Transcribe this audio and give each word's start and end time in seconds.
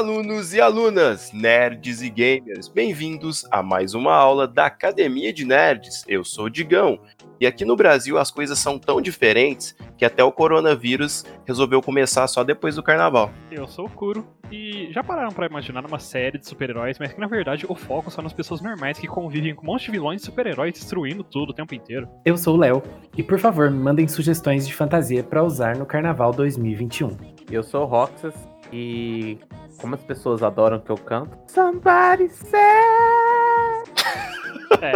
Alunos 0.00 0.54
e 0.54 0.60
alunas, 0.62 1.30
nerds 1.30 2.00
e 2.00 2.08
gamers, 2.08 2.68
bem-vindos 2.68 3.46
a 3.50 3.62
mais 3.62 3.92
uma 3.92 4.14
aula 4.14 4.48
da 4.48 4.64
Academia 4.64 5.30
de 5.30 5.44
Nerds. 5.44 6.06
Eu 6.08 6.24
sou 6.24 6.46
o 6.46 6.50
Digão 6.50 6.98
e 7.38 7.46
aqui 7.46 7.66
no 7.66 7.76
Brasil 7.76 8.16
as 8.16 8.30
coisas 8.30 8.58
são 8.58 8.78
tão 8.78 8.98
diferentes 9.02 9.76
que 9.98 10.04
até 10.06 10.24
o 10.24 10.32
coronavírus 10.32 11.26
resolveu 11.46 11.82
começar 11.82 12.26
só 12.28 12.42
depois 12.42 12.76
do 12.76 12.82
carnaval. 12.82 13.30
Eu 13.52 13.68
sou 13.68 13.84
o 13.84 13.90
Kuro 13.90 14.26
e 14.50 14.90
já 14.90 15.04
pararam 15.04 15.32
para 15.32 15.44
imaginar 15.44 15.84
uma 15.84 15.98
série 15.98 16.38
de 16.38 16.48
super-heróis, 16.48 16.98
mas 16.98 17.12
que 17.12 17.20
na 17.20 17.26
verdade 17.26 17.66
o 17.68 17.74
foco 17.74 18.10
são 18.10 18.24
nas 18.24 18.32
pessoas 18.32 18.62
normais 18.62 18.98
que 18.98 19.06
convivem 19.06 19.54
com 19.54 19.64
um 19.64 19.66
monte 19.66 19.84
de 19.84 19.90
vilões 19.90 20.22
e 20.22 20.24
super-heróis 20.24 20.72
destruindo 20.72 21.22
tudo 21.22 21.50
o 21.50 21.54
tempo 21.54 21.74
inteiro. 21.74 22.08
Eu 22.24 22.38
sou 22.38 22.56
o 22.56 22.58
Léo 22.58 22.82
e 23.18 23.22
por 23.22 23.38
favor 23.38 23.70
me 23.70 23.78
mandem 23.78 24.08
sugestões 24.08 24.66
de 24.66 24.72
fantasia 24.72 25.22
para 25.22 25.44
usar 25.44 25.76
no 25.76 25.84
Carnaval 25.84 26.32
2021. 26.32 27.18
Eu 27.50 27.62
sou 27.62 27.82
o 27.82 27.86
Roxas 27.86 28.34
e 28.72 29.38
como 29.78 29.94
as 29.94 30.02
pessoas 30.02 30.42
adoram 30.42 30.80
que 30.80 30.90
eu 30.90 30.96
canto. 30.96 31.36
Somebody 31.46 32.28
said. 32.28 32.60
É, 34.80 34.92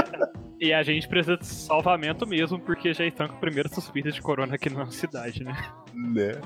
e 0.61 0.73
a 0.73 0.83
gente 0.83 1.09
precisa 1.09 1.37
de 1.37 1.45
salvamento 1.45 2.27
mesmo, 2.27 2.59
porque 2.59 2.95
já 2.95 3.05
estão 3.05 3.27
com 3.27 3.35
a 3.35 3.39
primeira 3.39 3.69
suspeita 3.69 4.11
de 4.11 4.23
corona 4.23 4.55
aqui 4.55 4.71
na 4.71 4.87
cidade, 4.87 5.43
né? 5.43 5.57
Né? 5.93 6.41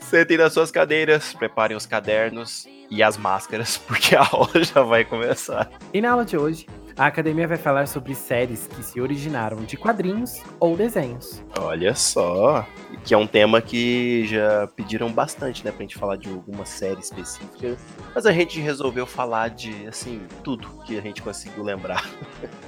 Sentem 0.00 0.36
nas 0.36 0.52
suas 0.52 0.70
cadeiras, 0.70 1.32
preparem 1.32 1.76
os 1.76 1.86
cadernos 1.86 2.66
e 2.90 3.02
as 3.02 3.16
máscaras, 3.16 3.78
porque 3.86 4.16
a 4.16 4.26
aula 4.30 4.62
já 4.62 4.82
vai 4.82 5.04
começar. 5.04 5.70
E 5.92 6.00
na 6.00 6.10
aula 6.10 6.24
de 6.24 6.36
hoje, 6.36 6.66
a 6.96 7.06
academia 7.06 7.46
vai 7.46 7.56
falar 7.56 7.86
sobre 7.86 8.14
séries 8.14 8.66
que 8.68 8.82
se 8.82 9.00
originaram 9.00 9.64
de 9.64 9.76
quadrinhos 9.76 10.40
ou 10.60 10.76
desenhos. 10.76 11.42
Olha 11.58 11.94
só, 11.94 12.66
que 13.04 13.12
é 13.12 13.18
um 13.18 13.26
tema 13.26 13.60
que 13.60 14.26
já 14.26 14.68
pediram 14.76 15.10
bastante, 15.10 15.64
né, 15.64 15.72
pra 15.72 15.82
gente 15.82 15.96
falar 15.96 16.16
de 16.16 16.28
alguma 16.28 16.64
série 16.64 17.00
específica, 17.00 17.76
mas 18.14 18.26
a 18.26 18.32
gente 18.32 18.60
resolveu 18.60 19.06
falar 19.06 19.50
de, 19.50 19.86
assim, 19.86 20.22
tudo 20.42 20.68
que 20.84 20.96
a 20.96 21.00
gente 21.00 21.20
conseguiu 21.20 21.64
lembrar. 21.64 22.08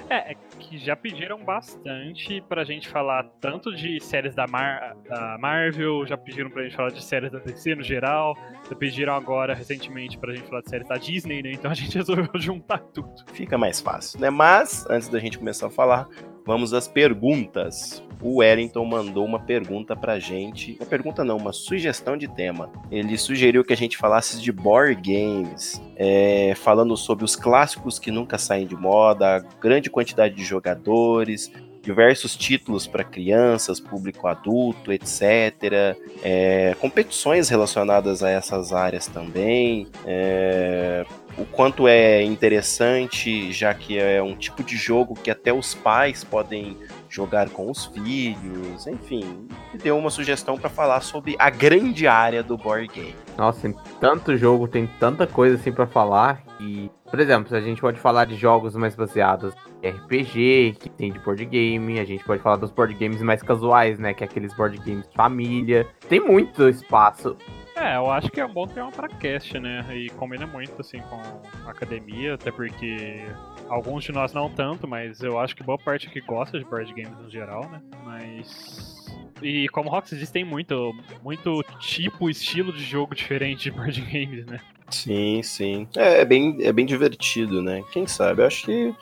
É, 0.08 0.32
é 0.32 0.36
que 0.69 0.78
já 0.78 0.97
pediram 0.97 1.45
bastante 1.45 2.42
pra 2.48 2.64
gente 2.64 2.89
falar 2.89 3.25
tanto 3.41 3.75
de 3.75 4.00
séries 4.00 4.34
da, 4.34 4.47
Mar 4.47 4.97
da 5.09 5.39
Marvel, 5.39 6.06
já 6.06 6.17
pediram 6.17 6.50
pra 6.50 6.64
gente 6.64 6.75
falar 6.75 6.91
de 6.91 7.03
séries 7.03 7.31
da 7.31 7.39
DC 7.39 7.75
no 7.75 7.83
geral, 7.83 8.36
já 8.69 8.77
pediram 8.77 9.14
agora 9.14 9.55
recentemente 9.55 10.19
pra 10.19 10.34
gente 10.34 10.48
falar 10.48 10.62
de 10.62 10.69
séries 10.69 10.89
da 10.89 10.97
Disney, 10.97 11.42
né? 11.42 11.53
Então 11.53 11.70
a 11.70 11.75
gente 11.75 11.94
resolveu 11.97 12.28
juntar 12.34 12.78
tudo. 12.78 13.25
Fica 13.33 13.56
mais 13.56 13.81
fácil, 13.81 14.20
né? 14.20 14.31
Mas, 14.31 14.84
antes 14.91 15.09
da 15.09 15.19
gente 15.19 15.39
começar 15.39 15.69
a 15.69 15.70
falar, 15.70 16.09
vamos 16.47 16.72
às 16.72 16.86
perguntas. 16.86 18.02
O 18.22 18.36
Wellington 18.36 18.84
mandou 18.84 19.25
uma 19.27 19.41
pergunta 19.41 19.94
pra 19.94 20.19
gente. 20.19 20.77
Uma 20.80 20.86
pergunta 20.86 21.22
não, 21.22 21.36
uma 21.36 21.53
sugestão 21.53 22.16
de 22.16 22.28
tema. 22.28 22.70
Ele 22.91 23.19
sugeriu 23.19 23.62
que 23.62 23.72
a 23.72 23.77
gente 23.77 23.98
falasse 23.98 24.41
de 24.41 24.50
board 24.50 25.03
games, 25.03 25.83
é, 25.97 26.55
falando 26.56 26.97
sobre 26.97 27.25
os 27.25 27.36
clássicos 27.36 27.98
que 27.98 28.11
nunca 28.11 28.38
saem 28.38 28.66
de 28.66 28.77
moda, 28.77 29.44
grande 29.61 29.91
quantidade 29.91 30.34
de 30.34 30.44
jogadores, 30.44 31.53
diversos 31.83 32.34
títulos 32.34 32.86
para 32.86 33.05
crianças, 33.05 33.78
público 33.78 34.27
adulto, 34.27 34.92
etc. 34.92 35.97
É, 36.22 36.75
competições 36.81 37.48
relacionadas 37.48 38.22
a 38.22 38.31
essas 38.31 38.72
áreas 38.72 39.06
também. 39.06 39.86
É, 40.06 41.05
o 41.38 41.44
quanto 41.44 41.86
é 41.86 42.22
interessante, 42.22 43.52
já 43.52 43.74
que 43.74 43.98
é 43.98 44.22
um 44.22 44.34
tipo 44.34 44.62
de 44.62 44.76
jogo 44.76 45.14
que 45.14 45.30
até 45.30 45.52
os 45.52 45.74
pais 45.74 46.24
podem 46.24 46.76
jogar 47.08 47.50
com 47.50 47.70
os 47.70 47.86
filhos, 47.86 48.86
enfim, 48.86 49.46
deu 49.82 49.96
uma 49.98 50.10
sugestão 50.10 50.58
para 50.58 50.70
falar 50.70 51.00
sobre 51.00 51.36
a 51.38 51.50
grande 51.50 52.06
área 52.06 52.42
do 52.42 52.56
board 52.56 52.88
game. 52.88 53.14
Nossa, 53.36 53.60
tem 53.60 53.75
tanto 54.00 54.36
jogo, 54.36 54.66
tem 54.66 54.86
tanta 54.98 55.26
coisa 55.26 55.56
assim 55.56 55.72
para 55.72 55.86
falar 55.86 56.42
e, 56.60 56.91
por 57.10 57.20
exemplo, 57.20 57.54
a 57.54 57.60
gente 57.60 57.80
pode 57.80 58.00
falar 58.00 58.25
de 58.25 58.34
jogos 58.34 58.75
mais 58.75 58.94
baseados 58.94 59.54
em 59.82 59.91
RPG, 59.91 60.76
que 60.80 60.88
tem 60.88 61.12
de 61.12 61.19
board 61.19 61.44
game, 61.44 62.00
a 62.00 62.04
gente 62.04 62.25
pode 62.25 62.42
falar 62.42 62.56
dos 62.56 62.70
board 62.70 62.94
games 62.94 63.20
mais 63.22 63.42
casuais, 63.42 63.98
né, 63.98 64.14
que 64.14 64.25
é 64.25 64.26
aqueles 64.26 64.54
board 64.54 64.78
games 64.78 65.06
família. 65.14 65.86
Tem 66.08 66.20
muito 66.20 66.69
espaço 66.69 67.36
é, 67.76 67.97
eu 67.97 68.10
acho 68.10 68.31
que 68.31 68.41
é 68.41 68.47
um 68.47 68.53
bom 68.53 68.66
tema 68.66 68.91
para 68.91 69.09
cast, 69.09 69.59
né? 69.59 69.87
E 69.94 70.09
combina 70.10 70.47
muito 70.47 70.81
assim 70.81 70.98
com 71.00 71.20
a 71.66 71.70
academia, 71.70 72.34
até 72.34 72.50
porque 72.50 73.26
alguns 73.69 74.04
de 74.04 74.12
nós 74.12 74.32
não 74.32 74.50
tanto, 74.50 74.88
mas 74.88 75.22
eu 75.22 75.38
acho 75.38 75.54
que 75.54 75.62
boa 75.62 75.78
parte 75.78 76.09
aqui 76.09 76.20
gosta 76.20 76.59
de 76.59 76.64
board 76.64 76.92
games 76.94 77.19
no 77.19 77.31
geral, 77.31 77.69
né? 77.69 77.81
Mas 78.04 79.06
e 79.42 79.69
como 79.69 79.88
o 79.88 79.92
Rox 79.92 80.10
diz, 80.10 80.31
tem 80.31 80.44
muito, 80.44 80.94
muito 81.22 81.62
tipo, 81.78 82.31
estilo 82.31 82.72
de 82.72 82.82
jogo 82.82 83.14
diferente 83.14 83.64
de 83.64 83.70
board 83.70 84.00
games, 84.10 84.47
né? 84.47 84.60
Sim, 84.88 85.43
sim. 85.43 85.88
É, 85.97 86.20
é, 86.20 86.25
bem, 86.25 86.58
é 86.60 86.72
bem 86.72 86.87
divertido, 86.87 87.60
né? 87.60 87.82
Quem 87.93 88.06
sabe? 88.06 88.43
Eu 88.43 88.47
acho 88.47 88.64
que 88.64 88.94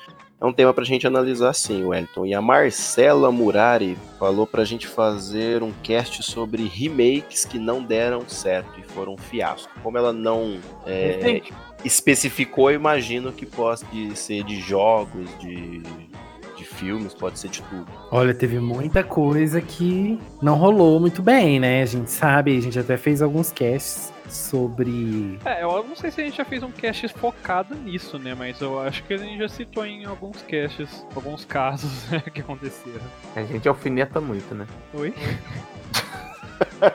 é 0.44 0.46
um 0.46 0.52
tema 0.52 0.74
pra 0.74 0.84
gente 0.84 1.06
analisar 1.06 1.54
sim, 1.54 1.84
Wellington. 1.84 2.26
E 2.26 2.34
a 2.34 2.42
Marcela 2.42 3.32
Murari 3.32 3.96
falou 4.18 4.46
pra 4.46 4.62
gente 4.62 4.86
fazer 4.86 5.62
um 5.62 5.72
cast 5.82 6.22
sobre 6.22 6.66
remakes 6.66 7.46
que 7.46 7.58
não 7.58 7.82
deram 7.82 8.28
certo 8.28 8.78
e 8.78 8.82
foram 8.82 9.14
um 9.14 9.16
fiasco. 9.16 9.72
Como 9.82 9.96
ela 9.96 10.12
não 10.12 10.58
é, 10.86 11.40
especificou, 11.82 12.70
eu 12.70 12.76
imagino 12.76 13.32
que 13.32 13.46
pode 13.46 13.80
ser 14.14 14.44
de 14.44 14.60
jogos, 14.60 15.30
de, 15.40 15.80
de 16.56 16.64
filmes, 16.64 17.14
pode 17.14 17.38
ser 17.38 17.48
de 17.48 17.62
tudo. 17.62 17.86
Olha, 18.10 18.34
teve 18.34 18.58
muita 18.60 19.02
coisa 19.02 19.62
que 19.62 20.18
não 20.42 20.56
rolou 20.56 21.00
muito 21.00 21.22
bem, 21.22 21.58
né? 21.58 21.80
A 21.80 21.86
gente 21.86 22.10
sabe, 22.10 22.54
a 22.54 22.60
gente 22.60 22.78
até 22.78 22.98
fez 22.98 23.22
alguns 23.22 23.50
casts 23.50 24.13
sobre. 24.28 25.38
É, 25.44 25.62
eu 25.62 25.84
não 25.84 25.96
sei 25.96 26.10
se 26.10 26.20
a 26.20 26.24
gente 26.24 26.36
já 26.36 26.44
fez 26.44 26.62
um 26.62 26.70
cast 26.70 27.08
focado 27.08 27.74
nisso, 27.74 28.18
né? 28.18 28.34
Mas 28.34 28.60
eu 28.60 28.80
acho 28.80 29.02
que 29.04 29.14
a 29.14 29.16
gente 29.16 29.38
já 29.38 29.48
citou 29.48 29.84
em 29.84 30.04
alguns 30.04 30.42
casts, 30.42 31.06
alguns 31.14 31.44
casos 31.44 32.08
né, 32.10 32.20
que 32.20 32.40
aconteceram. 32.40 33.04
A 33.34 33.42
gente 33.42 33.68
alfineta 33.68 34.20
muito, 34.20 34.54
né? 34.54 34.66
Oi? 34.92 35.14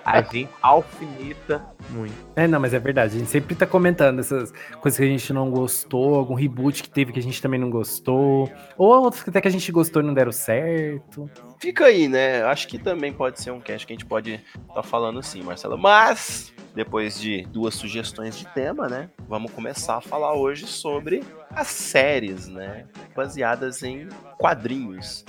A 0.06 0.22
gente 0.22 0.50
alfineta 0.62 1.66
muito. 1.90 2.14
É, 2.36 2.47
não, 2.47 2.59
mas 2.59 2.74
é 2.74 2.80
verdade. 2.80 3.16
A 3.16 3.20
gente 3.20 3.30
sempre 3.30 3.56
tá 3.56 3.66
comentando 3.66 4.20
essas 4.20 4.52
coisas 4.81 4.97
que 4.97 5.03
a 5.03 5.08
gente 5.08 5.34
não 5.34 5.50
gostou, 5.50 6.16
algum 6.16 6.34
reboot 6.34 6.84
que 6.84 6.90
teve 6.90 7.12
que 7.12 7.20
a 7.20 7.24
gente 7.24 7.42
também 7.42 7.59
não 7.59 7.70
gostou, 7.70 8.52
ou 8.78 8.88
outros 9.03 9.24
que 9.24 9.30
até 9.30 9.42
que 9.42 9.47
a 9.47 9.52
gente 9.52 9.72
gostou 9.72 10.02
e 10.02 10.06
não 10.06 10.14
deram 10.14 10.31
certo. 10.31 11.30
Fica 11.59 11.86
aí, 11.86 12.08
né? 12.08 12.44
Acho 12.44 12.68
que 12.68 12.78
também 12.78 13.12
pode 13.12 13.42
ser 13.42 13.52
um 13.52 13.59
cast 13.59 13.86
que 13.86 13.94
a 13.94 13.96
gente 13.96 14.06
pode 14.06 14.34
estar 14.34 14.74
tá 14.74 14.84
falando 14.84 15.22
sim, 15.22 15.42
Marcelo. 15.42 15.78
Mas, 15.78 16.53
depois 16.74 17.20
de 17.20 17.44
duas 17.47 17.76
sugestões 17.76 18.38
de 18.38 18.46
tema, 18.53 18.88
né? 18.88 19.09
Vamos 19.28 19.52
começar 19.52 19.97
a 19.97 20.02
falar 20.02 20.34
hoje 20.34 20.66
sobre 20.68 21.24
as 21.52 21.68
séries, 21.68 22.47
né? 22.47 22.86
Baseadas 23.16 23.84
em 23.84 24.08
quadrinhos 24.38 25.26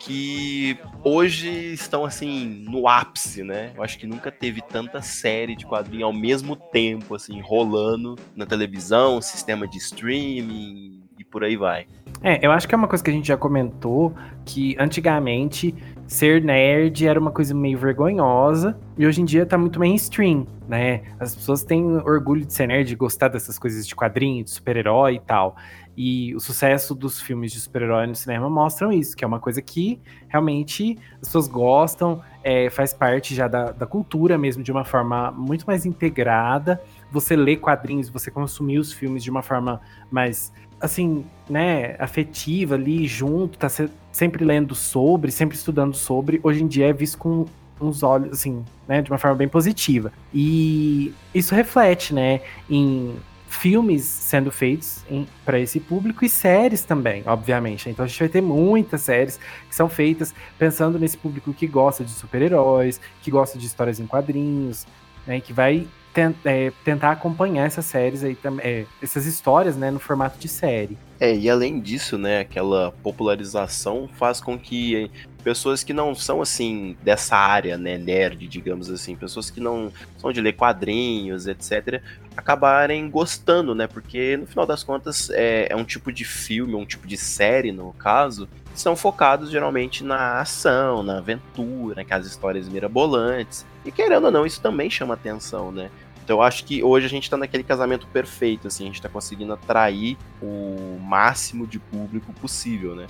que 0.00 0.78
hoje 1.04 1.72
estão 1.74 2.04
assim 2.04 2.64
no 2.66 2.88
ápice, 2.88 3.44
né? 3.44 3.72
Eu 3.76 3.82
acho 3.82 3.98
que 3.98 4.06
nunca 4.06 4.32
teve 4.32 4.62
tanta 4.62 5.02
série 5.02 5.54
de 5.54 5.66
quadrinho 5.66 6.06
ao 6.06 6.12
mesmo 6.12 6.56
tempo 6.56 7.14
assim 7.14 7.40
rolando 7.40 8.16
na 8.34 8.46
televisão, 8.46 9.20
sistema 9.20 9.68
de 9.68 9.76
streaming 9.76 11.02
e 11.18 11.24
por 11.24 11.44
aí 11.44 11.54
vai. 11.54 11.86
É, 12.22 12.44
eu 12.44 12.50
acho 12.50 12.66
que 12.66 12.74
é 12.74 12.78
uma 12.78 12.88
coisa 12.88 13.04
que 13.04 13.10
a 13.10 13.12
gente 13.12 13.28
já 13.28 13.36
comentou 13.36 14.14
que 14.44 14.74
antigamente 14.78 15.74
ser 16.06 16.42
nerd 16.42 17.06
era 17.06 17.20
uma 17.20 17.30
coisa 17.30 17.54
meio 17.54 17.78
vergonhosa 17.78 18.76
e 18.98 19.06
hoje 19.06 19.20
em 19.20 19.24
dia 19.24 19.46
tá 19.46 19.56
muito 19.56 19.78
mainstream, 19.78 20.46
né? 20.66 21.02
As 21.20 21.36
pessoas 21.36 21.62
têm 21.62 21.84
orgulho 21.98 22.44
de 22.44 22.52
ser 22.52 22.66
nerd, 22.66 22.88
de 22.88 22.96
gostar 22.96 23.28
dessas 23.28 23.58
coisas 23.58 23.86
de 23.86 23.94
quadrinho, 23.94 24.42
de 24.42 24.50
super-herói 24.50 25.16
e 25.16 25.20
tal. 25.20 25.56
E 25.96 26.34
o 26.34 26.40
sucesso 26.40 26.94
dos 26.94 27.20
filmes 27.20 27.52
de 27.52 27.60
super-herói 27.60 28.06
no 28.06 28.14
cinema 28.14 28.48
mostram 28.48 28.92
isso, 28.92 29.16
que 29.16 29.24
é 29.24 29.26
uma 29.26 29.40
coisa 29.40 29.60
que 29.60 30.00
realmente 30.28 30.98
as 31.20 31.28
pessoas 31.28 31.48
gostam, 31.48 32.22
é, 32.42 32.70
faz 32.70 32.94
parte 32.94 33.34
já 33.34 33.48
da, 33.48 33.72
da 33.72 33.86
cultura 33.86 34.38
mesmo, 34.38 34.62
de 34.62 34.72
uma 34.72 34.84
forma 34.84 35.30
muito 35.30 35.66
mais 35.66 35.84
integrada. 35.84 36.80
Você 37.12 37.36
lê 37.36 37.56
quadrinhos, 37.56 38.08
você 38.08 38.30
consumir 38.30 38.78
os 38.78 38.92
filmes 38.92 39.22
de 39.22 39.30
uma 39.30 39.42
forma 39.42 39.80
mais, 40.10 40.52
assim, 40.80 41.24
né, 41.48 41.96
afetiva 41.98 42.76
ali, 42.76 43.06
junto, 43.06 43.58
tá 43.58 43.68
sempre 44.12 44.44
lendo 44.44 44.74
sobre, 44.74 45.30
sempre 45.30 45.56
estudando 45.56 45.94
sobre. 45.94 46.40
Hoje 46.42 46.62
em 46.62 46.66
dia 46.66 46.88
é 46.88 46.92
visto 46.92 47.18
com 47.18 47.46
uns 47.80 48.02
olhos, 48.02 48.32
assim, 48.32 48.64
né, 48.86 49.02
de 49.02 49.10
uma 49.10 49.18
forma 49.18 49.36
bem 49.36 49.48
positiva. 49.48 50.12
E 50.32 51.12
isso 51.34 51.54
reflete, 51.54 52.14
né, 52.14 52.40
em 52.68 53.16
filmes 53.50 54.04
sendo 54.04 54.50
feitos 54.52 55.04
para 55.44 55.58
esse 55.58 55.80
público 55.80 56.24
e 56.24 56.28
séries 56.28 56.84
também, 56.84 57.24
obviamente. 57.26 57.90
Então 57.90 58.04
a 58.04 58.08
gente 58.08 58.20
vai 58.20 58.28
ter 58.28 58.40
muitas 58.40 59.02
séries 59.02 59.40
que 59.68 59.74
são 59.74 59.88
feitas 59.88 60.32
pensando 60.56 60.98
nesse 60.98 61.18
público 61.18 61.52
que 61.52 61.66
gosta 61.66 62.04
de 62.04 62.12
super-heróis, 62.12 63.00
que 63.20 63.30
gosta 63.30 63.58
de 63.58 63.66
histórias 63.66 63.98
em 63.98 64.06
quadrinhos, 64.06 64.86
né, 65.26 65.40
que 65.40 65.52
vai 65.52 65.86
tent, 66.14 66.36
é, 66.44 66.72
tentar 66.84 67.10
acompanhar 67.10 67.66
essas 67.66 67.84
séries 67.86 68.22
aí 68.22 68.36
também, 68.36 68.64
é, 68.64 68.86
essas 69.02 69.26
histórias, 69.26 69.76
né, 69.76 69.90
no 69.90 69.98
formato 69.98 70.38
de 70.38 70.48
série. 70.48 70.96
É, 71.18 71.34
e 71.34 71.50
além 71.50 71.80
disso, 71.80 72.16
né, 72.16 72.40
aquela 72.40 72.92
popularização 73.02 74.08
faz 74.16 74.40
com 74.40 74.58
que 74.58 75.10
pessoas 75.42 75.82
que 75.82 75.92
não 75.92 76.14
são 76.14 76.40
assim 76.40 76.96
dessa 77.02 77.36
área, 77.36 77.76
né, 77.76 77.98
nerd, 77.98 78.46
digamos 78.46 78.90
assim, 78.90 79.16
pessoas 79.16 79.50
que 79.50 79.60
não 79.60 79.92
são 80.16 80.32
de 80.32 80.40
ler 80.40 80.54
quadrinhos, 80.54 81.46
etc, 81.46 82.02
acabarem 82.40 83.08
gostando, 83.08 83.74
né? 83.74 83.86
Porque 83.86 84.36
no 84.36 84.46
final 84.46 84.66
das 84.66 84.82
contas 84.82 85.30
é, 85.30 85.68
é 85.70 85.76
um 85.76 85.84
tipo 85.84 86.12
de 86.12 86.24
filme, 86.24 86.74
um 86.74 86.84
tipo 86.84 87.06
de 87.06 87.16
série, 87.16 87.70
no 87.70 87.92
caso, 87.92 88.48
que 88.72 88.80
são 88.80 88.96
focados 88.96 89.50
geralmente 89.50 90.02
na 90.02 90.40
ação, 90.40 91.02
na 91.02 91.18
aventura, 91.18 91.96
naquelas 91.96 92.26
histórias 92.26 92.68
mirabolantes. 92.68 93.64
E 93.84 93.92
querendo 93.92 94.24
ou 94.24 94.30
não, 94.30 94.44
isso 94.44 94.60
também 94.60 94.90
chama 94.90 95.14
atenção, 95.14 95.70
né? 95.70 95.90
Então 96.24 96.38
eu 96.38 96.42
acho 96.42 96.64
que 96.64 96.82
hoje 96.82 97.06
a 97.06 97.08
gente 97.08 97.28
tá 97.28 97.36
naquele 97.36 97.62
casamento 97.62 98.06
perfeito, 98.06 98.68
assim, 98.68 98.84
a 98.84 98.86
gente 98.86 99.02
tá 99.02 99.08
conseguindo 99.08 99.52
atrair 99.52 100.16
o 100.40 100.98
máximo 101.00 101.66
de 101.66 101.78
público 101.78 102.32
possível, 102.34 102.94
né? 102.94 103.06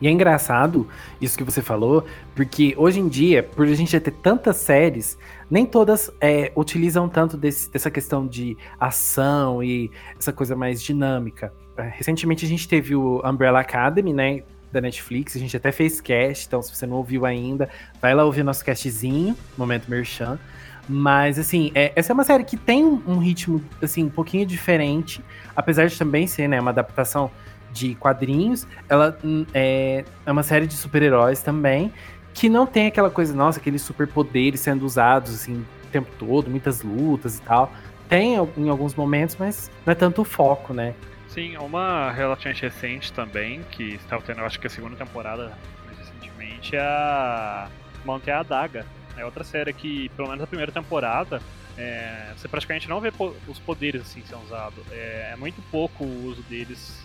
E 0.00 0.06
é 0.06 0.10
engraçado 0.10 0.88
isso 1.20 1.36
que 1.36 1.44
você 1.44 1.60
falou, 1.62 2.04
porque 2.34 2.74
hoje 2.76 3.00
em 3.00 3.08
dia, 3.08 3.42
por 3.42 3.66
a 3.66 3.74
gente 3.74 3.98
ter 3.98 4.10
tantas 4.10 4.56
séries, 4.56 5.18
nem 5.50 5.66
todas 5.66 6.10
é, 6.20 6.52
utilizam 6.56 7.08
tanto 7.08 7.36
desse, 7.36 7.70
dessa 7.70 7.90
questão 7.90 8.26
de 8.26 8.56
ação 8.78 9.62
e 9.62 9.90
essa 10.18 10.32
coisa 10.32 10.56
mais 10.56 10.82
dinâmica. 10.82 11.52
É, 11.76 11.92
recentemente 11.96 12.44
a 12.44 12.48
gente 12.48 12.66
teve 12.66 12.94
o 12.94 13.22
Umbrella 13.24 13.60
Academy, 13.60 14.12
né? 14.12 14.42
Da 14.72 14.80
Netflix, 14.80 15.34
a 15.34 15.38
gente 15.40 15.56
até 15.56 15.72
fez 15.72 16.00
cast, 16.00 16.46
então 16.46 16.62
se 16.62 16.72
você 16.72 16.86
não 16.86 16.98
ouviu 16.98 17.26
ainda, 17.26 17.68
vai 18.00 18.14
lá 18.14 18.24
ouvir 18.24 18.44
nosso 18.44 18.64
castzinho, 18.64 19.36
Momento 19.58 19.90
Merchan. 19.90 20.38
Mas, 20.88 21.38
assim, 21.38 21.70
é, 21.74 21.92
essa 21.94 22.12
é 22.12 22.14
uma 22.14 22.24
série 22.24 22.44
que 22.44 22.56
tem 22.56 22.84
um 22.84 23.18
ritmo, 23.18 23.62
assim, 23.82 24.04
um 24.04 24.10
pouquinho 24.10 24.46
diferente, 24.46 25.22
apesar 25.54 25.86
de 25.86 25.98
também 25.98 26.26
ser, 26.26 26.48
né, 26.48 26.60
uma 26.60 26.70
adaptação 26.70 27.30
de 27.72 27.94
quadrinhos. 27.94 28.66
Ela 28.88 29.16
hum, 29.24 29.46
é, 29.54 30.04
é 30.24 30.32
uma 30.32 30.42
série 30.42 30.66
de 30.66 30.74
super-heróis 30.74 31.42
também, 31.42 31.92
que 32.34 32.48
não 32.48 32.66
tem 32.66 32.86
aquela 32.86 33.10
coisa, 33.10 33.34
nossa, 33.34 33.58
aqueles 33.58 33.82
superpoderes 33.82 34.60
sendo 34.60 34.84
usados 34.84 35.34
assim 35.34 35.64
o 35.84 35.86
tempo 35.90 36.10
todo, 36.18 36.50
muitas 36.50 36.82
lutas 36.82 37.38
e 37.38 37.42
tal. 37.42 37.72
Tem 38.08 38.34
em 38.56 38.68
alguns 38.68 38.94
momentos, 38.94 39.36
mas 39.38 39.70
não 39.86 39.92
é 39.92 39.94
tanto 39.94 40.22
o 40.22 40.24
foco, 40.24 40.74
né? 40.74 40.94
Sim, 41.28 41.56
uma 41.58 42.10
relativamente 42.10 42.62
recente 42.62 43.12
também, 43.12 43.62
que 43.70 43.94
estava 43.94 44.20
tendo, 44.22 44.40
acho 44.40 44.58
que 44.58 44.66
a 44.66 44.70
segunda 44.70 44.96
temporada 44.96 45.56
mais 45.86 45.96
recentemente, 45.98 46.74
é 46.74 46.80
a 46.80 47.68
Monte 48.04 48.30
a 48.30 48.40
Adaga. 48.40 48.84
É 49.16 49.24
outra 49.24 49.44
série 49.44 49.72
que, 49.72 50.08
pelo 50.10 50.28
menos 50.28 50.42
a 50.42 50.46
primeira 50.46 50.72
temporada, 50.72 51.40
é, 51.76 52.32
você 52.36 52.48
praticamente 52.48 52.88
não 52.88 53.00
vê 53.00 53.12
os 53.46 53.58
poderes 53.58 54.02
assim 54.02 54.22
sendo 54.26 54.42
usados. 54.44 54.84
É, 54.90 55.30
é, 55.32 55.36
muito 55.36 55.62
pouco 55.70 56.04
o 56.04 56.26
uso 56.26 56.42
deles. 56.42 57.00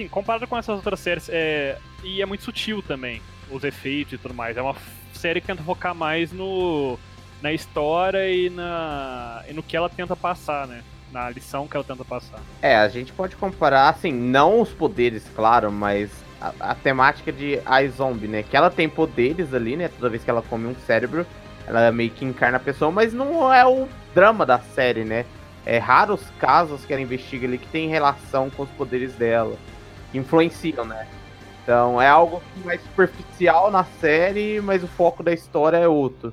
Sim, 0.00 0.08
comparado 0.08 0.46
com 0.46 0.56
essas 0.56 0.76
outras 0.76 0.98
séries, 0.98 1.28
é, 1.28 1.76
e 2.02 2.22
é 2.22 2.26
muito 2.26 2.42
sutil 2.42 2.80
também 2.80 3.20
os 3.50 3.64
efeitos 3.64 4.14
e 4.14 4.18
tudo 4.18 4.32
mais. 4.32 4.56
É 4.56 4.62
uma 4.62 4.74
série 5.12 5.42
que 5.42 5.46
tenta 5.46 5.62
focar 5.62 5.94
mais 5.94 6.32
no 6.32 6.98
na 7.42 7.52
história 7.52 8.30
e, 8.32 8.48
na, 8.48 9.44
e 9.46 9.52
no 9.52 9.62
que 9.62 9.76
ela 9.76 9.90
tenta 9.90 10.16
passar, 10.16 10.66
né? 10.66 10.82
Na 11.12 11.28
lição 11.28 11.68
que 11.68 11.76
ela 11.76 11.84
tenta 11.84 12.02
passar. 12.02 12.38
É, 12.62 12.76
a 12.76 12.88
gente 12.88 13.12
pode 13.12 13.36
comparar, 13.36 13.90
assim, 13.90 14.10
não 14.10 14.62
os 14.62 14.70
poderes, 14.70 15.26
claro, 15.36 15.70
mas 15.70 16.10
a, 16.40 16.52
a 16.60 16.74
temática 16.74 17.30
de 17.30 17.60
iZombie, 17.84 18.26
né? 18.26 18.42
Que 18.42 18.56
ela 18.56 18.70
tem 18.70 18.88
poderes 18.88 19.52
ali, 19.52 19.76
né? 19.76 19.88
Toda 19.88 20.08
vez 20.08 20.24
que 20.24 20.30
ela 20.30 20.40
come 20.40 20.66
um 20.66 20.74
cérebro, 20.86 21.26
ela 21.66 21.92
meio 21.92 22.10
que 22.10 22.24
encarna 22.24 22.56
a 22.56 22.60
pessoa, 22.60 22.90
mas 22.90 23.12
não 23.12 23.52
é 23.52 23.66
o 23.66 23.86
drama 24.14 24.46
da 24.46 24.58
série, 24.60 25.04
né? 25.04 25.26
É 25.66 25.76
raros 25.76 26.22
casos 26.38 26.86
que 26.86 26.92
ela 26.94 27.02
investiga 27.02 27.46
ali 27.46 27.58
que 27.58 27.68
tem 27.68 27.90
relação 27.90 28.48
com 28.48 28.62
os 28.62 28.70
poderes 28.70 29.12
dela, 29.14 29.56
influenciam, 30.14 30.84
né? 30.84 31.06
Então 31.62 32.00
é 32.00 32.08
algo 32.08 32.42
mais 32.64 32.80
superficial 32.82 33.70
na 33.70 33.84
série, 33.84 34.60
mas 34.60 34.82
o 34.82 34.88
foco 34.88 35.22
da 35.22 35.32
história 35.32 35.76
é 35.76 35.88
outro. 35.88 36.32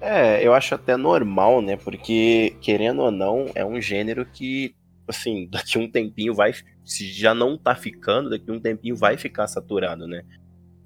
É, 0.00 0.46
eu 0.46 0.54
acho 0.54 0.74
até 0.74 0.96
normal, 0.96 1.60
né? 1.60 1.76
Porque, 1.76 2.56
querendo 2.60 3.02
ou 3.02 3.10
não, 3.10 3.46
é 3.54 3.64
um 3.64 3.80
gênero 3.80 4.24
que, 4.24 4.74
assim, 5.06 5.48
daqui 5.50 5.78
um 5.78 5.90
tempinho 5.90 6.34
vai. 6.34 6.52
Se 6.84 7.06
já 7.12 7.34
não 7.34 7.58
tá 7.58 7.74
ficando, 7.74 8.30
daqui 8.30 8.50
um 8.50 8.60
tempinho 8.60 8.96
vai 8.96 9.16
ficar 9.16 9.46
saturado, 9.46 10.06
né? 10.06 10.22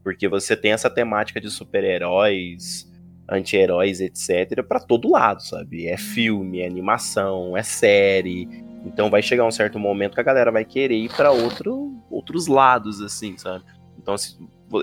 Porque 0.03 0.27
você 0.27 0.57
tem 0.57 0.73
essa 0.73 0.91
temática 0.91 1.41
de 1.41 1.49
super-heróis, 1.49 2.91
anti-heróis, 3.29 4.01
etc., 4.01 4.65
para 4.67 4.81
todo 4.81 5.11
lado, 5.11 5.43
sabe? 5.43 5.87
É 5.87 5.97
filme, 5.97 6.61
é 6.61 6.67
animação, 6.67 7.57
é 7.57 7.63
série. 7.63 8.49
Então 8.85 9.11
vai 9.11 9.23
chegar 9.23 9.45
um 9.45 9.51
certo 9.51 9.79
momento 9.79 10.15
que 10.15 10.21
a 10.21 10.25
galera 10.25 10.51
vai 10.51 10.65
querer 10.65 10.97
ir 10.97 11.15
para 11.15 11.31
outro, 11.31 11.95
outros 12.11 12.47
lados, 12.47 13.01
assim, 13.01 13.37
sabe? 13.39 13.65
Então 13.99 14.15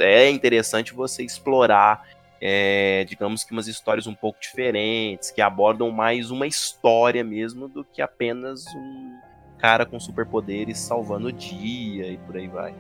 é 0.02 0.30
interessante 0.30 0.94
você 0.94 1.24
explorar, 1.24 2.08
é, 2.42 3.04
digamos 3.08 3.44
que 3.44 3.52
umas 3.52 3.68
histórias 3.68 4.08
um 4.08 4.16
pouco 4.16 4.40
diferentes, 4.40 5.32
que 5.32 5.42
abordam 5.42 5.92
mais 5.92 6.32
uma 6.32 6.48
história 6.48 7.24
mesmo 7.24 7.68
do 7.68 7.84
que 7.84 8.02
apenas 8.02 8.66
um 8.74 9.18
cara 9.58 9.86
com 9.86 10.00
superpoderes 10.00 10.80
salvando 10.80 11.28
o 11.28 11.34
dia 11.34 12.08
e 12.08 12.18
por 12.18 12.38
aí 12.38 12.48
vai. 12.48 12.74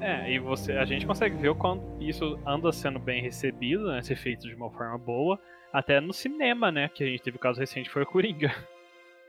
É, 0.00 0.32
e 0.32 0.38
você, 0.38 0.72
a 0.72 0.84
gente 0.84 1.06
consegue 1.06 1.36
ver 1.36 1.50
o 1.50 1.54
quanto 1.54 1.84
isso 2.00 2.38
anda 2.44 2.72
sendo 2.72 2.98
bem 2.98 3.22
recebido, 3.22 3.86
né, 3.86 4.02
ser 4.02 4.16
feito 4.16 4.48
de 4.48 4.54
uma 4.54 4.68
forma 4.68 4.98
boa, 4.98 5.38
até 5.72 6.00
no 6.00 6.12
cinema, 6.12 6.72
né, 6.72 6.90
que 6.92 7.04
a 7.04 7.06
gente 7.06 7.22
teve 7.22 7.36
o 7.36 7.40
caso 7.40 7.60
recente 7.60 7.88
foi 7.88 8.02
o 8.02 8.06
Coringa. 8.06 8.52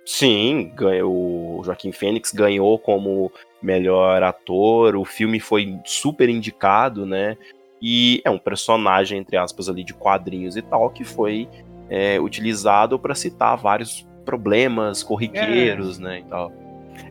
Sim, 0.06 0.72
ganhou, 0.76 1.60
o 1.60 1.64
Joaquim 1.64 1.92
Fênix 1.92 2.32
ganhou 2.34 2.78
como 2.78 3.32
melhor 3.62 4.22
ator, 4.22 4.96
o 4.96 5.06
filme 5.06 5.40
foi 5.40 5.80
super 5.86 6.28
indicado, 6.28 7.06
né? 7.06 7.38
E 7.82 8.22
é 8.26 8.30
um 8.30 8.38
personagem, 8.38 9.20
entre 9.20 9.38
aspas, 9.38 9.70
ali 9.70 9.84
de 9.84 9.94
quadrinhos 9.94 10.58
e 10.58 10.62
tal, 10.62 10.90
que 10.90 11.04
foi 11.04 11.48
é, 11.90 12.20
utilizado 12.20 13.00
para 13.00 13.16
citar 13.16 13.58
vários 13.58 14.08
problemas 14.26 15.04
corriqueiros, 15.04 16.00
é. 16.00 16.04
né? 16.04 16.20
E 16.20 16.24
tal. 16.24 16.52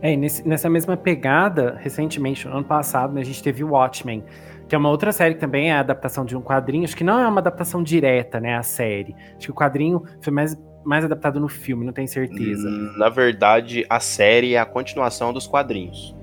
É, 0.00 0.16
nesse, 0.16 0.46
nessa 0.46 0.68
mesma 0.68 0.96
pegada, 0.96 1.78
recentemente, 1.80 2.46
no 2.46 2.56
ano 2.56 2.64
passado, 2.64 3.12
né, 3.12 3.20
a 3.20 3.24
gente 3.24 3.42
teve 3.42 3.64
Watchmen, 3.64 4.24
que 4.68 4.74
é 4.74 4.78
uma 4.78 4.88
outra 4.88 5.12
série 5.12 5.34
que 5.34 5.40
também 5.40 5.70
é 5.70 5.74
a 5.74 5.80
adaptação 5.80 6.24
de 6.24 6.36
um 6.36 6.40
quadrinho, 6.40 6.84
acho 6.84 6.96
que 6.96 7.04
não 7.04 7.18
é 7.18 7.26
uma 7.26 7.40
adaptação 7.40 7.82
direta, 7.82 8.40
né, 8.40 8.56
a 8.56 8.62
série. 8.62 9.14
Acho 9.36 9.46
que 9.46 9.50
o 9.50 9.54
quadrinho 9.54 10.02
foi 10.20 10.32
mais, 10.32 10.56
mais 10.84 11.04
adaptado 11.04 11.40
no 11.40 11.48
filme, 11.48 11.84
não 11.84 11.92
tenho 11.92 12.08
certeza. 12.08 12.68
Hum, 12.68 12.94
na 12.96 13.08
verdade, 13.08 13.84
a 13.88 14.00
série 14.00 14.54
é 14.54 14.58
a 14.58 14.66
continuação 14.66 15.32
dos 15.32 15.46
quadrinhos. 15.46 16.14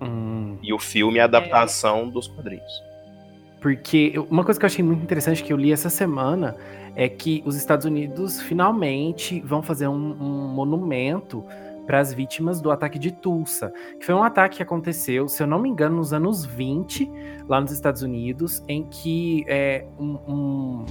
Hum. 0.00 0.56
E 0.62 0.72
o 0.72 0.78
filme 0.78 1.18
é 1.18 1.22
a 1.22 1.24
adaptação 1.24 2.08
é. 2.08 2.10
dos 2.10 2.28
quadrinhos. 2.28 2.82
Porque 3.60 4.14
uma 4.30 4.44
coisa 4.44 4.58
que 4.58 4.64
eu 4.64 4.68
achei 4.68 4.84
muito 4.84 5.02
interessante 5.02 5.42
que 5.42 5.52
eu 5.52 5.56
li 5.56 5.72
essa 5.72 5.90
semana 5.90 6.56
é 6.94 7.08
que 7.08 7.42
os 7.44 7.56
Estados 7.56 7.86
Unidos 7.86 8.40
finalmente 8.40 9.40
vão 9.40 9.62
fazer 9.62 9.88
um, 9.88 9.94
um 9.94 10.48
monumento 10.48 11.44
para 11.88 12.00
as 12.00 12.12
vítimas 12.12 12.60
do 12.60 12.70
ataque 12.70 12.98
de 12.98 13.10
Tulsa, 13.10 13.72
que 13.98 14.04
foi 14.04 14.14
um 14.14 14.22
ataque 14.22 14.58
que 14.58 14.62
aconteceu, 14.62 15.26
se 15.26 15.42
eu 15.42 15.46
não 15.46 15.58
me 15.58 15.70
engano, 15.70 15.96
nos 15.96 16.12
anos 16.12 16.44
20, 16.44 17.10
lá 17.48 17.62
nos 17.62 17.72
Estados 17.72 18.02
Unidos, 18.02 18.62
em 18.68 18.84
que 18.84 19.42
é, 19.48 19.86
um, 19.98 20.18
um, 20.28 20.86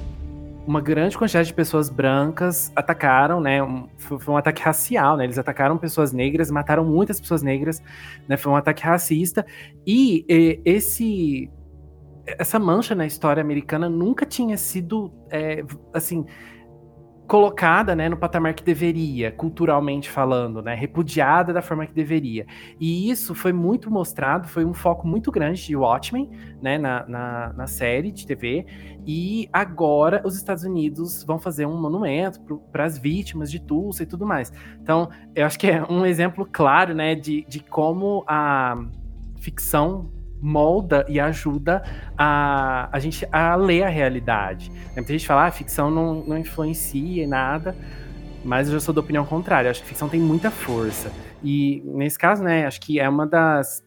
uma 0.67 0.81
grande 0.81 1.17
quantidade 1.17 1.47
de 1.47 1.53
pessoas 1.53 1.89
brancas 1.89 2.71
atacaram, 2.75 3.39
né? 3.39 3.63
Um, 3.63 3.87
foi, 3.97 4.19
foi, 4.19 4.33
um 4.33 4.37
ataque 4.37 4.61
racial, 4.61 5.15
né? 5.15 5.23
Eles 5.23 5.37
atacaram 5.37 5.77
pessoas 5.77 6.11
negras, 6.11 6.51
mataram 6.51 6.83
muitas 6.83 7.21
pessoas 7.21 7.41
negras, 7.41 7.81
né? 8.27 8.35
Foi 8.35 8.51
um 8.51 8.55
ataque 8.55 8.83
racista. 8.83 9.45
E, 9.85 10.25
e 10.27 10.61
esse 10.65 11.49
essa 12.25 12.59
mancha 12.59 12.93
na 12.93 13.05
história 13.05 13.39
americana 13.39 13.87
nunca 13.89 14.25
tinha 14.25 14.57
sido 14.57 15.13
é, 15.31 15.63
assim 15.93 16.25
colocada 17.27 17.93
né, 17.93 18.07
no 18.07 18.15
patamar 18.15 18.53
que 18.53 18.63
deveria, 18.63 19.31
culturalmente 19.31 20.09
falando, 20.09 20.61
né, 20.61 20.73
repudiada 20.73 21.51
da 21.51 21.61
forma 21.61 21.85
que 21.85 21.93
deveria. 21.93 22.45
E 22.79 23.09
isso 23.09 23.35
foi 23.35 23.51
muito 23.51 23.91
mostrado, 23.91 24.47
foi 24.47 24.63
um 24.63 24.73
foco 24.73 25.05
muito 25.05 25.29
grande 25.29 25.63
de 25.63 25.75
Watchmen 25.75 26.31
né, 26.61 26.77
na, 26.77 27.05
na, 27.05 27.53
na 27.53 27.67
série 27.67 28.11
de 28.11 28.25
TV. 28.25 28.65
E 29.05 29.49
agora 29.51 30.21
os 30.25 30.37
Estados 30.37 30.63
Unidos 30.63 31.23
vão 31.23 31.37
fazer 31.37 31.65
um 31.65 31.79
monumento 31.79 32.39
para 32.71 32.85
as 32.85 32.97
vítimas 32.97 33.51
de 33.51 33.59
Tulsa 33.59 34.03
e 34.03 34.05
tudo 34.05 34.25
mais. 34.25 34.51
Então, 34.81 35.09
eu 35.35 35.45
acho 35.45 35.59
que 35.59 35.67
é 35.67 35.83
um 35.83 36.05
exemplo 36.05 36.47
claro 36.49 36.95
né, 36.95 37.13
de, 37.13 37.45
de 37.49 37.59
como 37.59 38.23
a 38.25 38.77
ficção 39.35 40.16
molda 40.41 41.05
e 41.09 41.19
ajuda 41.19 41.83
a, 42.17 42.89
a 42.91 42.99
gente 42.99 43.27
a 43.31 43.55
ler 43.55 43.83
a 43.83 43.89
realidade. 43.89 44.71
Muita 44.95 45.11
gente 45.11 45.27
fala, 45.27 45.43
ah, 45.43 45.47
a 45.47 45.51
ficção 45.51 45.89
não, 45.89 46.23
não 46.23 46.37
influencia 46.37 47.23
em 47.23 47.27
nada, 47.27 47.75
mas 48.43 48.67
eu 48.67 48.73
já 48.73 48.79
sou 48.79 48.93
da 48.93 49.01
opinião 49.01 49.25
contrária. 49.25 49.69
Acho 49.69 49.81
que 49.81 49.87
ficção 49.87 50.09
tem 50.09 50.19
muita 50.19 50.51
força. 50.51 51.11
E 51.43 51.81
nesse 51.85 52.17
caso, 52.17 52.43
né, 52.43 52.65
acho 52.65 52.79
que 52.81 52.99
é 52.99 53.07
uma 53.07 53.25
das 53.25 53.83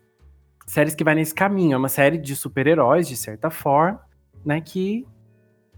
séries 0.67 0.95
que 0.95 1.05
vai 1.05 1.15
nesse 1.15 1.35
caminho. 1.35 1.75
É 1.75 1.77
uma 1.77 1.89
série 1.89 2.19
de 2.19 2.35
super-heróis, 2.37 3.09
de 3.09 3.17
certa 3.17 3.51
forma, 3.51 4.01
né, 4.45 4.61
que 4.61 5.07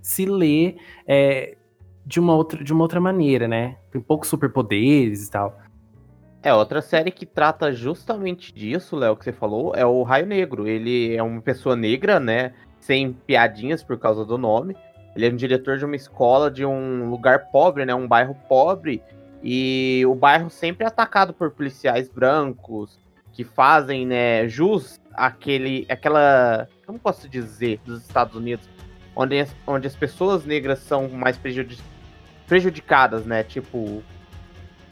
se 0.00 0.26
lê 0.26 0.76
é, 1.07 1.57
de, 2.05 2.19
uma 2.19 2.35
outra, 2.35 2.62
de 2.62 2.73
uma 2.73 2.83
outra 2.83 3.00
maneira, 3.00 3.47
né? 3.47 3.76
Tem 3.91 4.00
poucos 4.00 4.29
superpoderes 4.29 5.29
e 5.29 5.31
tal. 5.31 5.57
É, 6.43 6.53
outra 6.53 6.83
série 6.83 7.13
que 7.13 7.25
trata 7.25 7.73
justamente 7.73 8.53
disso, 8.53 8.97
Léo, 8.97 9.17
que 9.17 9.25
você 9.25 9.33
falou, 9.33 9.75
é 9.77 9.87
o 9.87 10.03
Raio 10.03 10.27
Negro. 10.27 10.67
Ele 10.67 11.15
é 11.15 11.23
uma 11.23 11.41
pessoa 11.41 11.77
negra, 11.77 12.19
né? 12.19 12.53
Sem 12.81 13.13
piadinhas 13.13 13.85
por 13.85 13.97
causa 13.99 14.25
do 14.25 14.37
nome. 14.37 14.77
Ele 15.15 15.27
é 15.27 15.31
um 15.31 15.37
diretor 15.37 15.79
de 15.79 15.85
uma 15.85 15.95
escola 15.95 16.51
de 16.51 16.65
um 16.65 17.09
lugar 17.09 17.51
pobre, 17.53 17.85
né? 17.85 17.95
Um 17.95 18.09
bairro 18.09 18.35
pobre. 18.49 19.01
E 19.43 20.03
o 20.07 20.15
bairro 20.15 20.51
sempre 20.51 20.85
é 20.85 20.89
atacado 20.89 21.33
por 21.33 21.51
policiais 21.51 22.09
brancos 22.09 22.99
que 23.33 23.45
fazem, 23.45 24.07
né, 24.07 24.47
jus 24.47 25.01
aquele, 25.15 25.87
aquela, 25.89 26.69
como 26.87 26.99
posso 26.99 27.29
dizer, 27.29 27.81
dos 27.85 28.03
Estados 28.03 28.37
Unidos, 28.37 28.69
onde 29.17 29.41
as, 29.41 29.55
onde 29.67 29.87
as 29.87 29.97
pessoas 29.97 30.45
negras 30.45 30.79
são 30.81 31.09
mais 31.09 31.39
prejudicadas, 32.47 33.25
né? 33.25 33.43
Tipo, 33.43 34.03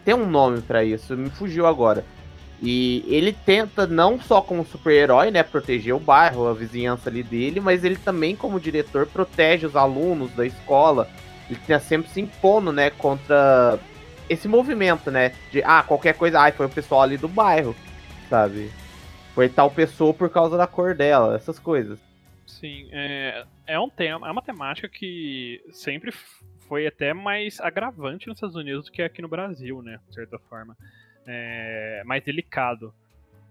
tem 0.04 0.14
um 0.14 0.28
nome 0.28 0.60
para 0.62 0.84
isso, 0.84 1.16
me 1.16 1.30
fugiu 1.30 1.66
agora. 1.66 2.04
E 2.62 3.04
ele 3.08 3.32
tenta 3.32 3.86
não 3.86 4.20
só 4.20 4.42
como 4.42 4.66
super-herói, 4.66 5.30
né, 5.30 5.42
proteger 5.42 5.94
o 5.94 6.00
bairro, 6.00 6.46
a 6.46 6.52
vizinhança 6.52 7.08
ali 7.08 7.22
dele, 7.22 7.58
mas 7.58 7.84
ele 7.84 7.96
também 7.96 8.36
como 8.36 8.60
diretor 8.60 9.06
protege 9.06 9.66
os 9.66 9.74
alunos 9.74 10.30
da 10.32 10.46
escola. 10.46 11.08
Ele 11.48 11.58
tá 11.66 11.80
sempre 11.80 12.10
se 12.10 12.20
impondo, 12.20 12.70
né, 12.70 12.90
contra 12.90 13.78
esse 14.28 14.46
movimento, 14.46 15.10
né, 15.10 15.32
de 15.50 15.62
ah, 15.64 15.82
qualquer 15.82 16.14
coisa, 16.14 16.40
ah, 16.46 16.52
foi 16.52 16.66
o 16.66 16.70
pessoal 16.70 17.02
ali 17.02 17.16
do 17.16 17.28
bairro, 17.28 17.74
sabe? 18.28 18.70
Foi 19.34 19.48
tal 19.48 19.70
pessoa 19.70 20.12
por 20.12 20.28
causa 20.28 20.56
da 20.56 20.66
cor 20.66 20.94
dela, 20.94 21.34
essas 21.36 21.58
coisas. 21.58 21.98
Sim, 22.46 22.88
é, 22.92 23.44
é 23.66 23.80
um 23.80 23.88
tema, 23.88 24.28
é 24.28 24.30
uma 24.30 24.42
temática 24.42 24.88
que 24.88 25.62
sempre 25.72 26.12
foi 26.70 26.86
até 26.86 27.12
mais 27.12 27.60
agravante 27.60 28.28
nos 28.28 28.36
Estados 28.36 28.54
Unidos 28.54 28.84
do 28.84 28.92
que 28.92 29.02
aqui 29.02 29.20
no 29.20 29.26
Brasil, 29.26 29.82
né? 29.82 29.98
De 30.08 30.14
certa 30.14 30.38
forma. 30.38 30.76
É, 31.26 32.00
mais 32.06 32.22
delicado. 32.22 32.94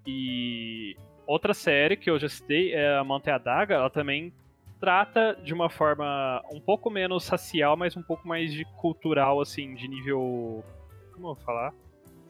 E 0.08 0.96
outra 1.28 1.54
série 1.54 1.98
que 1.98 2.10
eu 2.10 2.18
já 2.18 2.30
citei 2.30 2.74
é 2.74 2.96
a 2.96 3.04
Monte 3.04 3.30
Adaga, 3.30 3.76
ela 3.76 3.90
também 3.90 4.32
trata 4.80 5.38
de 5.44 5.54
uma 5.54 5.70
forma 5.70 6.42
um 6.50 6.62
pouco 6.62 6.90
menos 6.90 7.28
racial, 7.28 7.76
mas 7.76 7.98
um 7.98 8.02
pouco 8.02 8.26
mais 8.26 8.54
de 8.54 8.64
cultural, 8.78 9.42
assim, 9.42 9.76
de 9.76 9.90
nível. 9.90 10.64
Como 11.12 11.28
eu 11.28 11.36
vou 11.36 11.44
falar? 11.44 11.74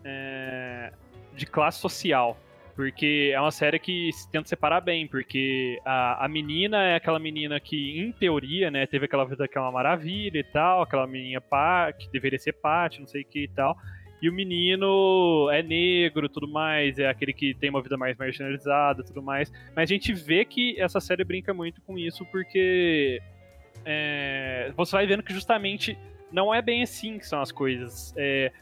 É, 0.03 0.91
de 1.35 1.45
classe 1.45 1.77
social. 1.77 2.35
Porque 2.79 3.33
é 3.35 3.41
uma 3.41 3.51
série 3.51 3.77
que 3.77 4.09
se 4.13 4.31
tenta 4.31 4.47
separar 4.47 4.79
bem, 4.79 5.05
porque 5.05 5.81
a, 5.83 6.23
a 6.23 6.29
menina 6.29 6.81
é 6.81 6.95
aquela 6.95 7.19
menina 7.19 7.59
que, 7.59 7.99
em 7.99 8.09
teoria, 8.13 8.71
né, 8.71 8.87
teve 8.87 9.03
aquela 9.03 9.25
vida 9.25 9.49
que 9.49 9.57
é 9.57 9.59
uma 9.59 9.69
maravilha 9.69 10.39
e 10.39 10.43
tal, 10.45 10.81
aquela 10.81 11.05
menina 11.05 11.41
pá, 11.41 11.91
que 11.91 12.09
deveria 12.09 12.39
ser 12.39 12.53
parte, 12.53 13.01
não 13.01 13.05
sei 13.05 13.23
o 13.23 13.25
que 13.25 13.43
e 13.43 13.47
tal. 13.49 13.75
E 14.21 14.29
o 14.29 14.33
menino 14.33 15.49
é 15.51 15.61
negro 15.61 16.29
tudo 16.29 16.47
mais, 16.47 16.97
é 16.97 17.09
aquele 17.09 17.33
que 17.33 17.53
tem 17.53 17.69
uma 17.69 17.81
vida 17.81 17.97
mais 17.97 18.15
marginalizada 18.17 19.03
tudo 19.03 19.21
mais. 19.21 19.51
Mas 19.75 19.91
a 19.91 19.93
gente 19.93 20.13
vê 20.13 20.45
que 20.45 20.79
essa 20.79 21.01
série 21.01 21.25
brinca 21.25 21.53
muito 21.53 21.81
com 21.81 21.99
isso, 21.99 22.25
porque 22.27 23.21
é, 23.83 24.71
você 24.77 24.95
vai 24.95 25.05
vendo 25.05 25.21
que 25.21 25.33
justamente 25.33 25.97
não 26.31 26.55
é 26.55 26.61
bem 26.61 26.81
assim 26.81 27.19
que 27.19 27.27
são 27.27 27.41
as 27.41 27.51
coisas. 27.51 28.13
É, 28.15 28.53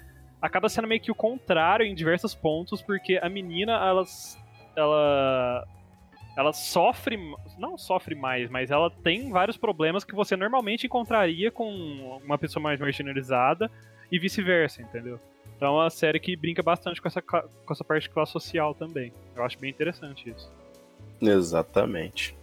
acaba 0.41 0.69
sendo 0.69 0.87
meio 0.87 1.01
que 1.01 1.11
o 1.11 1.15
contrário 1.15 1.85
em 1.85 1.95
diversos 1.95 2.33
pontos, 2.35 2.81
porque 2.81 3.19
a 3.21 3.29
menina, 3.29 3.73
ela, 3.73 4.03
ela, 4.75 5.67
ela 6.37 6.53
sofre, 6.53 7.17
não 7.57 7.77
sofre 7.77 8.15
mais, 8.15 8.49
mas 8.49 8.71
ela 8.71 8.89
tem 8.89 9.29
vários 9.29 9.57
problemas 9.57 10.03
que 10.03 10.15
você 10.15 10.35
normalmente 10.35 10.85
encontraria 10.85 11.51
com 11.51 12.19
uma 12.23 12.37
pessoa 12.37 12.61
mais 12.61 12.79
marginalizada 12.79 13.71
e 14.11 14.19
vice-versa, 14.19 14.81
entendeu? 14.81 15.19
Então 15.55 15.69
é 15.69 15.83
uma 15.83 15.89
série 15.89 16.19
que 16.19 16.35
brinca 16.35 16.61
bastante 16.61 17.01
com 17.01 17.07
essa, 17.07 17.21
com 17.21 17.71
essa 17.71 17.83
parte 17.83 18.03
de 18.03 18.09
classe 18.11 18.31
social 18.31 18.75
também. 18.75 19.11
Eu 19.35 19.43
acho 19.43 19.57
bem 19.57 19.71
interessante 19.71 20.29
isso. 20.29 20.51
Exatamente. 21.19 22.37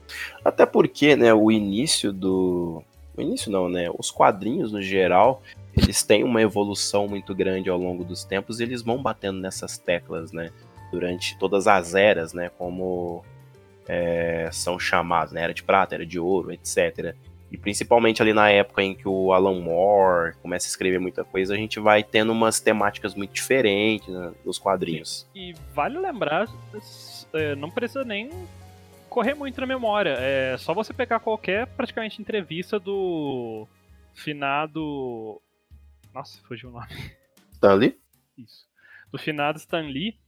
Até 0.45 0.67
porque, 0.67 1.15
né, 1.15 1.33
o 1.33 1.51
início 1.51 2.13
do. 2.13 2.83
O 3.17 3.23
início 3.23 3.51
não, 3.53 3.69
né? 3.69 3.89
Os 3.97 4.11
quadrinhos 4.11 4.73
no 4.73 4.83
geral, 4.83 5.41
eles 5.77 6.03
têm 6.03 6.25
uma 6.25 6.41
evolução 6.41 7.09
muito 7.09 7.35
grande 7.35 7.69
ao 7.69 7.79
longo 7.79 8.05
dos 8.05 8.25
tempos 8.25 8.61
e 8.61 8.63
eles 8.63 8.83
vão 8.83 9.03
batendo 9.03 9.41
nessas 9.41 9.79
teclas, 9.79 10.33
né? 10.33 10.51
Durante 10.91 11.37
todas 11.39 11.67
as 11.67 11.95
eras, 11.95 12.33
né? 12.33 12.51
Como 12.57 13.25
é, 13.89 14.49
são 14.53 14.79
chamados, 14.79 15.33
né? 15.33 15.43
Era 15.43 15.55
de 15.55 15.63
prata, 15.63 15.95
era 15.95 16.07
de 16.07 16.19
ouro, 16.19 16.53
etc. 16.53 17.15
E 17.51 17.57
principalmente 17.57 18.21
ali 18.23 18.33
na 18.33 18.51
época 18.51 18.83
em 18.83 18.95
que 18.95 19.07
o 19.09 19.33
Alan 19.33 19.61
Moore 19.61 20.35
começa 20.43 20.67
a 20.67 20.71
escrever 20.71 20.99
muita 20.99 21.25
coisa, 21.25 21.55
a 21.55 21.57
gente 21.57 21.79
vai 21.79 22.03
tendo 22.03 22.33
umas 22.33 22.61
temáticas 22.61 23.15
muito 23.15 23.33
diferentes 23.33 24.09
né, 24.09 24.33
nos 24.45 24.59
quadrinhos. 24.59 25.29
E 25.35 25.55
vale 25.73 25.99
lembrar, 25.99 26.49
é, 27.33 27.55
não 27.55 27.71
precisa 27.71 28.05
nem 28.05 28.31
correr 29.09 29.35
muito 29.35 29.61
na 29.61 29.67
memória. 29.67 30.17
É 30.19 30.57
só 30.59 30.75
você 30.75 30.93
pegar 30.93 31.21
qualquer 31.21 31.67
praticamente 31.69 32.21
entrevista 32.21 32.81
do 32.81 33.69
finado 34.13 35.41
nossa, 36.15 36.41
fugiu 36.45 36.71
o 36.71 36.73
nome. 36.73 36.87
Stan 37.53 37.75
Lee? 37.75 37.99
Isso. 38.39 38.67
Do 39.11 39.19
finado 39.19 39.59
Stan 39.59 39.83
Lee. 39.83 40.19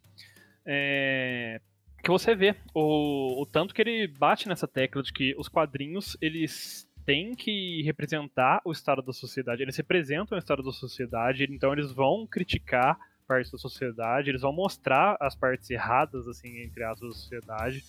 É, 0.65 1.61
que 2.03 2.11
você 2.11 2.35
vê 2.35 2.57
o, 2.75 3.41
o 3.41 3.47
tanto 3.47 3.73
que 3.73 3.81
ele 3.81 4.09
bate 4.09 4.49
nessa 4.49 4.67
tecla 4.67 5.03
de 5.03 5.13
que 5.13 5.35
os 5.39 5.49
quadrinhos 5.49 6.17
eles 6.21 6.89
têm 7.05 7.35
que 7.35 7.83
representar 7.83 8.61
o 8.65 8.73
estado 8.73 9.01
da 9.01 9.13
sociedade. 9.13 9.63
Eles 9.63 9.77
representam 9.77 10.37
o 10.37 10.39
estado 10.39 10.63
da 10.63 10.73
sociedade, 10.73 11.47
então 11.49 11.73
eles 11.73 11.93
vão 11.93 12.27
criticar 12.27 12.99
partes 13.27 13.51
da 13.51 13.59
sociedade, 13.59 14.29
eles 14.29 14.43
vão 14.43 14.53
mostrar 14.53 15.17
as 15.21 15.35
partes 15.35 15.71
erradas, 15.71 16.27
assim, 16.29 16.61
entre 16.63 16.83
as 16.85 17.01
da 17.01 17.09
sociedade. 17.09 17.85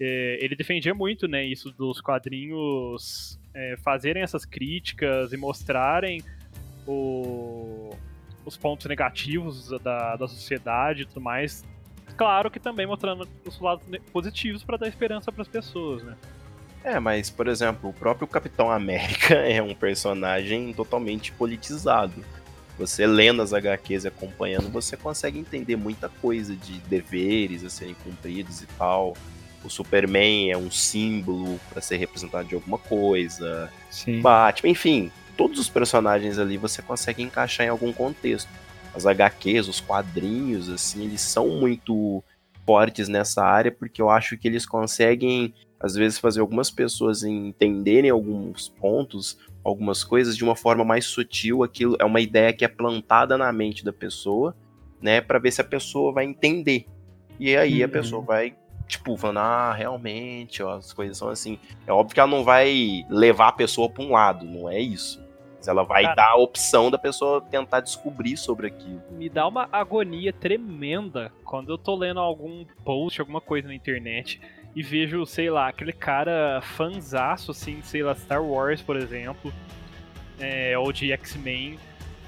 É, 0.00 0.38
ele 0.40 0.56
defendia 0.56 0.94
muito, 0.94 1.28
né, 1.28 1.44
isso 1.44 1.70
dos 1.70 2.00
quadrinhos 2.00 3.38
é, 3.54 3.76
fazerem 3.78 4.22
essas 4.22 4.44
críticas 4.44 5.32
e 5.32 5.36
mostrarem 5.36 6.22
o, 6.86 7.90
os 8.44 8.56
pontos 8.56 8.86
negativos 8.86 9.70
da, 9.82 10.16
da 10.16 10.28
sociedade 10.28 11.02
e 11.02 11.04
tudo 11.06 11.20
mais. 11.20 11.64
Claro 12.16 12.50
que 12.50 12.60
também 12.60 12.86
mostrando 12.86 13.26
os 13.44 13.60
lados 13.60 13.84
positivos 14.12 14.62
para 14.62 14.76
dar 14.76 14.88
esperança 14.88 15.32
para 15.32 15.42
as 15.42 15.48
pessoas, 15.48 16.02
né? 16.02 16.16
É, 16.84 17.00
mas, 17.00 17.30
por 17.30 17.48
exemplo, 17.48 17.88
o 17.88 17.92
próprio 17.94 18.26
Capitão 18.26 18.70
América 18.70 19.34
é 19.40 19.60
um 19.62 19.74
personagem 19.74 20.72
totalmente 20.74 21.32
politizado. 21.32 22.22
Você 22.78 23.06
lendo 23.06 23.40
as 23.40 23.52
HQs 23.52 24.04
e 24.04 24.08
acompanhando, 24.08 24.68
você 24.68 24.96
consegue 24.96 25.38
entender 25.38 25.76
muita 25.76 26.08
coisa 26.08 26.54
de 26.54 26.78
deveres 26.80 27.64
a 27.64 27.70
serem 27.70 27.94
cumpridos 27.94 28.62
e 28.62 28.66
tal. 28.78 29.16
O 29.64 29.70
Superman 29.70 30.50
é 30.50 30.58
um 30.58 30.70
símbolo 30.70 31.58
para 31.70 31.80
ser 31.80 31.96
representado 31.96 32.48
de 32.48 32.54
alguma 32.54 32.76
coisa. 32.76 33.72
Sim. 33.90 34.20
Batman, 34.20 34.70
enfim, 34.70 35.10
todos 35.36 35.58
os 35.58 35.68
personagens 35.68 36.38
ali 36.38 36.56
você 36.56 36.82
consegue 36.82 37.22
encaixar 37.22 37.66
em 37.66 37.70
algum 37.70 37.92
contexto. 37.92 38.48
As 38.94 39.06
HQs, 39.06 39.68
os 39.68 39.80
quadrinhos, 39.80 40.68
assim, 40.68 41.04
eles 41.04 41.20
são 41.20 41.48
muito 41.48 42.22
fortes 42.64 43.08
nessa 43.08 43.44
área 43.44 43.72
porque 43.72 44.00
eu 44.00 44.08
acho 44.08 44.38
que 44.38 44.46
eles 44.46 44.64
conseguem, 44.64 45.52
às 45.80 45.94
vezes, 45.94 46.18
fazer 46.18 46.40
algumas 46.40 46.70
pessoas 46.70 47.24
entenderem 47.24 48.10
alguns 48.10 48.68
pontos, 48.68 49.38
algumas 49.64 50.04
coisas 50.04 50.36
de 50.36 50.44
uma 50.44 50.54
forma 50.54 50.84
mais 50.84 51.06
sutil. 51.06 51.62
Aquilo 51.62 51.96
é 51.98 52.04
uma 52.04 52.20
ideia 52.20 52.52
que 52.52 52.64
é 52.64 52.68
plantada 52.68 53.36
na 53.36 53.52
mente 53.52 53.84
da 53.84 53.92
pessoa, 53.92 54.54
né, 55.02 55.20
para 55.20 55.38
ver 55.38 55.50
se 55.50 55.60
a 55.60 55.64
pessoa 55.64 56.12
vai 56.12 56.24
entender. 56.24 56.86
E 57.38 57.56
aí 57.56 57.80
uhum. 57.80 57.86
a 57.86 57.88
pessoa 57.88 58.22
vai 58.22 58.56
tipo, 58.86 59.16
falando, 59.16 59.38
ah, 59.38 59.72
realmente, 59.72 60.62
ó, 60.62 60.76
as 60.76 60.92
coisas 60.92 61.16
são 61.16 61.28
assim. 61.28 61.58
É 61.86 61.92
óbvio 61.92 62.14
que 62.14 62.20
ela 62.20 62.30
não 62.30 62.44
vai 62.44 63.04
levar 63.08 63.48
a 63.48 63.52
pessoa 63.52 63.88
para 63.88 64.04
um 64.04 64.12
lado, 64.12 64.44
não 64.44 64.68
é 64.68 64.78
isso. 64.78 65.23
Ela 65.68 65.82
vai 65.82 66.02
Cara, 66.02 66.14
dar 66.14 66.30
a 66.30 66.36
opção 66.36 66.90
da 66.90 66.98
pessoa 66.98 67.40
tentar 67.40 67.80
descobrir 67.80 68.36
sobre 68.36 68.66
aquilo. 68.66 69.02
Me 69.12 69.28
dá 69.28 69.46
uma 69.46 69.68
agonia 69.72 70.32
tremenda 70.32 71.32
quando 71.44 71.72
eu 71.72 71.78
tô 71.78 71.94
lendo 71.94 72.20
algum 72.20 72.64
post, 72.84 73.20
alguma 73.20 73.40
coisa 73.40 73.68
na 73.68 73.74
internet 73.74 74.40
e 74.74 74.82
vejo, 74.82 75.24
sei 75.24 75.50
lá, 75.50 75.68
aquele 75.68 75.92
cara 75.92 76.60
fanzaço, 76.62 77.52
assim, 77.52 77.80
sei 77.82 78.02
lá, 78.02 78.14
Star 78.14 78.42
Wars, 78.42 78.82
por 78.82 78.96
exemplo, 78.96 79.52
é, 80.40 80.76
ou 80.76 80.92
de 80.92 81.12
X-Men, 81.12 81.78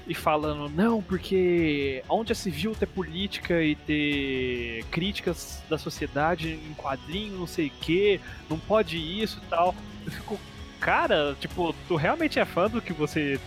e 0.07 0.13
falando, 0.13 0.69
não, 0.69 1.01
porque 1.01 2.01
onde 2.07 2.29
já 2.29 2.35
se 2.35 2.49
viu 2.49 2.73
ter 2.73 2.85
política 2.85 3.61
e 3.61 3.75
ter 3.75 4.85
críticas 4.89 5.61
da 5.69 5.77
sociedade 5.77 6.53
em 6.53 6.73
quadrinho, 6.75 7.37
não 7.37 7.47
sei 7.47 7.67
o 7.67 7.71
que, 7.81 8.21
não 8.49 8.57
pode 8.57 8.97
isso 8.97 9.41
e 9.43 9.49
tal. 9.49 9.75
Eu 10.05 10.11
fico, 10.11 10.39
cara, 10.79 11.35
tipo, 11.39 11.73
tu 11.87 11.95
realmente 11.95 12.39
é 12.39 12.45
fã 12.45 12.69
do 12.69 12.81
que 12.81 12.93
você 12.93 13.39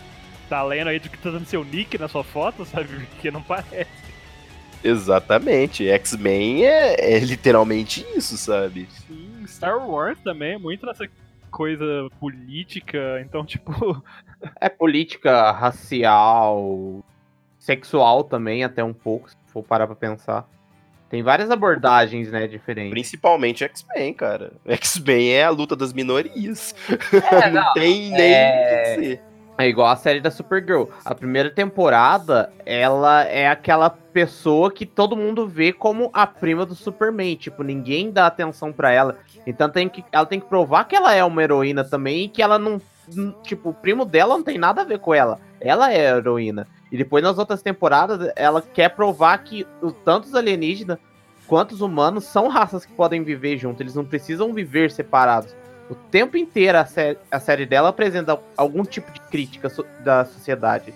tá 0.49 0.63
lendo 0.63 0.89
aí, 0.89 0.99
do 0.99 1.09
que 1.09 1.19
tá 1.19 1.31
dando 1.31 1.47
seu 1.47 1.65
nick 1.65 1.97
na 1.97 2.09
sua 2.09 2.25
foto, 2.25 2.65
sabe? 2.67 3.07
Porque 3.07 3.31
não 3.31 3.43
parece. 3.43 3.89
Exatamente. 4.83 5.89
X-Men 5.89 6.65
é, 6.65 7.17
é, 7.17 7.19
literalmente 7.21 8.05
isso, 8.17 8.37
sabe? 8.37 8.89
Sim, 9.07 9.45
Star 9.47 9.79
Wars 9.89 10.19
também 10.21 10.55
é 10.55 10.59
muito 10.59 10.87
nessa 10.87 11.07
coisa 11.51 12.09
política, 12.19 13.21
então, 13.21 13.45
tipo. 13.47 14.03
É 14.61 14.69
política 14.69 15.51
racial, 15.53 17.05
sexual 17.59 18.25
também, 18.25 18.65
até 18.65 18.83
um 18.83 18.95
pouco, 18.95 19.31
se 19.31 19.37
for 19.49 19.63
parar 19.63 19.87
pra 19.87 19.97
pensar. 19.97 20.49
Tem 21.11 21.25
várias 21.25 21.51
abordagens, 21.51 22.31
né, 22.31 22.47
diferentes. 22.47 22.93
Principalmente 22.93 23.65
X-Men, 23.65 24.15
cara. 24.15 24.53
X-Men 24.65 25.33
é 25.33 25.45
a 25.45 25.51
luta 25.51 25.75
das 25.75 25.93
minorias. 25.93 26.73
É, 27.13 27.51
não, 27.51 27.65
não, 27.65 27.73
tem 27.75 28.11
nem 28.11 28.33
é... 28.33 28.95
dizer. 28.95 29.23
É 29.59 29.69
igual 29.69 29.89
a 29.89 29.97
série 29.97 30.21
da 30.21 30.31
Supergirl. 30.31 30.85
A 31.05 31.15
primeira 31.15 31.51
temporada, 31.51 32.51
ela 32.65 33.25
é 33.25 33.47
aquela 33.47 33.91
pessoa 33.91 34.71
que 34.73 34.87
todo 34.87 35.17
mundo 35.17 35.47
vê 35.47 35.71
como 35.71 36.09
a 36.15 36.27
prima 36.27 36.65
do 36.65 36.75
Superman. 36.75 37.37
Tipo, 37.37 37.63
ninguém 37.63 38.11
dá 38.11 38.27
atenção 38.27 38.73
para 38.73 38.91
ela. 38.91 39.19
Então 39.47 39.69
tem 39.69 39.87
que, 39.87 40.03
ela 40.11 40.25
tem 40.25 40.41
que 40.41 40.47
provar 40.47 40.85
que 40.85 40.97
ela 40.97 41.13
é 41.13 41.23
uma 41.23 41.43
heroína 41.43 41.85
também 41.85 42.25
e 42.25 42.29
que 42.29 42.41
ela 42.41 42.59
não. 42.59 42.81
Tipo, 43.43 43.71
o 43.71 43.75
primo 43.75 44.07
dela 44.07 44.35
não 44.35 44.45
tem 44.45 44.57
nada 44.57 44.81
a 44.81 44.85
ver 44.85 45.01
com 45.01 45.13
ela. 45.13 45.39
Ela 45.61 45.93
é 45.93 46.13
a 46.13 46.17
heroína. 46.17 46.67
E 46.91 46.97
depois 46.97 47.23
nas 47.23 47.39
outras 47.39 47.63
temporadas, 47.63 48.33
ela 48.35 48.63
quer 48.63 48.89
provar 48.91 49.39
que 49.39 49.67
tanto 50.05 50.25
os 50.25 50.35
alienígenas 50.35 50.99
quanto 51.47 51.73
os 51.73 51.81
humanos 51.81 52.25
são 52.25 52.49
raças 52.49 52.85
que 52.85 52.93
podem 52.93 53.23
viver 53.23 53.59
junto. 53.59 53.83
Eles 53.83 53.95
não 53.95 54.05
precisam 54.05 54.53
viver 54.53 54.91
separados. 54.91 55.55
O 55.91 55.95
tempo 55.95 56.37
inteiro 56.37 56.79
a, 56.79 56.85
sé 56.85 57.17
a 57.31 57.41
série 57.41 57.67
dela 57.67 57.89
apresenta 57.89 58.39
algum 58.57 58.85
tipo 58.85 59.11
de 59.13 59.21
crítica 59.23 59.69
so 59.69 59.85
da 60.05 60.25
sociedade. 60.25 60.95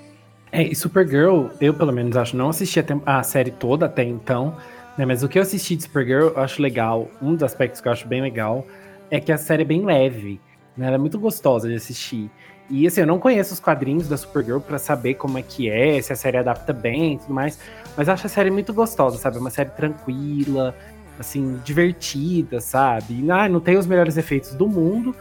É, 0.52 0.62
e 0.62 0.75
Supergirl, 0.75 1.49
eu 1.61 1.75
pelo 1.75 1.92
menos 1.92 2.16
acho, 2.16 2.37
não 2.37 2.50
assisti 2.50 2.78
a, 2.78 3.18
a 3.18 3.23
série 3.25 3.50
toda 3.50 3.87
até 3.87 4.04
então, 4.04 4.56
né, 4.97 5.04
mas 5.04 5.25
o 5.25 5.28
que 5.28 5.37
eu 5.37 5.42
assisti 5.42 5.75
de 5.75 5.83
Supergirl 5.83 6.28
eu 6.28 6.38
acho 6.38 6.62
legal, 6.62 7.11
um 7.21 7.35
dos 7.35 7.42
aspectos 7.42 7.80
que 7.80 7.88
eu 7.88 7.92
acho 7.92 8.06
bem 8.06 8.23
legal, 8.23 8.64
é 9.11 9.18
que 9.18 9.33
a 9.33 9.37
série 9.37 9.62
é 9.62 9.66
bem 9.66 9.85
leve, 9.85 10.40
né, 10.76 10.87
ela 10.87 10.94
é 10.94 10.99
muito 10.99 11.18
gostosa 11.18 11.68
de 11.68 11.75
assistir. 11.75 12.30
E 12.71 12.87
assim, 12.87 13.02
eu 13.02 13.06
não 13.06 13.18
conheço 13.18 13.52
os 13.52 13.61
quadrinhos 13.61 14.09
da 14.09 14.16
Supergirl 14.16 14.59
para 14.59 14.78
saber 14.78 15.14
como 15.14 15.38
é 15.38 15.42
que 15.42 15.68
é, 15.68 16.00
se 16.00 16.12
a 16.12 16.16
série 16.16 16.38
adapta 16.38 16.73
bem 16.73 17.14
e 17.14 17.18
tudo 17.18 17.35
mais, 17.35 17.59
mas 17.97 18.09
eu 18.09 18.14
acho 18.14 18.26
a 18.26 18.30
série 18.30 18.50
muito 18.50 18.73
gostosa, 18.73 19.18
sabe? 19.18 19.37
É 19.37 19.40
uma 19.40 19.50
série 19.50 19.71
tranquila, 19.71 20.75
assim, 21.18 21.61
divertida, 21.64 22.61
sabe? 22.61 23.30
Ah, 23.30 23.49
não 23.49 23.61
tem 23.61 23.76
os 23.76 23.87
melhores 23.87 24.16
efeitos 24.16 24.54
do 24.54 24.66
mundo, 24.66 25.14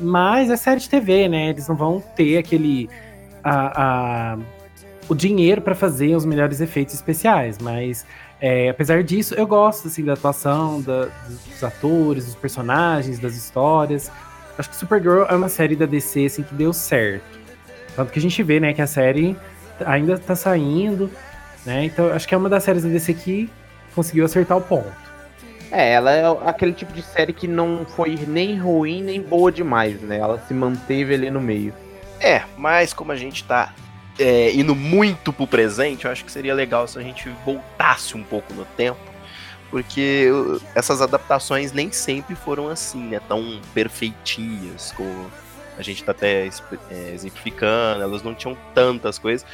mas 0.00 0.50
é 0.50 0.56
série 0.56 0.80
de 0.80 0.88
TV, 0.88 1.28
né? 1.28 1.50
Eles 1.50 1.68
não 1.68 1.76
vão 1.76 2.02
ter 2.14 2.38
aquele. 2.38 2.88
A, 3.44 4.32
a 4.34 4.38
o 5.08 5.14
dinheiro 5.14 5.62
para 5.62 5.76
fazer 5.76 6.16
os 6.16 6.24
melhores 6.24 6.60
efeitos 6.60 6.92
especiais, 6.92 7.58
mas 7.58 8.04
é, 8.40 8.68
apesar 8.68 9.02
disso, 9.02 9.34
eu 9.34 9.46
gosto 9.46 9.88
assim 9.88 10.04
da 10.04 10.12
atuação 10.14 10.80
da, 10.80 11.08
dos 11.28 11.62
atores, 11.64 12.26
dos 12.26 12.34
personagens, 12.34 13.18
das 13.18 13.34
histórias. 13.34 14.10
Acho 14.58 14.70
que 14.70 14.76
Supergirl 14.76 15.24
é 15.24 15.34
uma 15.34 15.48
série 15.48 15.76
da 15.76 15.86
DC 15.86 16.26
assim 16.26 16.42
que 16.42 16.54
deu 16.54 16.72
certo. 16.72 17.38
Tanto 17.94 18.12
que 18.12 18.18
a 18.18 18.22
gente 18.22 18.42
vê, 18.42 18.60
né, 18.60 18.72
que 18.72 18.82
a 18.82 18.86
série 18.86 19.36
ainda 19.84 20.18
tá 20.18 20.34
saindo, 20.34 21.10
né? 21.64 21.84
Então 21.84 22.12
acho 22.12 22.26
que 22.26 22.34
é 22.34 22.38
uma 22.38 22.48
das 22.48 22.62
séries 22.62 22.82
da 22.82 22.88
DC 22.88 23.14
que 23.14 23.50
conseguiu 23.94 24.24
acertar 24.24 24.56
o 24.56 24.60
ponto. 24.60 25.06
É, 25.70 25.92
ela 25.92 26.12
é 26.12 26.24
aquele 26.46 26.72
tipo 26.72 26.92
de 26.92 27.02
série 27.02 27.32
que 27.32 27.48
não 27.48 27.84
foi 27.84 28.16
nem 28.26 28.56
ruim 28.56 29.02
nem 29.02 29.20
boa 29.20 29.50
demais, 29.50 30.00
né? 30.00 30.18
Ela 30.18 30.38
se 30.46 30.54
manteve 30.54 31.14
ali 31.14 31.30
no 31.30 31.40
meio. 31.40 31.74
É, 32.20 32.42
mas 32.56 32.92
como 32.92 33.12
a 33.12 33.16
gente 33.16 33.44
tá 33.44 33.74
é, 34.18 34.52
indo 34.54 34.74
muito 34.74 35.32
pro 35.32 35.46
presente, 35.46 36.04
eu 36.04 36.10
acho 36.10 36.24
que 36.24 36.32
seria 36.32 36.54
legal 36.54 36.86
se 36.86 36.98
a 36.98 37.02
gente 37.02 37.28
voltasse 37.44 38.16
um 38.16 38.22
pouco 38.22 38.54
no 38.54 38.64
tempo. 38.64 38.98
Porque 39.70 40.28
essas 40.74 41.02
adaptações 41.02 41.72
nem 41.72 41.90
sempre 41.90 42.34
foram 42.34 42.68
assim, 42.68 43.02
né? 43.08 43.20
Tão 43.28 43.60
perfeitinhas, 43.74 44.92
como 44.92 45.30
a 45.78 45.82
gente 45.82 46.02
tá 46.02 46.12
até 46.12 46.48
é, 46.90 47.10
exemplificando, 47.12 48.02
elas 48.02 48.22
não 48.22 48.34
tinham 48.34 48.56
tantas 48.74 49.18
coisas. 49.18 49.46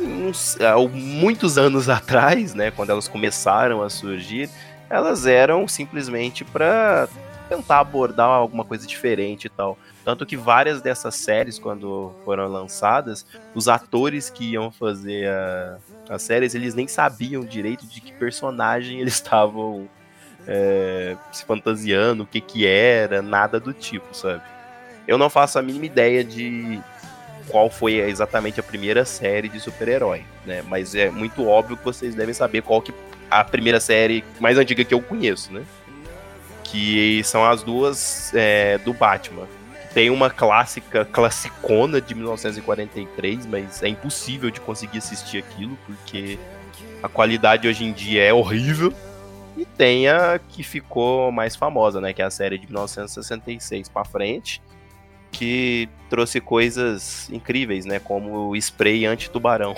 Uns, 0.00 0.60
há 0.60 0.76
muitos 0.76 1.58
anos 1.58 1.88
atrás, 1.90 2.54
né, 2.54 2.70
quando 2.70 2.90
elas 2.90 3.08
começaram 3.08 3.82
a 3.82 3.90
surgir, 3.90 4.48
elas 4.88 5.26
eram 5.26 5.66
simplesmente 5.66 6.44
para 6.44 7.08
tentar 7.48 7.80
abordar 7.80 8.28
alguma 8.28 8.64
coisa 8.64 8.86
diferente 8.86 9.46
e 9.46 9.50
tal. 9.50 9.76
Tanto 10.04 10.24
que 10.24 10.36
várias 10.36 10.80
dessas 10.80 11.14
séries, 11.14 11.58
quando 11.58 12.12
foram 12.24 12.46
lançadas, 12.48 13.26
os 13.54 13.68
atores 13.68 14.30
que 14.30 14.52
iam 14.52 14.70
fazer 14.70 15.28
a, 15.28 15.78
as 16.08 16.22
séries, 16.22 16.54
eles 16.54 16.74
nem 16.74 16.86
sabiam 16.86 17.44
direito 17.44 17.86
de 17.86 18.00
que 18.00 18.12
personagem 18.12 19.00
eles 19.02 19.14
estavam 19.14 19.88
é, 20.46 21.16
se 21.32 21.44
fantasiando, 21.44 22.24
o 22.24 22.26
que 22.26 22.40
que 22.40 22.66
era, 22.66 23.22
nada 23.22 23.58
do 23.58 23.72
tipo, 23.72 24.14
sabe? 24.14 24.42
Eu 25.06 25.18
não 25.18 25.28
faço 25.28 25.58
a 25.58 25.62
mínima 25.62 25.86
ideia 25.86 26.24
de 26.24 26.80
qual 27.48 27.68
foi 27.68 27.94
exatamente 27.96 28.58
a 28.58 28.62
primeira 28.62 29.04
série 29.04 29.48
de 29.48 29.60
super-herói, 29.60 30.24
né? 30.46 30.62
Mas 30.66 30.94
é 30.94 31.10
muito 31.10 31.46
óbvio 31.46 31.76
que 31.76 31.84
vocês 31.84 32.14
devem 32.14 32.34
saber 32.34 32.62
qual 32.62 32.80
que 32.80 32.92
a 33.30 33.44
primeira 33.44 33.80
série 33.80 34.24
mais 34.40 34.56
antiga 34.56 34.84
que 34.84 34.94
eu 34.94 35.02
conheço, 35.02 35.52
né? 35.52 35.62
Que 36.62 37.22
são 37.24 37.44
as 37.44 37.62
duas 37.62 38.32
é, 38.34 38.78
do 38.78 38.94
Batman. 38.94 39.46
Tem 39.94 40.10
uma 40.10 40.28
clássica, 40.28 41.04
classicona 41.04 42.00
de 42.00 42.16
1943, 42.16 43.46
mas 43.46 43.80
é 43.80 43.88
impossível 43.88 44.50
de 44.50 44.60
conseguir 44.60 44.98
assistir 44.98 45.38
aquilo, 45.38 45.78
porque 45.86 46.36
a 47.00 47.08
qualidade 47.08 47.68
hoje 47.68 47.84
em 47.84 47.92
dia 47.92 48.24
é 48.24 48.32
horrível. 48.34 48.92
E 49.56 49.64
tem 49.64 50.08
a 50.08 50.40
que 50.40 50.64
ficou 50.64 51.30
mais 51.30 51.54
famosa, 51.54 52.00
né? 52.00 52.12
Que 52.12 52.20
é 52.20 52.24
a 52.24 52.30
série 52.30 52.58
de 52.58 52.66
1966 52.66 53.88
para 53.88 54.04
frente, 54.04 54.60
que 55.30 55.88
trouxe 56.10 56.40
coisas 56.40 57.30
incríveis, 57.30 57.84
né? 57.84 58.00
Como 58.00 58.48
o 58.48 58.56
spray 58.56 59.06
anti-tubarão. 59.06 59.76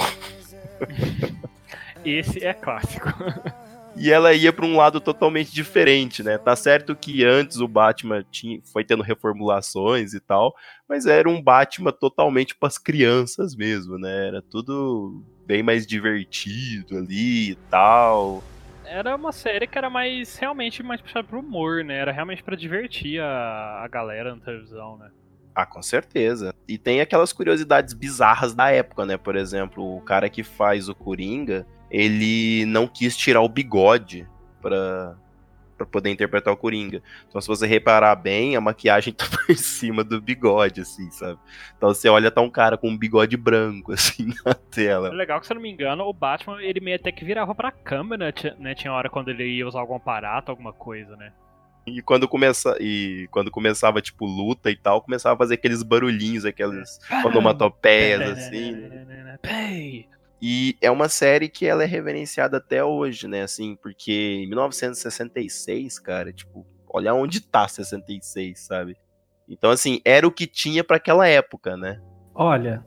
Esse 2.03 2.43
é 2.43 2.55
clássico. 2.55 3.13
e 3.97 4.11
ela 4.11 4.33
ia 4.33 4.53
para 4.53 4.67
um 4.67 4.77
lado 4.77 5.01
totalmente 5.01 5.53
diferente, 5.53 6.23
né? 6.23 6.37
Tá 6.37 6.55
certo 6.55 6.95
que 6.95 7.25
antes 7.25 7.59
o 7.59 7.67
Batman 7.67 8.25
tinha, 8.31 8.61
foi 8.73 8.85
tendo 8.85 9.03
reformulações 9.03 10.13
e 10.13 10.21
tal, 10.21 10.55
mas 10.89 11.07
era 11.07 11.29
um 11.29 11.43
Batman 11.43 11.93
totalmente 11.93 12.55
para 12.55 12.69
as 12.69 12.79
crianças 12.79 13.57
mesmo, 13.57 13.99
né? 13.99 14.29
Era 14.29 14.43
tudo 14.43 15.25
bem 15.47 15.63
mais 15.63 15.87
divertido 15.87 16.99
ali 16.99 17.51
e 17.51 17.55
tal. 17.71 18.43
Era 18.85 19.17
uma 19.17 19.33
série 19.33 19.67
que 19.67 19.77
era 19.77 19.91
mais 19.91 20.37
realmente 20.37 20.83
mais 20.83 21.01
puxada 21.01 21.27
pro 21.27 21.41
humor, 21.41 21.83
né? 21.83 21.97
Era 21.97 22.13
realmente 22.13 22.43
para 22.43 22.57
divertir 22.57 23.21
a, 23.21 23.83
a 23.83 23.89
galera 23.89 24.35
na 24.35 24.41
televisão, 24.41 24.97
né? 24.99 25.11
Ah, 25.55 25.65
com 25.65 25.83
certeza. 25.83 26.55
E 26.69 26.77
tem 26.77 27.01
aquelas 27.01 27.33
curiosidades 27.33 27.95
bizarras 27.95 28.55
da 28.55 28.71
época, 28.71 29.07
né? 29.07 29.17
Por 29.17 29.37
exemplo, 29.37 29.97
o 29.97 30.03
cara 30.03 30.29
que 30.29 30.43
faz 30.43 30.89
o 30.89 30.95
Coringa, 30.95 31.67
ele 31.91 32.65
não 32.67 32.87
quis 32.87 33.17
tirar 33.17 33.41
o 33.41 33.49
bigode 33.49 34.27
pra, 34.61 35.17
pra 35.77 35.87
poder 35.87 36.11
interpretar 36.11 36.53
o 36.53 36.57
Coringa. 36.57 37.03
Então, 37.29 37.41
se 37.41 37.49
você 37.49 37.67
reparar 37.67 38.17
bem, 38.17 38.57
a 38.57 38.61
maquiagem 38.61 39.13
tá 39.15 39.27
por 39.29 39.55
cima 39.57 40.03
do 40.03 40.21
bigode, 40.21 40.81
assim, 40.81 41.11
sabe? 41.11 41.39
Então 41.77 41.91
você 41.91 42.09
olha, 42.09 42.31
tá 42.31 42.41
um 42.41 42.51
cara 42.51 42.77
com 42.77 42.89
um 42.89 42.97
bigode 42.97 43.37
branco, 43.37 43.93
assim, 43.95 44.33
na 44.45 44.55
tela. 44.55 45.09
É 45.09 45.13
legal 45.13 45.41
que, 45.41 45.47
se 45.47 45.53
eu 45.53 45.57
não 45.57 45.63
me 45.63 45.71
engano, 45.71 46.05
o 46.05 46.13
Batman, 46.13 46.63
ele 46.63 46.81
meio 46.81 46.97
até 46.97 47.13
que 47.13 47.25
virava 47.25 47.55
pra 47.55 47.71
câmera, 47.71 48.33
né? 48.59 48.75
Tinha 48.75 48.93
hora 48.93 49.11
quando 49.11 49.31
ele 49.31 49.45
ia 49.45 49.67
usar 49.67 49.81
algum 49.81 49.97
aparato, 49.97 50.51
alguma 50.51 50.73
coisa, 50.73 51.15
né? 51.17 51.33
E 51.87 52.03
quando, 52.03 52.27
começa, 52.27 52.77
e 52.81 53.29
quando 53.31 53.49
começava, 53.49 54.03
tipo, 54.03 54.27
luta 54.27 54.73
e 54.73 54.77
tal, 54.77 55.01
começava 55.01 55.37
a 55.37 55.39
fazer 55.39 55.55
aqueles 55.55 55.85
barulhinhos, 55.85 56.45
aquelas 56.45 56.99
onomatopeias, 57.25 58.23
assim. 58.37 58.77
E 60.41 60.77
é 60.81 60.91
uma 60.91 61.09
série 61.09 61.49
que 61.49 61.67
ela 61.67 61.83
é 61.83 61.87
reverenciada 61.87 62.59
até 62.59 62.85
hoje, 62.85 63.27
né? 63.27 63.43
Assim, 63.43 63.77
porque 63.77 64.43
em 64.43 64.49
1966, 64.49 65.99
cara, 65.99 66.33
tipo, 66.33 66.67
olha 66.89 67.15
onde 67.15 67.41
tá 67.41 67.67
66, 67.67 68.61
sabe? 68.61 68.97
Então, 69.49 69.71
assim, 69.71 70.01
era 70.05 70.27
o 70.27 70.33
que 70.33 70.47
tinha 70.47 70.85
para 70.85 70.97
aquela 70.97 71.27
época, 71.27 71.77
né? 71.77 72.01
Olha, 72.35 72.85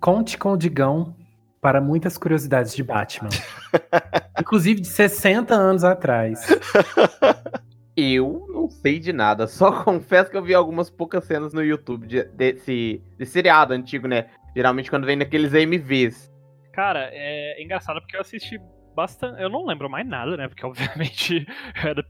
conte 0.00 0.36
com 0.36 0.52
o 0.52 0.56
Digão 0.56 1.14
para 1.60 1.80
muitas 1.80 2.16
curiosidades 2.16 2.74
de 2.74 2.82
Batman. 2.82 3.30
Inclusive 4.40 4.80
de 4.80 4.88
60 4.88 5.54
anos 5.54 5.84
atrás. 5.84 6.46
Eu 8.00 8.46
não 8.48 8.70
sei 8.70 9.00
de 9.00 9.12
nada, 9.12 9.48
só 9.48 9.72
confesso 9.82 10.30
que 10.30 10.36
eu 10.36 10.42
vi 10.44 10.54
algumas 10.54 10.88
poucas 10.88 11.24
cenas 11.24 11.52
no 11.52 11.64
YouTube 11.64 12.06
de, 12.06 12.22
desse, 12.26 13.02
desse 13.18 13.32
seriado 13.32 13.74
antigo, 13.74 14.06
né? 14.06 14.26
Geralmente 14.54 14.88
quando 14.88 15.04
vem 15.04 15.16
naqueles 15.16 15.52
AMVs. 15.52 16.30
Cara, 16.78 17.10
é 17.12 17.60
engraçado 17.60 18.00
porque 18.00 18.14
eu 18.14 18.20
assisti 18.20 18.56
bastante. 18.94 19.42
Eu 19.42 19.48
não 19.48 19.66
lembro 19.66 19.90
mais 19.90 20.06
nada, 20.06 20.36
né? 20.36 20.46
Porque 20.46 20.62
obviamente 20.64 21.44
eu 21.82 21.90
era 21.90 22.06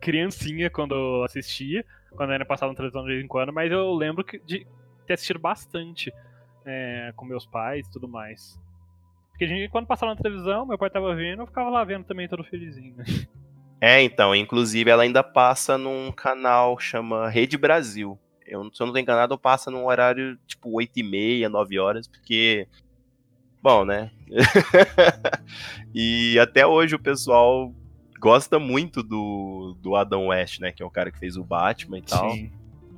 criancinha 0.00 0.70
quando 0.70 0.94
eu 0.94 1.24
assistia, 1.24 1.84
quando 2.16 2.30
ainda 2.30 2.46
passava 2.46 2.72
na 2.72 2.76
televisão 2.76 3.02
de 3.02 3.08
vez 3.08 3.22
em 3.22 3.28
quando, 3.28 3.52
mas 3.52 3.70
eu 3.70 3.92
lembro 3.92 4.24
de 4.46 4.66
ter 5.06 5.12
assistido 5.12 5.38
bastante 5.38 6.10
é, 6.64 7.12
com 7.16 7.26
meus 7.26 7.44
pais 7.44 7.86
e 7.86 7.90
tudo 7.90 8.08
mais. 8.08 8.58
Porque 9.28 9.44
a 9.44 9.48
gente, 9.48 9.68
quando 9.68 9.86
passava 9.86 10.14
na 10.14 10.20
televisão, 10.22 10.64
meu 10.64 10.78
pai 10.78 10.88
tava 10.88 11.14
vendo, 11.14 11.42
eu 11.42 11.46
ficava 11.46 11.68
lá 11.68 11.84
vendo 11.84 12.04
também 12.04 12.26
todo 12.26 12.42
felizinho. 12.42 12.96
É, 13.80 14.02
então, 14.02 14.34
inclusive 14.34 14.90
ela 14.90 15.04
ainda 15.04 15.22
passa 15.22 15.78
num 15.78 16.10
canal 16.10 16.76
chama 16.80 17.28
Rede 17.28 17.56
Brasil. 17.56 18.18
Eu, 18.44 18.64
se 18.74 18.82
eu 18.82 18.86
não 18.86 18.92
tô 18.92 18.98
enganado, 18.98 19.38
passa 19.38 19.70
num 19.70 19.86
horário 19.86 20.36
tipo 20.48 20.68
8 20.72 20.96
e 20.96 21.02
meia, 21.04 21.48
9 21.48 21.78
horas, 21.78 22.08
porque 22.08 22.66
Bom, 23.62 23.84
né? 23.84 24.10
e 25.94 26.38
até 26.38 26.66
hoje 26.66 26.94
o 26.94 26.98
pessoal 26.98 27.72
gosta 28.20 28.58
muito 28.58 29.02
do, 29.02 29.76
do 29.80 29.96
Adam 29.96 30.28
West, 30.28 30.60
né? 30.60 30.72
Que 30.72 30.82
é 30.82 30.86
o 30.86 30.90
cara 30.90 31.10
que 31.10 31.18
fez 31.18 31.36
o 31.36 31.44
Batman 31.44 31.98
e 31.98 32.02
tal. 32.02 32.30
Sim. 32.32 32.52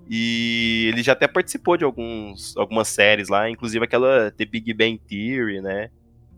E 0.09 0.89
ele 0.89 1.03
já 1.03 1.13
até 1.13 1.29
participou 1.29 1.77
de 1.77 1.85
alguns, 1.85 2.57
algumas 2.57 2.89
séries 2.89 3.29
lá, 3.29 3.49
inclusive 3.49 3.85
aquela 3.85 4.31
The 4.33 4.45
Big 4.45 4.75
Bang 4.75 4.99
Theory, 4.99 5.61
né? 5.61 5.91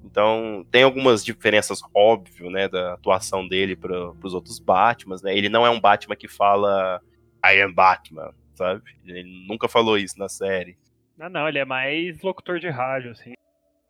Então, 0.05 0.67
tem 0.71 0.83
algumas 0.83 1.25
diferenças, 1.25 1.81
óbvio, 1.95 2.51
né, 2.51 2.69
da 2.69 2.95
atuação 2.95 3.47
dele 3.47 3.75
para 3.75 4.13
os 4.23 4.35
outros 4.35 4.59
Batmans, 4.59 5.23
né? 5.23 5.35
Ele 5.35 5.49
não 5.49 5.65
é 5.65 5.71
um 5.71 5.81
Batman 5.81 6.17
que 6.17 6.29
fala 6.29 7.01
I 7.43 7.63
am 7.63 7.73
Batman, 7.73 8.35
sabe? 8.55 8.83
Ele 9.07 9.47
nunca 9.49 9.69
falou 9.69 9.97
isso 9.97 10.19
na 10.19 10.29
série. 10.29 10.77
Não, 11.17 11.31
não, 11.31 11.49
ele 11.49 11.59
é 11.59 11.65
mais 11.65 12.21
locutor 12.21 12.59
de 12.59 12.69
rádio, 12.69 13.13
assim. 13.13 13.33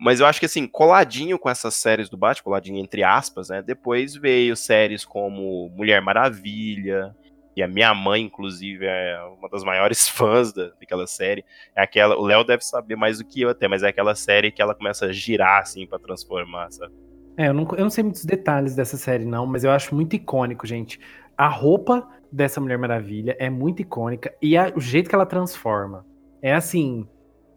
Mas 0.02 0.18
eu 0.18 0.26
acho 0.26 0.40
que, 0.40 0.46
assim, 0.46 0.66
coladinho 0.66 1.38
com 1.38 1.48
essas 1.48 1.74
séries 1.74 2.08
do 2.08 2.16
Batman, 2.16 2.42
coladinho 2.42 2.78
entre 2.78 3.04
aspas, 3.04 3.50
né? 3.50 3.62
Depois 3.62 4.16
veio 4.16 4.56
séries 4.56 5.04
como 5.04 5.70
Mulher 5.76 6.02
Maravilha, 6.02 7.14
e 7.54 7.62
a 7.62 7.68
minha 7.68 7.94
mãe, 7.94 8.22
inclusive, 8.22 8.84
é 8.84 9.16
uma 9.38 9.48
das 9.48 9.62
maiores 9.62 10.08
fãs 10.10 10.52
da, 10.52 10.70
daquela 10.80 11.06
série. 11.06 11.44
É 11.76 11.82
aquela. 11.82 12.16
O 12.16 12.22
Léo 12.22 12.42
deve 12.42 12.64
saber 12.64 12.96
mais 12.96 13.18
do 13.18 13.24
que 13.24 13.42
eu 13.42 13.50
até, 13.50 13.68
mas 13.68 13.84
é 13.84 13.88
aquela 13.90 14.16
série 14.16 14.50
que 14.50 14.60
ela 14.60 14.74
começa 14.74 15.06
a 15.06 15.12
girar, 15.12 15.60
assim, 15.60 15.86
para 15.86 16.00
transformar, 16.00 16.72
sabe? 16.72 16.92
É, 17.36 17.46
eu 17.46 17.54
não, 17.54 17.62
eu 17.72 17.84
não 17.84 17.90
sei 17.90 18.02
muitos 18.02 18.24
detalhes 18.24 18.74
dessa 18.74 18.96
série, 18.96 19.24
não, 19.24 19.46
mas 19.46 19.62
eu 19.62 19.70
acho 19.70 19.94
muito 19.94 20.16
icônico, 20.16 20.66
gente. 20.66 20.98
A 21.38 21.46
roupa 21.46 22.08
dessa 22.30 22.60
Mulher 22.60 22.76
Maravilha 22.76 23.36
é 23.38 23.48
muito 23.48 23.82
icônica 23.82 24.34
e 24.42 24.56
a, 24.56 24.72
o 24.74 24.80
jeito 24.80 25.08
que 25.08 25.14
ela 25.14 25.26
transforma. 25.26 26.04
É 26.42 26.52
assim. 26.52 27.06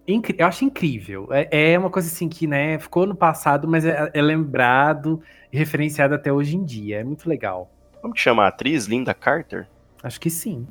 Eu 0.08 0.46
acho 0.46 0.63
incrível. 0.63 1.28
É, 1.32 1.74
é, 1.74 1.80
uma 1.80 1.89
coisa 1.89 2.08
assim 2.08 2.30
que, 2.30 2.46
né, 2.46 2.78
ficou 2.78 3.08
no 3.08 3.15
passado, 3.15 3.68
mas 3.68 3.84
é, 3.86 4.12
é 4.13 4.22
lembrado 4.22 5.22
e 5.52 5.58
referenciado 5.58 6.13
até 6.13 6.32
hoje 6.32 6.56
em 6.56 6.63
dia. 6.63 7.00
É 7.00 7.04
muito 7.04 7.28
legal. 7.28 7.72
Como 8.02 8.13
que 8.13 8.22
chama 8.22 8.44
a 8.44 8.48
atriz? 8.48 8.86
Linda 8.86 9.13
Carter? 9.15 9.68
Acho 10.04 10.20
que 10.20 10.30
sim. 10.30 10.68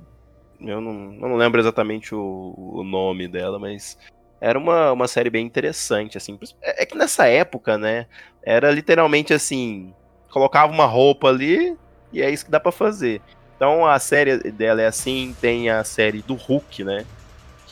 Eu 0.61 0.81
não, 0.81 1.15
eu 1.15 1.29
não 1.29 1.35
lembro 1.35 1.61
exatamente 1.61 2.15
o, 2.15 2.55
o, 2.57 2.85
nome 2.85 3.27
dela, 3.27 3.59
mas 3.59 3.99
era 4.41 4.57
uma, 4.57 4.93
uma 4.93 5.09
série 5.09 5.31
bem 5.31 5.45
interessante, 5.45 6.17
assim. 6.17 6.39
É, 6.63 6.85
é 6.85 6.87
que 6.87 6.97
nessa 6.97 7.27
época, 7.27 7.77
né, 7.77 8.07
era 8.41 8.71
literalmente 8.71 9.35
assim, 9.35 9.93
colocava 10.31 10.73
uma 10.73 10.87
roupa 10.87 11.29
ali 11.29 11.77
e 12.13 12.23
é 12.23 12.31
isso 12.31 12.45
que 12.45 12.51
dá 12.53 12.61
para 12.61 12.71
fazer. 12.71 13.21
Então 13.57 13.85
a 13.85 13.99
série 13.99 14.53
dela 14.53 14.81
é 14.81 14.87
assim, 14.87 15.35
tem 15.41 15.69
a 15.71 15.83
série 15.83 16.23
do 16.23 16.35
Hulk, 16.35 16.85
né, 16.85 17.05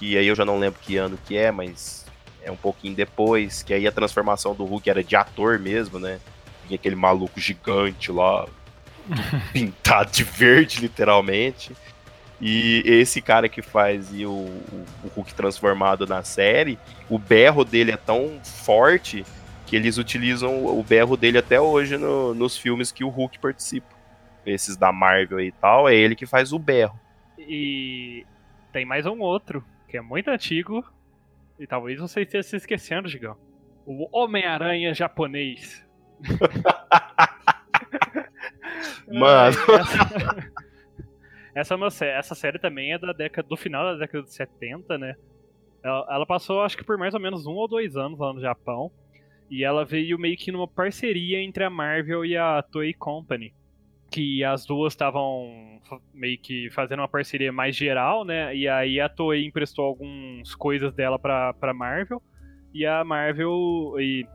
que 0.02 0.18
aí 0.18 0.26
eu 0.26 0.34
já 0.34 0.44
não 0.44 0.58
lembro 0.58 0.80
que 0.82 0.96
ano 0.96 1.16
que 1.24 1.36
é, 1.36 1.52
mas 1.52 2.04
é 2.42 2.50
um 2.50 2.56
pouquinho 2.56 2.92
depois, 2.92 3.62
que 3.62 3.72
aí 3.72 3.86
a 3.86 3.92
transformação 3.92 4.52
do 4.52 4.64
Hulk 4.64 4.90
era 4.90 5.04
de 5.04 5.14
ator 5.14 5.60
mesmo, 5.60 6.00
né, 6.00 6.18
tinha 6.66 6.74
aquele 6.74 6.96
maluco 6.96 7.38
gigante 7.38 8.10
lá, 8.10 8.48
pintado 9.52 10.10
de 10.10 10.24
verde, 10.24 10.80
literalmente. 10.80 11.70
E 12.40 12.82
esse 12.84 13.22
cara 13.22 13.48
que 13.48 13.62
faz 13.62 14.10
o, 14.10 14.28
o, 14.28 14.86
o, 15.04 15.08
Hulk 15.14 15.34
transformado 15.34 16.04
na 16.04 16.24
série, 16.24 16.80
o 17.08 17.16
berro 17.16 17.64
dele 17.64 17.92
é 17.92 17.96
tão 17.96 18.40
forte 18.42 19.24
que 19.66 19.76
eles 19.76 19.98
utilizam 19.98 20.66
o 20.66 20.82
berro 20.82 21.16
dele 21.16 21.38
até 21.38 21.60
hoje 21.60 21.96
no, 21.96 22.34
nos 22.34 22.58
filmes 22.58 22.90
que 22.90 23.04
o 23.04 23.08
Hulk 23.08 23.38
participa. 23.38 23.94
Esses 24.44 24.76
da 24.76 24.90
Marvel 24.90 25.38
e 25.38 25.52
tal, 25.52 25.88
é 25.88 25.94
ele 25.94 26.16
que 26.16 26.26
faz 26.26 26.52
o 26.52 26.58
berro. 26.58 26.98
E 27.38 28.26
tem 28.72 28.84
mais 28.84 29.06
um 29.06 29.20
outro, 29.20 29.64
que 29.92 29.98
é 29.98 30.00
muito 30.00 30.30
antigo, 30.30 30.82
e 31.60 31.66
talvez 31.66 32.00
você 32.00 32.22
esteja 32.22 32.48
se 32.48 32.56
esquecendo, 32.56 33.10
Gigão. 33.10 33.36
O 33.84 34.08
Homem-Aranha 34.10 34.94
japonês. 34.94 35.86
Mano. 39.06 39.54
Essa, 41.54 41.74
essa, 41.84 42.06
essa, 42.06 42.34
série 42.34 42.58
também 42.58 42.94
é 42.94 42.98
da 42.98 43.12
década, 43.12 43.46
do 43.46 43.54
final 43.54 43.84
da 43.84 43.98
década 43.98 44.24
de 44.24 44.32
70, 44.32 44.96
né? 44.96 45.14
Ela, 45.84 46.06
ela, 46.10 46.26
passou, 46.26 46.62
acho 46.62 46.78
que 46.78 46.84
por 46.84 46.96
mais 46.96 47.12
ou 47.12 47.20
menos 47.20 47.44
um 47.44 47.52
ou 47.52 47.68
dois 47.68 47.94
anos 47.94 48.18
lá 48.18 48.32
no 48.32 48.40
Japão. 48.40 48.90
E 49.50 49.62
ela 49.62 49.84
veio 49.84 50.18
meio 50.18 50.38
que 50.38 50.50
numa 50.50 50.66
parceria 50.66 51.42
entre 51.42 51.64
a 51.64 51.68
Marvel 51.68 52.24
e 52.24 52.34
a 52.34 52.62
Toei 52.62 52.94
Company. 52.94 53.52
Que 54.12 54.44
as 54.44 54.66
duas 54.66 54.92
estavam 54.92 55.80
meio 56.12 56.38
que 56.38 56.70
fazendo 56.70 57.00
uma 57.00 57.08
parceria 57.08 57.50
mais 57.50 57.74
geral, 57.74 58.24
né? 58.24 58.54
E 58.54 58.68
aí 58.68 59.00
a 59.00 59.08
Toei 59.08 59.46
emprestou 59.46 59.86
algumas 59.86 60.54
coisas 60.54 60.92
dela 60.92 61.18
pra, 61.18 61.54
pra 61.54 61.74
Marvel. 61.74 62.22
E 62.74 62.86
a 62.86 63.02
Marvel. 63.02 63.94
E, 63.98 64.26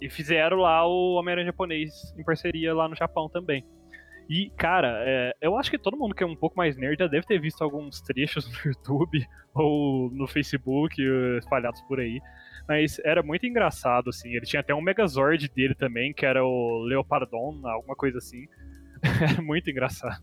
e 0.00 0.10
fizeram 0.10 0.58
lá 0.58 0.84
o 0.86 1.14
Homem-Aranha 1.14 1.46
japonês 1.46 2.12
em 2.18 2.24
parceria 2.24 2.74
lá 2.74 2.88
no 2.88 2.96
Japão 2.96 3.28
também. 3.28 3.64
E, 4.30 4.48
cara, 4.50 5.02
é, 5.04 5.32
eu 5.40 5.56
acho 5.56 5.72
que 5.72 5.76
todo 5.76 5.96
mundo 5.96 6.14
que 6.14 6.22
é 6.22 6.26
um 6.26 6.36
pouco 6.36 6.56
mais 6.56 6.76
nerd 6.76 7.00
já 7.00 7.08
deve 7.08 7.26
ter 7.26 7.40
visto 7.40 7.62
alguns 7.64 8.00
trechos 8.00 8.46
no 8.64 8.70
YouTube 8.70 9.26
ou 9.52 10.08
no 10.12 10.28
Facebook 10.28 11.02
eh, 11.02 11.38
espalhados 11.38 11.82
por 11.82 11.98
aí. 11.98 12.20
Mas 12.68 13.00
era 13.00 13.24
muito 13.24 13.44
engraçado, 13.44 14.10
assim. 14.10 14.32
Ele 14.32 14.46
tinha 14.46 14.60
até 14.60 14.72
um 14.72 14.80
Megazord 14.80 15.48
dele 15.48 15.74
também, 15.74 16.12
que 16.12 16.24
era 16.24 16.44
o 16.44 16.84
Leopardon, 16.84 17.60
alguma 17.64 17.96
coisa 17.96 18.18
assim. 18.18 18.46
Era 19.02 19.40
muito 19.42 19.70
engraçado. 19.70 20.22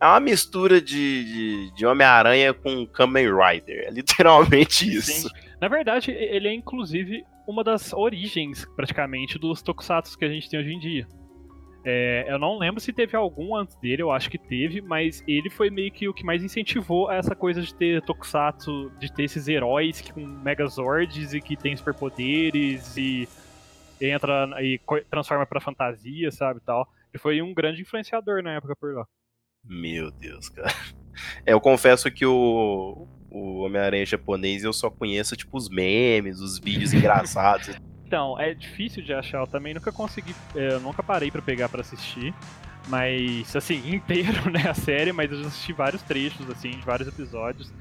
É 0.00 0.06
uma 0.06 0.20
mistura 0.20 0.80
de, 0.80 1.24
de, 1.24 1.74
de 1.74 1.86
Homem-Aranha 1.86 2.52
com 2.52 2.86
Kamen 2.86 3.28
Rider. 3.28 3.86
É 3.86 3.90
literalmente 3.90 4.92
isso. 4.92 5.28
Sim. 5.28 5.28
Na 5.60 5.68
verdade, 5.68 6.10
ele 6.10 6.48
é 6.48 6.52
inclusive 6.52 7.24
uma 7.46 7.62
das 7.62 7.92
origens, 7.92 8.66
praticamente, 8.76 9.38
dos 9.38 9.62
tokusatsu 9.62 10.18
que 10.18 10.24
a 10.24 10.28
gente 10.28 10.48
tem 10.50 10.60
hoje 10.60 10.72
em 10.72 10.78
dia. 10.78 11.06
É, 11.86 12.24
eu 12.28 12.38
não 12.38 12.56
lembro 12.56 12.80
se 12.80 12.94
teve 12.94 13.14
algum 13.14 13.54
antes 13.54 13.76
dele, 13.76 14.00
eu 14.00 14.10
acho 14.10 14.30
que 14.30 14.38
teve, 14.38 14.80
mas 14.80 15.22
ele 15.28 15.50
foi 15.50 15.68
meio 15.68 15.92
que 15.92 16.08
o 16.08 16.14
que 16.14 16.24
mais 16.24 16.42
incentivou 16.42 17.10
essa 17.12 17.36
coisa 17.36 17.60
de 17.60 17.74
ter 17.74 18.00
Tokusatsu, 18.00 18.90
de 18.98 19.12
ter 19.12 19.24
esses 19.24 19.48
heróis 19.48 20.00
com 20.00 20.20
Megazords 20.20 21.34
e 21.34 21.42
que 21.42 21.56
tem 21.56 21.76
superpoderes 21.76 22.96
e 22.96 23.28
entra 24.00 24.48
e 24.62 24.80
transforma 25.10 25.44
pra 25.44 25.60
fantasia, 25.60 26.30
sabe, 26.30 26.60
tal. 26.60 26.88
Ele 27.14 27.20
foi 27.20 27.40
um 27.40 27.54
grande 27.54 27.80
influenciador 27.80 28.42
na 28.42 28.54
época 28.54 28.74
por 28.74 28.92
lá. 28.92 29.06
Meu 29.64 30.10
Deus, 30.10 30.48
cara. 30.48 30.68
É, 31.46 31.52
eu 31.52 31.60
confesso 31.60 32.10
que 32.10 32.26
o, 32.26 33.06
o 33.30 33.58
Homem-Aranha 33.60 34.04
japonês 34.04 34.64
eu 34.64 34.72
só 34.72 34.90
conheço, 34.90 35.36
tipo, 35.36 35.56
os 35.56 35.68
memes, 35.68 36.40
os 36.40 36.58
vídeos 36.58 36.90
engraçados. 36.92 37.70
Então, 38.04 38.36
é 38.36 38.52
difícil 38.52 39.00
de 39.00 39.14
achar. 39.14 39.38
Eu 39.38 39.46
também 39.46 39.72
nunca 39.72 39.92
consegui. 39.92 40.34
É, 40.56 40.72
eu 40.72 40.80
nunca 40.80 41.04
parei 41.04 41.30
para 41.30 41.40
pegar 41.40 41.68
para 41.68 41.82
assistir. 41.82 42.34
Mas, 42.88 43.54
assim, 43.54 43.80
inteiro, 43.94 44.50
né, 44.50 44.68
a 44.68 44.74
série, 44.74 45.12
mas 45.12 45.30
eu 45.30 45.40
já 45.40 45.46
assisti 45.46 45.72
vários 45.72 46.02
trechos, 46.02 46.50
assim, 46.50 46.70
de 46.70 46.84
vários 46.84 47.06
episódios. 47.06 47.72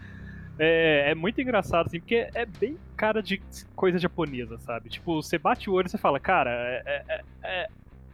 É, 0.59 1.09
é, 1.09 1.15
muito 1.15 1.41
engraçado, 1.41 1.87
assim, 1.87 1.99
porque 1.99 2.29
é 2.35 2.45
bem 2.45 2.77
cara 2.95 3.23
de 3.23 3.41
coisa 3.75 3.97
japonesa, 3.97 4.59
sabe? 4.59 4.91
Tipo, 4.91 5.23
você 5.23 5.39
bate 5.39 5.71
o 5.71 5.73
olho 5.73 5.87
e 5.87 5.89
você 5.89 5.97
fala, 5.97 6.19
cara, 6.19 6.51
é, 6.51 7.03
é, 7.41 7.67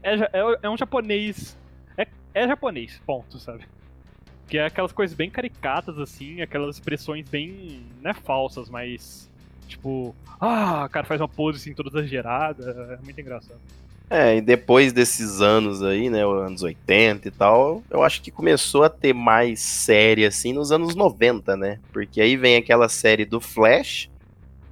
é, 0.04 0.16
é, 0.16 0.60
é 0.64 0.70
um 0.70 0.78
japonês. 0.78 1.58
É, 1.98 2.08
é 2.34 2.48
japonês, 2.48 3.02
ponto, 3.06 3.38
sabe? 3.40 3.66
Que 4.48 4.58
é 4.58 4.66
aquelas 4.66 4.92
coisas 4.92 5.16
bem 5.16 5.30
caricatas, 5.30 5.98
assim, 6.00 6.42
aquelas 6.42 6.76
expressões 6.76 7.30
bem, 7.30 7.84
não 8.02 8.12
é 8.12 8.14
falsas, 8.14 8.70
mas 8.70 9.30
Tipo, 9.70 10.16
ah, 10.42 10.86
o 10.88 10.90
cara 10.90 11.06
faz 11.06 11.22
uma 11.22 11.28
pose 11.28 11.60
assim 11.60 11.74
toda 11.76 11.90
exagerada. 11.90 12.98
É 13.00 13.04
muito 13.06 13.22
engraçado. 13.22 13.60
É, 14.10 14.38
e 14.38 14.42
depois 14.42 14.92
desses 14.92 15.40
anos 15.40 15.84
aí, 15.84 16.10
né, 16.10 16.26
anos 16.26 16.64
80 16.64 17.28
e 17.28 17.32
tal, 17.32 17.84
eu 17.92 18.02
acho 18.02 18.24
que 18.24 18.32
começou 18.32 18.84
a 18.84 18.90
ter 18.90 19.14
mais 19.14 19.60
série 19.60 20.26
assim 20.26 20.52
nos 20.52 20.72
anos 20.72 20.96
90, 20.96 21.56
né? 21.56 21.80
Porque 21.94 22.20
aí 22.20 22.36
vem 22.36 22.56
aquela 22.56 22.90
série 22.90 23.24
do 23.24 23.40
Flash, 23.40 24.10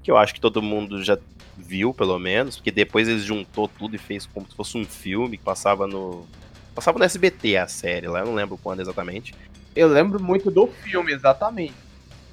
que 0.02 0.10
eu 0.10 0.18
acho 0.18 0.34
que 0.34 0.42
todo 0.42 0.64
mundo 0.64 1.04
já 1.04 1.16
viu, 1.58 1.94
pelo 1.94 2.20
menos, 2.20 2.58
porque 2.58 2.72
depois 2.72 3.08
eles 3.08 3.24
juntou 3.24 3.68
tudo 3.68 3.96
e 3.96 4.00
fez 4.00 4.26
como 4.26 4.48
se 4.48 4.56
fosse 4.56 4.78
um 4.78 4.86
filme 4.86 5.38
que 5.38 5.44
passava 5.44 5.88
no 5.88 6.26
passava 6.76 7.00
no 7.00 7.06
SBT 7.06 7.58
a 7.58 7.68
série 7.68 8.08
lá, 8.08 8.20
eu 8.20 8.28
não 8.28 8.36
lembro 8.36 8.58
quando 8.58 8.82
exatamente. 8.82 9.34
Eu 9.76 9.88
lembro 9.88 10.22
muito 10.22 10.52
do 10.52 10.68
filme, 10.68 11.12
exatamente. 11.12 11.74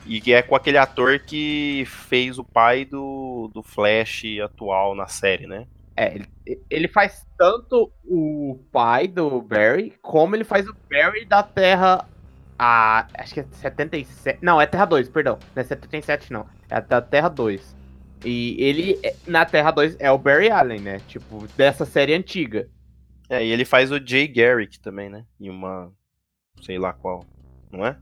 E 0.06 0.20
que 0.20 0.34
é 0.34 0.42
com 0.42 0.54
aquele 0.54 0.76
ator 0.76 1.18
que 1.18 1.84
fez 1.86 2.38
o 2.38 2.44
pai 2.44 2.84
do, 2.84 3.50
do 3.54 3.62
Flash 3.62 4.24
atual 4.42 4.94
na 4.94 5.08
série, 5.08 5.46
né? 5.46 5.66
É, 5.96 6.14
ele, 6.14 6.28
ele 6.68 6.88
faz 6.88 7.26
tanto 7.38 7.90
o 8.04 8.58
pai 8.72 9.08
do 9.08 9.40
Barry, 9.40 9.94
como 10.02 10.34
ele 10.34 10.44
faz 10.44 10.66
o 10.68 10.76
Barry 10.90 11.24
da 11.24 11.42
Terra. 11.42 12.06
A, 12.58 13.06
acho 13.14 13.34
que 13.34 13.40
é 13.40 13.46
77. 13.50 14.38
Não, 14.42 14.60
é 14.60 14.66
Terra 14.66 14.84
2, 14.84 15.08
perdão. 15.08 15.38
Não 15.54 15.60
é 15.60 15.64
77, 15.64 16.32
não. 16.32 16.46
É 16.68 16.80
da 16.80 17.00
Terra 17.00 17.28
2. 17.28 17.74
E 18.24 18.56
ele, 18.58 18.98
na 19.26 19.44
Terra 19.44 19.70
2, 19.70 19.96
é 19.98 20.10
o 20.10 20.18
Barry 20.18 20.50
Allen, 20.50 20.80
né? 20.80 21.00
Tipo, 21.06 21.46
dessa 21.56 21.84
série 21.84 22.14
antiga. 22.14 22.68
É, 23.28 23.44
e 23.44 23.50
ele 23.50 23.64
faz 23.64 23.90
o 23.90 24.04
Jay 24.04 24.26
Garrick 24.26 24.80
também, 24.80 25.08
né? 25.08 25.24
Em 25.40 25.50
uma. 25.50 25.92
sei 26.62 26.78
lá 26.78 26.92
qual. 26.92 27.24
Não 27.70 27.86
é? 27.86 27.96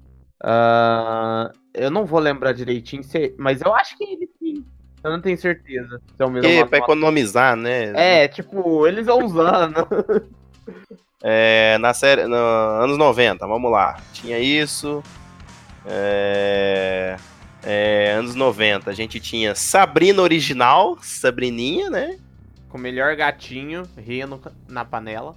Uh, 0.45 1.53
eu 1.75 1.91
não 1.91 2.05
vou 2.05 2.19
lembrar 2.19 2.53
direitinho, 2.53 3.03
mas 3.39 3.61
eu 3.61 3.75
acho 3.75 3.97
que 3.97 4.05
ele 4.05 4.29
sim. 4.39 4.65
Eu 5.03 5.11
não 5.11 5.21
tenho 5.21 5.37
certeza. 5.37 6.01
Se 6.17 6.23
é 6.23 6.25
o 6.25 6.31
mesmo 6.31 6.49
E, 6.49 6.65
pra 6.65 6.79
economizar, 6.79 7.57
né? 7.57 7.93
É, 7.95 8.29
tipo, 8.29 8.87
eles 8.87 9.07
vão 9.07 9.25
usando. 9.25 9.87
É, 11.25 11.79
na 11.79 11.95
série. 11.95 12.27
No, 12.27 12.37
anos 12.37 12.99
90, 12.99 13.47
vamos 13.47 13.71
lá. 13.71 13.97
Tinha 14.13 14.41
isso. 14.41 15.03
É, 15.87 17.17
é, 17.63 18.13
anos 18.13 18.35
90, 18.35 18.91
a 18.91 18.93
gente 18.93 19.21
tinha 19.21 19.55
Sabrina 19.55 20.21
original, 20.21 20.99
Sabrininha, 21.01 21.89
né? 21.89 22.19
Com 22.69 22.79
o 22.79 22.81
melhor 22.81 23.15
gatinho, 23.15 23.85
reno 23.97 24.41
na 24.69 24.85
panela. 24.85 25.35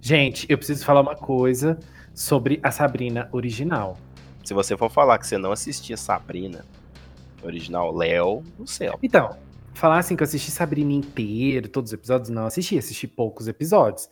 Gente, 0.00 0.46
eu 0.48 0.56
preciso 0.56 0.84
falar 0.84 1.00
uma 1.00 1.16
coisa 1.16 1.78
sobre 2.14 2.60
a 2.62 2.70
Sabrina 2.70 3.28
original. 3.32 3.98
Se 4.44 4.54
você 4.54 4.76
for 4.76 4.90
falar 4.90 5.18
que 5.18 5.26
você 5.26 5.38
não 5.38 5.50
assistia 5.50 5.96
Sabrina 5.96 6.64
original, 7.42 7.94
Léo 7.94 8.42
no 8.58 8.66
céu. 8.66 8.98
Então, 9.02 9.36
falar 9.72 9.98
assim 9.98 10.14
que 10.14 10.22
eu 10.22 10.26
assisti 10.26 10.50
Sabrina 10.50 10.92
inteiro, 10.92 11.68
todos 11.68 11.90
os 11.90 11.94
episódios, 11.94 12.28
não 12.30 12.46
assisti, 12.46 12.78
assisti 12.78 13.08
poucos 13.08 13.48
episódios. 13.48 14.08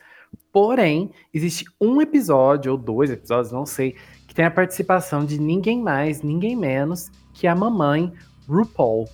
Porém, 0.51 1.11
existe 1.33 1.65
um 1.79 2.01
episódio, 2.01 2.71
ou 2.71 2.77
dois 2.77 3.09
episódios, 3.09 3.51
não 3.51 3.65
sei, 3.65 3.95
que 4.33 4.37
tem 4.37 4.45
a 4.45 4.51
participação 4.51 5.23
de 5.23 5.39
ninguém 5.39 5.79
mais, 5.79 6.23
ninguém 6.23 6.55
menos 6.55 7.11
que 7.33 7.45
a 7.45 7.55
mamãe 7.55 8.11
RuPaul. 8.49 9.07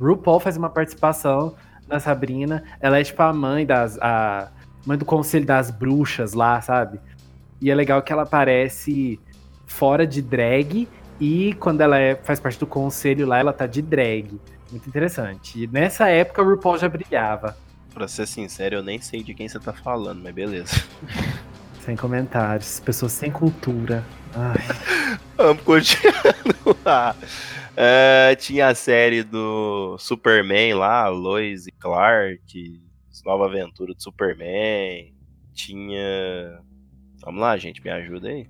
RuPaul 0.00 0.40
faz 0.40 0.56
uma 0.56 0.68
participação 0.68 1.54
na 1.86 2.00
Sabrina. 2.00 2.64
Ela 2.80 2.98
é 2.98 3.04
tipo 3.04 3.22
a 3.22 3.32
mãe 3.32 3.64
das. 3.64 3.96
A 4.00 4.50
mãe 4.84 4.98
do 4.98 5.04
conselho 5.04 5.46
das 5.46 5.70
bruxas 5.70 6.32
lá, 6.34 6.60
sabe? 6.60 6.98
E 7.60 7.70
é 7.70 7.74
legal 7.74 8.02
que 8.02 8.12
ela 8.12 8.24
aparece 8.24 9.20
fora 9.64 10.04
de 10.04 10.20
drag 10.20 10.88
e 11.20 11.54
quando 11.54 11.80
ela 11.80 11.96
é- 11.96 12.16
faz 12.16 12.40
parte 12.40 12.58
do 12.58 12.66
conselho 12.66 13.26
lá, 13.28 13.38
ela 13.38 13.52
tá 13.52 13.66
de 13.66 13.80
drag. 13.80 14.40
Muito 14.72 14.88
interessante. 14.88 15.62
E 15.62 15.66
nessa 15.68 16.08
época 16.08 16.42
o 16.42 16.50
RuPaul 16.50 16.78
já 16.78 16.88
brilhava. 16.88 17.56
Pra 17.94 18.08
ser 18.08 18.26
sincero, 18.26 18.74
eu 18.74 18.82
nem 18.82 19.00
sei 19.00 19.22
de 19.22 19.32
quem 19.34 19.48
você 19.48 19.60
tá 19.60 19.72
falando, 19.72 20.20
mas 20.20 20.34
beleza. 20.34 20.82
Sem 21.84 21.96
comentários. 21.96 22.80
Pessoas 22.80 23.12
sem 23.12 23.30
cultura. 23.30 24.02
Ai. 24.34 24.56
Vamos 25.36 25.62
continuando 25.64 26.78
lá. 26.82 27.14
É, 27.76 28.34
tinha 28.36 28.68
a 28.68 28.74
série 28.74 29.22
do 29.22 29.98
Superman 29.98 30.74
lá, 30.74 31.08
Lois 31.08 31.66
e 31.66 31.72
Clark, 31.72 32.80
Nova 33.26 33.44
Aventura 33.44 33.92
do 33.92 34.02
Superman. 34.02 35.12
Tinha. 35.52 36.58
Vamos 37.22 37.42
lá, 37.42 37.54
gente, 37.58 37.82
me 37.84 37.90
ajuda 37.90 38.28
aí. 38.28 38.48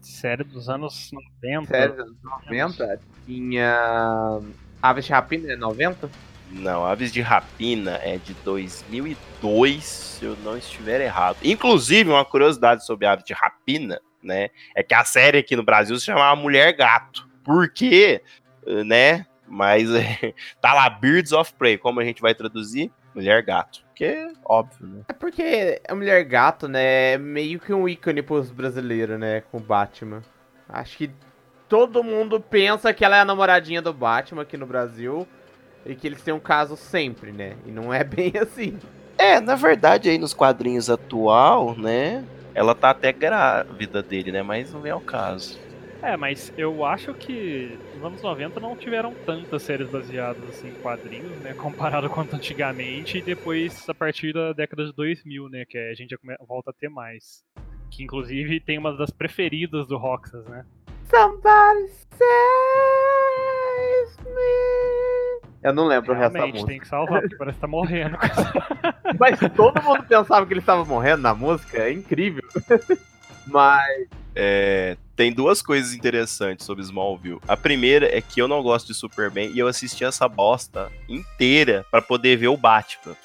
Série 0.00 0.44
dos 0.44 0.68
anos 0.68 1.10
90. 1.42 1.66
Série 1.66 1.92
dos 1.92 2.14
90 2.22 3.00
tinha. 3.26 4.40
Aves 4.80 5.06
de 5.06 5.10
Rapina, 5.10 5.52
é 5.52 5.56
90? 5.56 6.08
Não, 6.50 6.84
Aves 6.84 7.12
de 7.12 7.20
Rapina 7.20 7.98
é 8.02 8.18
de 8.18 8.32
2002, 8.44 9.84
se 9.84 10.24
eu 10.24 10.36
não 10.44 10.56
estiver 10.56 11.00
errado. 11.00 11.38
Inclusive, 11.42 12.10
uma 12.10 12.24
curiosidade 12.24 12.84
sobre 12.84 13.06
Aves 13.06 13.24
de 13.24 13.32
Rapina, 13.32 14.00
né, 14.22 14.50
é 14.74 14.82
que 14.82 14.94
a 14.94 15.04
série 15.04 15.38
aqui 15.38 15.56
no 15.56 15.62
Brasil 15.62 15.98
se 15.98 16.06
chamava 16.06 16.40
Mulher 16.40 16.72
Gato. 16.76 17.28
Por 17.44 17.68
quê? 17.70 18.22
Eh, 18.66 18.84
Né? 18.84 19.26
Mas 19.48 19.88
eh, 19.94 20.34
tá 20.60 20.72
lá 20.74 20.88
Birds 20.90 21.32
of 21.32 21.52
Prey, 21.54 21.78
como 21.78 22.00
a 22.00 22.04
gente 22.04 22.20
vai 22.20 22.34
traduzir? 22.34 22.90
Mulher 23.14 23.42
Gato. 23.42 23.84
Que 23.94 24.04
é 24.04 24.32
óbvio, 24.44 24.86
né? 24.86 25.02
É 25.08 25.12
porque 25.12 25.80
a 25.88 25.94
Mulher 25.94 26.22
Gato, 26.24 26.68
né, 26.68 27.14
é 27.14 27.18
meio 27.18 27.58
que 27.58 27.72
um 27.72 27.88
ícone 27.88 28.22
pros 28.22 28.50
brasileiros, 28.50 29.18
né, 29.18 29.42
com 29.50 29.58
o 29.58 29.60
Batman. 29.60 30.22
Acho 30.68 30.98
que 30.98 31.10
todo 31.68 32.04
mundo 32.04 32.40
pensa 32.40 32.92
que 32.92 33.04
ela 33.04 33.16
é 33.16 33.20
a 33.20 33.24
namoradinha 33.24 33.80
do 33.80 33.92
Batman 33.92 34.42
aqui 34.42 34.56
no 34.56 34.66
Brasil 34.66 35.26
e 35.86 35.94
que 35.94 36.06
eles 36.06 36.22
têm 36.22 36.34
um 36.34 36.40
caso 36.40 36.76
sempre, 36.76 37.32
né? 37.32 37.56
E 37.66 37.70
não 37.70 37.92
é 37.92 38.02
bem 38.04 38.32
assim. 38.40 38.78
É, 39.18 39.40
na 39.40 39.54
verdade, 39.54 40.08
aí 40.08 40.18
nos 40.18 40.34
quadrinhos 40.34 40.90
atual, 40.90 41.76
né? 41.76 42.24
Ela 42.54 42.74
tá 42.74 42.90
até 42.90 43.12
grávida 43.12 44.02
dele, 44.02 44.32
né? 44.32 44.42
Mas 44.42 44.72
não 44.72 44.84
é 44.86 44.94
o 44.94 45.00
caso. 45.00 45.58
É, 46.02 46.16
mas 46.16 46.52
eu 46.56 46.84
acho 46.84 47.14
que 47.14 47.78
nos 47.94 48.04
anos 48.04 48.22
90 48.22 48.60
não 48.60 48.76
tiveram 48.76 49.14
tantas 49.24 49.62
séries 49.62 49.88
baseadas 49.88 50.42
assim, 50.50 50.68
em 50.68 50.74
quadrinhos, 50.74 51.36
né? 51.40 51.54
Comparado 51.54 52.08
quanto 52.10 52.36
antigamente, 52.36 53.18
e 53.18 53.22
depois 53.22 53.88
a 53.88 53.94
partir 53.94 54.32
da 54.32 54.52
década 54.52 54.84
de 54.84 54.92
2000, 54.92 55.48
né? 55.48 55.64
Que 55.64 55.78
a 55.78 55.94
gente 55.94 56.16
volta 56.46 56.70
a 56.70 56.74
ter 56.74 56.88
mais. 56.88 57.44
Que 57.90 58.02
inclusive 58.02 58.60
tem 58.60 58.78
uma 58.78 58.94
das 58.96 59.10
preferidas 59.10 59.86
do 59.86 59.96
Roxas, 59.96 60.44
né? 60.46 60.64
Somebody 61.08 61.90
me. 62.18 63.65
Eu 65.62 65.72
não 65.72 65.86
lembro 65.86 66.12
o 66.12 66.16
resto 66.16 66.32
da 66.34 66.38
Realmente, 66.38 66.54
música. 66.54 66.70
tem 66.70 66.80
que 66.80 66.86
salvar, 66.88 67.20
porque 67.22 67.36
parece 67.36 67.56
que 67.56 67.60
tá 67.60 67.66
morrendo. 67.66 68.16
Mas 69.18 69.38
todo 69.56 69.82
mundo 69.82 70.04
pensava 70.04 70.46
que 70.46 70.52
ele 70.52 70.60
estava 70.60 70.84
morrendo 70.84 71.22
na 71.22 71.34
música, 71.34 71.78
é 71.82 71.92
incrível. 71.92 72.42
Mas 73.46 74.06
É, 74.34 74.96
tem 75.16 75.32
duas 75.32 75.62
coisas 75.62 75.92
interessantes 75.94 76.64
sobre 76.66 76.84
Smallville. 76.84 77.40
A 77.48 77.56
primeira 77.56 78.06
é 78.16 78.20
que 78.20 78.40
eu 78.40 78.46
não 78.46 78.62
gosto 78.62 78.88
de 78.88 78.94
Superman 78.94 79.50
e 79.52 79.58
eu 79.58 79.66
assisti 79.66 80.04
essa 80.04 80.28
bosta 80.28 80.90
inteira 81.08 81.84
pra 81.90 82.02
poder 82.02 82.36
ver 82.36 82.48
o 82.48 82.56
Batman. 82.56 83.16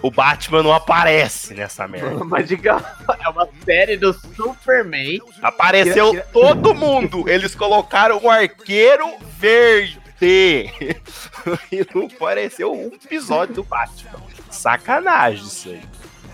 O 0.00 0.10
Batman 0.10 0.62
não 0.62 0.72
aparece 0.72 1.54
nessa 1.54 1.86
merda. 1.86 2.22
Mas 2.24 2.48
digamos, 2.48 2.84
é 3.20 3.28
uma 3.28 3.48
série 3.64 3.96
do 3.96 4.12
Superman. 4.12 5.20
Apareceu 5.40 6.10
Tira- 6.10 6.26
todo 6.32 6.74
mundo. 6.74 7.28
Eles 7.28 7.54
colocaram 7.54 8.18
um 8.22 8.30
arqueiro 8.30 9.06
verde. 9.38 10.00
e 10.22 11.86
não 11.92 12.06
apareceu 12.06 12.72
um 12.72 12.86
episódio 12.86 13.56
do 13.56 13.64
Batman. 13.64 14.20
Sacanagem 14.50 15.44
isso 15.44 15.68
aí. 15.68 15.80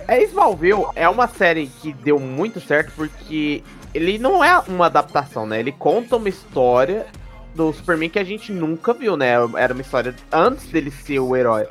É 0.06 0.22
Smallville 0.24 0.86
é 0.94 1.08
uma 1.08 1.26
série 1.28 1.66
que 1.66 1.92
deu 1.92 2.18
muito 2.18 2.60
certo 2.60 2.92
porque 2.94 3.62
ele 3.94 4.18
não 4.18 4.42
é 4.44 4.58
uma 4.68 4.86
adaptação, 4.86 5.46
né? 5.46 5.60
Ele 5.60 5.72
conta 5.72 6.16
uma 6.16 6.28
história 6.28 7.06
do 7.54 7.72
Superman 7.72 8.08
que 8.08 8.18
a 8.18 8.24
gente 8.24 8.52
nunca 8.52 8.92
viu, 8.92 9.16
né? 9.16 9.32
Era 9.56 9.72
uma 9.72 9.82
história 9.82 10.14
antes 10.30 10.66
dele 10.66 10.90
ser 10.90 11.18
o 11.18 11.34
herói. 11.34 11.66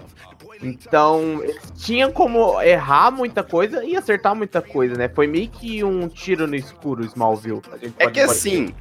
Então, 0.61 1.41
eles 1.43 1.71
tinham 1.77 2.11
como 2.11 2.61
errar 2.61 3.11
muita 3.11 3.43
coisa 3.43 3.83
e 3.83 3.95
acertar 3.95 4.35
muita 4.35 4.61
coisa, 4.61 4.95
né? 4.95 5.09
Foi 5.09 5.27
meio 5.27 5.49
que 5.49 5.83
um 5.83 6.07
tiro 6.07 6.47
no 6.47 6.55
escuro 6.55 7.05
Smallville. 7.05 7.61
É 7.99 8.09
que 8.09 8.19
assim, 8.19 8.73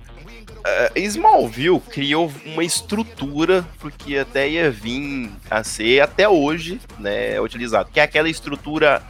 eh, 0.65 0.93
Smallville 0.97 1.81
criou 1.81 2.33
uma 2.45 2.65
estrutura 2.65 3.65
porque 3.79 4.19
até 4.19 4.49
ia 4.49 4.71
vir 4.71 5.31
a 5.49 5.63
ser 5.63 6.01
até 6.01 6.29
hoje, 6.29 6.81
né, 6.99 7.41
utilizado, 7.41 7.91
que 7.93 8.01
é 8.01 8.03
aquela 8.03 8.29
estrutura 8.29 9.03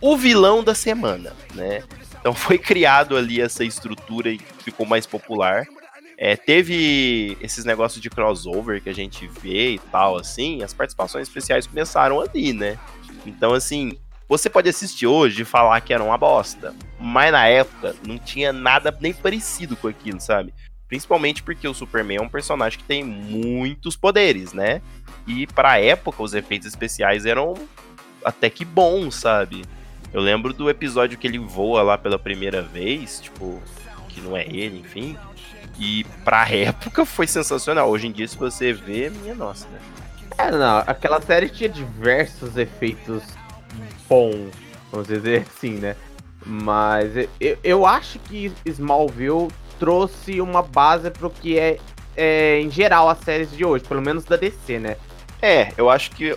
o 0.00 0.16
vilão 0.16 0.64
da 0.64 0.74
semana, 0.74 1.32
né? 1.54 1.82
Então 2.18 2.32
foi 2.34 2.56
criado 2.56 3.16
ali 3.16 3.40
essa 3.40 3.62
estrutura 3.62 4.30
e 4.30 4.40
ficou 4.64 4.86
mais 4.86 5.06
popular. 5.06 5.66
É, 6.24 6.36
teve 6.36 7.36
esses 7.40 7.64
negócios 7.64 8.00
de 8.00 8.08
crossover 8.08 8.80
que 8.80 8.88
a 8.88 8.94
gente 8.94 9.26
vê 9.26 9.72
e 9.72 9.78
tal, 9.80 10.16
assim, 10.16 10.62
as 10.62 10.72
participações 10.72 11.26
especiais 11.26 11.66
começaram 11.66 12.20
ali, 12.20 12.52
né? 12.52 12.78
Então, 13.26 13.52
assim, 13.52 13.98
você 14.28 14.48
pode 14.48 14.68
assistir 14.68 15.04
hoje 15.04 15.42
e 15.42 15.44
falar 15.44 15.80
que 15.80 15.92
era 15.92 16.00
uma 16.00 16.16
bosta, 16.16 16.76
mas 17.00 17.32
na 17.32 17.48
época 17.48 17.96
não 18.06 18.18
tinha 18.18 18.52
nada 18.52 18.96
nem 19.00 19.12
parecido 19.12 19.76
com 19.76 19.88
aquilo, 19.88 20.20
sabe? 20.20 20.54
Principalmente 20.86 21.42
porque 21.42 21.66
o 21.66 21.74
Superman 21.74 22.18
é 22.18 22.22
um 22.22 22.28
personagem 22.28 22.78
que 22.78 22.84
tem 22.84 23.02
muitos 23.02 23.96
poderes, 23.96 24.52
né? 24.52 24.80
E 25.26 25.44
pra 25.48 25.80
época 25.80 26.22
os 26.22 26.34
efeitos 26.34 26.68
especiais 26.68 27.26
eram 27.26 27.54
até 28.24 28.48
que 28.48 28.64
bons, 28.64 29.16
sabe? 29.16 29.64
Eu 30.12 30.20
lembro 30.20 30.52
do 30.52 30.70
episódio 30.70 31.18
que 31.18 31.26
ele 31.26 31.40
voa 31.40 31.82
lá 31.82 31.98
pela 31.98 32.16
primeira 32.16 32.62
vez, 32.62 33.18
tipo, 33.18 33.60
que 34.08 34.20
não 34.20 34.36
é 34.36 34.46
ele, 34.46 34.78
enfim. 34.78 35.16
E 35.78 36.04
pra 36.24 36.48
época 36.48 37.04
foi 37.04 37.26
sensacional. 37.26 37.90
Hoje 37.90 38.06
em 38.06 38.12
dia, 38.12 38.28
se 38.28 38.36
você 38.36 38.72
vê, 38.72 39.10
minha 39.10 39.34
nossa, 39.34 39.66
né? 39.68 39.78
É, 40.38 40.50
não, 40.50 40.78
aquela 40.86 41.20
série 41.20 41.48
tinha 41.48 41.68
diversos 41.68 42.56
efeitos 42.56 43.22
bons, 44.08 44.50
vamos 44.90 45.08
dizer 45.08 45.46
assim, 45.48 45.72
né? 45.72 45.96
Mas 46.44 47.28
eu, 47.40 47.58
eu 47.62 47.86
acho 47.86 48.18
que 48.18 48.52
Smallville 48.64 49.48
trouxe 49.78 50.40
uma 50.40 50.62
base 50.62 51.10
pro 51.10 51.30
que 51.30 51.58
é, 51.58 51.78
é, 52.16 52.60
em 52.60 52.70
geral, 52.70 53.08
as 53.08 53.18
séries 53.18 53.50
de 53.50 53.64
hoje, 53.64 53.84
pelo 53.84 54.02
menos 54.02 54.24
da 54.24 54.36
DC, 54.36 54.78
né? 54.78 54.96
É, 55.40 55.72
eu 55.76 55.90
acho 55.90 56.10
que 56.12 56.36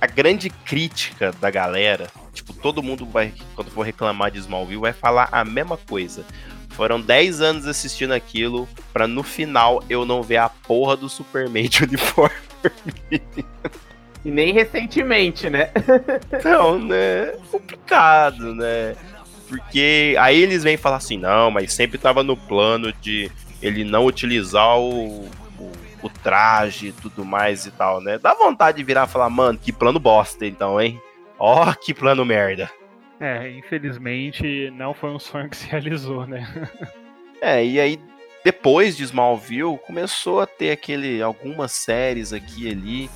a 0.00 0.06
grande 0.06 0.50
crítica 0.50 1.32
da 1.40 1.50
galera, 1.50 2.08
tipo, 2.32 2.52
todo 2.52 2.82
mundo 2.82 3.06
vai, 3.06 3.32
quando 3.54 3.70
for 3.70 3.82
reclamar 3.82 4.30
de 4.30 4.38
Smallville, 4.38 4.80
vai 4.80 4.92
falar 4.92 5.28
a 5.32 5.44
mesma 5.44 5.76
coisa. 5.76 6.24
Foram 6.76 7.00
10 7.00 7.40
anos 7.40 7.66
assistindo 7.66 8.12
aquilo 8.12 8.68
pra 8.92 9.06
no 9.08 9.22
final 9.22 9.82
eu 9.88 10.04
não 10.04 10.22
ver 10.22 10.36
a 10.36 10.48
porra 10.48 10.96
do 10.96 11.08
Superman 11.08 11.68
de 11.68 11.82
uniforme. 11.84 12.36
E 14.24 14.30
nem 14.30 14.52
recentemente, 14.52 15.48
né? 15.48 15.70
Então, 16.32 16.78
né? 16.78 17.32
Complicado, 17.50 18.54
né? 18.54 18.94
Porque 19.48 20.14
aí 20.18 20.40
eles 20.40 20.62
vêm 20.62 20.76
falar 20.76 20.96
assim, 20.96 21.16
não, 21.16 21.50
mas 21.50 21.72
sempre 21.72 21.96
tava 21.96 22.22
no 22.22 22.36
plano 22.36 22.92
de 22.92 23.30
ele 23.62 23.84
não 23.84 24.04
utilizar 24.04 24.78
o, 24.78 25.24
o 25.58 25.72
o 26.02 26.08
traje 26.08 26.88
e 26.88 26.92
tudo 26.92 27.24
mais 27.24 27.66
e 27.66 27.70
tal, 27.70 28.00
né? 28.00 28.18
Dá 28.18 28.34
vontade 28.34 28.78
de 28.78 28.84
virar 28.84 29.06
e 29.06 29.10
falar, 29.10 29.28
mano, 29.28 29.58
que 29.58 29.72
plano 29.72 29.98
bosta 29.98 30.46
então, 30.46 30.80
hein? 30.80 31.00
Ó, 31.38 31.68
oh, 31.68 31.74
que 31.74 31.92
plano 31.92 32.24
merda. 32.24 32.70
É, 33.20 33.50
infelizmente 33.50 34.70
não 34.72 34.92
foi 34.92 35.10
um 35.10 35.18
sonho 35.18 35.48
que 35.48 35.56
se 35.56 35.66
realizou, 35.70 36.26
né? 36.26 36.46
é, 37.40 37.64
e 37.64 37.80
aí 37.80 38.00
depois 38.44 38.96
de 38.96 39.02
Smallville 39.02 39.78
começou 39.78 40.40
a 40.40 40.46
ter 40.46 40.70
aquele 40.70 41.20
algumas 41.20 41.72
séries 41.72 42.32
aqui 42.32 42.68
e 42.68 42.70
ali. 42.70 43.10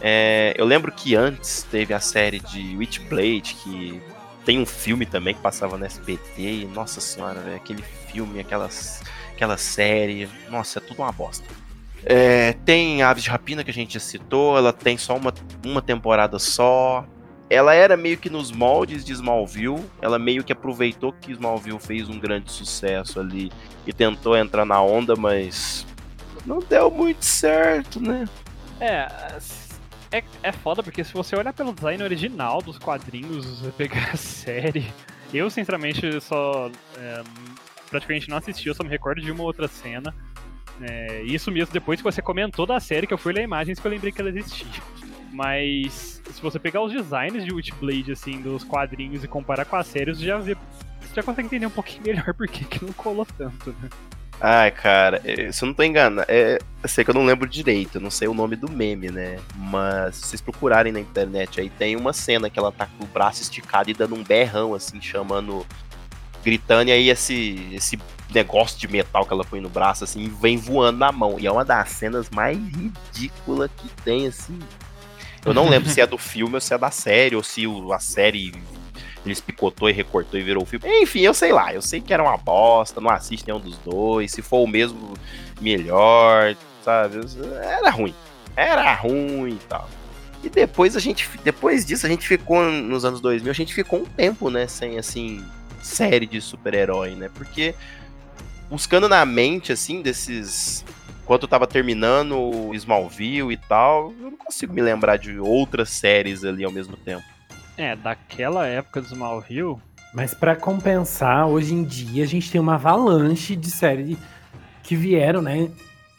É, 0.00 0.52
eu 0.58 0.66
lembro 0.66 0.92
que 0.92 1.14
antes 1.14 1.62
teve 1.62 1.94
a 1.94 2.00
série 2.00 2.38
de 2.38 2.76
Witchblade, 2.76 3.56
que 3.62 4.02
tem 4.44 4.60
um 4.60 4.66
filme 4.66 5.06
também 5.06 5.34
que 5.34 5.40
passava 5.40 5.78
no 5.78 5.84
SBT, 5.86 6.42
e 6.42 6.64
nossa 6.66 7.00
senhora, 7.00 7.40
véio, 7.40 7.56
aquele 7.56 7.82
filme, 7.82 8.40
aquelas, 8.40 9.02
aquela 9.32 9.56
série, 9.56 10.28
nossa, 10.50 10.78
é 10.78 10.82
tudo 10.82 11.00
uma 11.00 11.12
bosta. 11.12 11.46
É, 12.04 12.52
tem 12.66 13.02
Aves 13.02 13.24
de 13.24 13.30
Rapina 13.30 13.64
que 13.64 13.70
a 13.70 13.74
gente 13.74 13.98
citou, 13.98 14.58
ela 14.58 14.72
tem 14.72 14.98
só 14.98 15.16
uma, 15.16 15.32
uma 15.64 15.80
temporada 15.80 16.38
só. 16.38 17.06
Ela 17.50 17.74
era 17.74 17.96
meio 17.96 18.16
que 18.16 18.30
nos 18.30 18.50
moldes 18.50 19.04
de 19.04 19.12
Smallville, 19.12 19.84
ela 20.00 20.18
meio 20.18 20.42
que 20.42 20.52
aproveitou 20.52 21.12
que 21.12 21.32
Smallville 21.32 21.78
fez 21.78 22.08
um 22.08 22.18
grande 22.18 22.50
sucesso 22.50 23.20
ali 23.20 23.52
e 23.86 23.92
tentou 23.92 24.36
entrar 24.36 24.64
na 24.64 24.80
onda, 24.80 25.14
mas 25.14 25.86
não 26.46 26.58
deu 26.58 26.90
muito 26.90 27.24
certo, 27.24 28.00
né? 28.00 28.26
É, 28.80 29.08
é, 30.10 30.24
é 30.42 30.52
foda 30.52 30.82
porque 30.82 31.04
se 31.04 31.12
você 31.12 31.36
olhar 31.36 31.52
pelo 31.52 31.72
design 31.72 32.02
original 32.02 32.62
dos 32.62 32.78
quadrinhos, 32.78 33.60
pegar 33.76 34.10
a 34.12 34.16
série, 34.16 34.86
eu 35.32 35.50
sinceramente 35.50 36.20
só 36.20 36.70
é, 36.96 37.22
praticamente 37.90 38.28
não 38.28 38.36
assisti, 38.36 38.68
eu 38.68 38.74
só 38.74 38.82
me 38.82 38.90
recordo 38.90 39.20
de 39.20 39.30
uma 39.30 39.42
outra 39.42 39.68
cena. 39.68 40.14
É, 40.80 41.22
isso 41.22 41.52
mesmo 41.52 41.72
depois 41.72 42.00
que 42.00 42.04
você 42.04 42.20
comentou 42.20 42.66
da 42.66 42.80
série, 42.80 43.06
que 43.06 43.14
eu 43.14 43.18
fui 43.18 43.32
ler 43.32 43.42
imagens 43.42 43.78
que 43.78 43.86
eu 43.86 43.90
lembrei 43.90 44.10
que 44.10 44.20
ela 44.20 44.30
existia. 44.30 44.66
Mas 45.34 46.22
se 46.30 46.40
você 46.40 46.60
pegar 46.60 46.80
os 46.80 46.92
designs 46.92 47.44
de 47.44 47.52
Witchblade, 47.52 48.12
assim, 48.12 48.40
dos 48.40 48.62
quadrinhos 48.62 49.24
e 49.24 49.28
comparar 49.28 49.64
com 49.64 49.74
a 49.74 49.82
série, 49.82 50.14
você 50.14 50.24
já 50.24 50.38
vê. 50.38 50.56
Você 51.00 51.16
já 51.16 51.22
consegue 51.24 51.46
entender 51.46 51.66
um 51.66 51.70
pouquinho 51.70 52.04
melhor 52.06 52.32
por 52.32 52.46
que, 52.46 52.64
que 52.64 52.84
não 52.84 52.92
colou 52.92 53.26
tanto, 53.36 53.74
né? 53.82 53.90
Ai, 54.40 54.70
cara, 54.70 55.20
é, 55.24 55.50
se 55.50 55.64
eu 55.64 55.66
não 55.66 55.74
tô 55.74 55.82
enganado, 55.82 56.24
é, 56.28 56.58
eu 56.82 56.88
sei 56.88 57.04
que 57.04 57.10
eu 57.10 57.14
não 57.14 57.24
lembro 57.24 57.48
direito, 57.48 57.96
eu 57.96 58.00
não 58.00 58.10
sei 58.10 58.28
o 58.28 58.34
nome 58.34 58.54
do 58.54 58.70
meme, 58.70 59.10
né? 59.10 59.38
Mas 59.56 60.16
se 60.16 60.26
vocês 60.26 60.40
procurarem 60.40 60.92
na 60.92 61.00
internet 61.00 61.60
aí, 61.60 61.68
tem 61.68 61.96
uma 61.96 62.12
cena 62.12 62.48
que 62.48 62.58
ela 62.58 62.70
tá 62.70 62.86
com 62.86 63.04
o 63.04 63.08
braço 63.08 63.42
esticado 63.42 63.90
e 63.90 63.94
dando 63.94 64.14
um 64.14 64.22
berrão, 64.22 64.72
assim, 64.72 65.00
chamando. 65.00 65.66
Gritando, 66.44 66.90
e 66.90 66.92
aí 66.92 67.08
esse, 67.08 67.70
esse 67.72 67.98
negócio 68.32 68.78
de 68.78 68.86
metal 68.86 69.24
que 69.24 69.32
ela 69.32 69.44
põe 69.44 69.60
no 69.60 69.70
braço, 69.70 70.04
assim, 70.04 70.28
vem 70.40 70.58
voando 70.58 70.98
na 70.98 71.10
mão. 71.10 71.40
E 71.40 71.46
é 71.46 71.50
uma 71.50 71.64
das 71.64 71.88
cenas 71.88 72.28
mais 72.28 72.58
ridículas 72.58 73.70
que 73.78 73.88
tem, 74.02 74.26
assim. 74.26 74.58
Eu 75.44 75.52
não 75.52 75.68
lembro 75.68 75.90
se 75.90 76.00
é 76.00 76.06
do 76.06 76.18
filme 76.18 76.54
ou 76.54 76.60
se 76.60 76.72
é 76.72 76.78
da 76.78 76.90
série, 76.90 77.36
ou 77.36 77.42
se 77.42 77.64
a 77.92 77.98
série 77.98 78.52
eles 79.24 79.40
picotou 79.40 79.88
e 79.88 79.92
recortou 79.92 80.38
e 80.38 80.42
virou 80.42 80.62
o 80.62 80.66
filme. 80.66 80.86
Enfim, 81.02 81.20
eu 81.20 81.34
sei 81.34 81.52
lá. 81.52 81.72
Eu 81.72 81.80
sei 81.80 82.00
que 82.00 82.12
era 82.12 82.22
uma 82.22 82.36
bosta, 82.36 83.00
não 83.00 83.10
assiste 83.10 83.46
nenhum 83.46 83.60
dos 83.60 83.78
dois. 83.78 84.30
Se 84.32 84.42
for 84.42 84.58
o 84.58 84.66
mesmo, 84.66 85.14
melhor, 85.60 86.56
sabe? 86.82 87.20
Era 87.62 87.90
ruim. 87.90 88.14
Era 88.56 88.94
ruim 88.94 89.54
e 89.54 89.66
tal. 89.68 89.88
E 90.42 90.50
depois 90.50 90.94
a 90.94 91.00
gente. 91.00 91.28
Depois 91.42 91.86
disso, 91.86 92.04
a 92.04 92.08
gente 92.08 92.28
ficou 92.28 92.62
nos 92.62 93.04
anos 93.04 93.20
2000, 93.20 93.50
a 93.50 93.54
gente 93.54 93.74
ficou 93.74 94.00
um 94.00 94.04
tempo, 94.04 94.50
né? 94.50 94.66
Sem 94.66 94.98
assim. 94.98 95.42
Série 95.82 96.26
de 96.26 96.40
super-herói, 96.40 97.14
né? 97.14 97.30
Porque 97.34 97.74
buscando 98.70 99.08
na 99.08 99.24
mente, 99.24 99.72
assim, 99.72 100.02
desses. 100.02 100.84
Enquanto 101.24 101.44
eu 101.44 101.48
tava 101.48 101.66
terminando 101.66 102.38
o 102.38 102.74
Smallville 102.74 103.54
e 103.54 103.56
tal, 103.56 104.12
eu 104.20 104.30
não 104.30 104.36
consigo 104.36 104.74
me 104.74 104.82
lembrar 104.82 105.16
de 105.16 105.40
outras 105.40 105.88
séries 105.88 106.44
ali 106.44 106.62
ao 106.62 106.70
mesmo 106.70 106.98
tempo. 106.98 107.24
É, 107.78 107.96
daquela 107.96 108.66
época 108.66 109.00
do 109.00 109.06
Smallville. 109.06 109.78
Mas 110.12 110.34
para 110.34 110.54
compensar, 110.54 111.48
hoje 111.48 111.72
em 111.72 111.82
dia 111.82 112.24
a 112.24 112.26
gente 112.26 112.52
tem 112.52 112.60
uma 112.60 112.74
avalanche 112.74 113.56
de 113.56 113.70
séries 113.70 114.18
que 114.82 114.94
vieram, 114.94 115.40
né? 115.40 115.70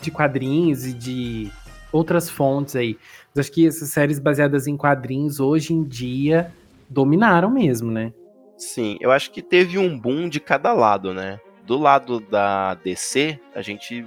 De 0.02 0.10
quadrinhos 0.10 0.88
e 0.88 0.94
de 0.94 1.52
outras 1.92 2.28
fontes 2.28 2.76
aí. 2.76 2.98
Mas 3.34 3.46
acho 3.46 3.52
que 3.54 3.68
essas 3.68 3.90
séries 3.90 4.18
baseadas 4.18 4.66
em 4.66 4.76
quadrinhos 4.76 5.40
hoje 5.40 5.72
em 5.72 5.84
dia 5.84 6.52
dominaram 6.90 7.52
mesmo, 7.52 7.92
né? 7.92 8.12
Sim, 8.58 8.98
eu 9.00 9.12
acho 9.12 9.30
que 9.30 9.44
teve 9.44 9.78
um 9.78 10.00
boom 10.00 10.28
de 10.28 10.40
cada 10.40 10.74
lado, 10.74 11.14
né? 11.14 11.40
Do 11.64 11.78
lado 11.78 12.20
da 12.20 12.74
DC, 12.74 13.40
a 13.54 13.62
gente 13.62 14.04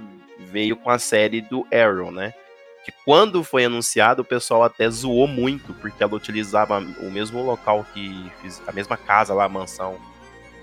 veio 0.51 0.75
com 0.75 0.89
a 0.89 0.99
série 0.99 1.41
do 1.41 1.65
Arrow, 1.71 2.11
né? 2.11 2.33
que 2.89 2.93
quando 3.05 3.43
foi 3.43 3.65
anunciado 3.65 4.21
o 4.21 4.25
pessoal 4.25 4.63
até 4.63 4.89
zoou 4.89 5.27
muito, 5.27 5.73
porque 5.75 6.01
ela 6.01 6.15
utilizava 6.15 6.79
o 6.79 7.11
mesmo 7.11 7.43
local 7.43 7.85
que 7.93 8.31
a 8.67 8.71
mesma 8.71 8.97
casa 8.97 9.33
lá, 9.33 9.45
a 9.45 9.49
mansão 9.49 9.97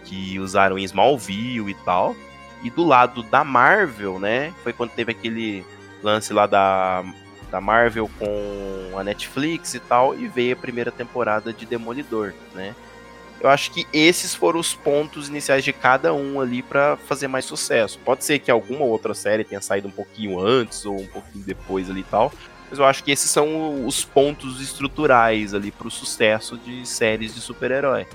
que 0.04 0.38
usaram 0.38 0.78
em 0.78 0.84
Smallville 0.84 1.70
e 1.70 1.74
tal. 1.84 2.16
E 2.62 2.70
do 2.70 2.84
lado 2.84 3.22
da 3.22 3.44
Marvel, 3.44 4.18
né, 4.18 4.52
foi 4.62 4.72
quando 4.72 4.90
teve 4.90 5.12
aquele 5.12 5.64
lance 6.02 6.32
lá 6.32 6.46
da, 6.46 7.04
da 7.50 7.60
Marvel 7.60 8.10
com 8.18 8.98
a 8.98 9.04
Netflix 9.04 9.74
e 9.74 9.80
tal, 9.80 10.14
e 10.14 10.26
veio 10.26 10.54
a 10.54 10.56
primeira 10.58 10.90
temporada 10.90 11.52
de 11.52 11.66
Demolidor, 11.66 12.32
né? 12.54 12.74
Eu 13.40 13.50
acho 13.50 13.70
que 13.70 13.86
esses 13.92 14.34
foram 14.34 14.58
os 14.58 14.74
pontos 14.74 15.28
iniciais 15.28 15.62
de 15.62 15.72
cada 15.72 16.12
um 16.14 16.40
ali 16.40 16.62
para 16.62 16.96
fazer 16.96 17.28
mais 17.28 17.44
sucesso. 17.44 17.98
Pode 18.04 18.24
ser 18.24 18.38
que 18.38 18.50
alguma 18.50 18.84
outra 18.84 19.14
série 19.14 19.44
tenha 19.44 19.60
saído 19.60 19.88
um 19.88 19.90
pouquinho 19.90 20.40
antes 20.40 20.86
ou 20.86 20.98
um 20.98 21.06
pouquinho 21.06 21.44
depois 21.44 21.90
ali 21.90 22.00
e 22.00 22.04
tal, 22.04 22.32
mas 22.68 22.78
eu 22.78 22.84
acho 22.84 23.04
que 23.04 23.10
esses 23.10 23.30
são 23.30 23.86
os 23.86 24.04
pontos 24.04 24.60
estruturais 24.60 25.54
ali 25.54 25.70
para 25.70 25.86
o 25.86 25.90
sucesso 25.90 26.56
de 26.56 26.86
séries 26.86 27.34
de 27.34 27.40
super-herói. 27.40 28.06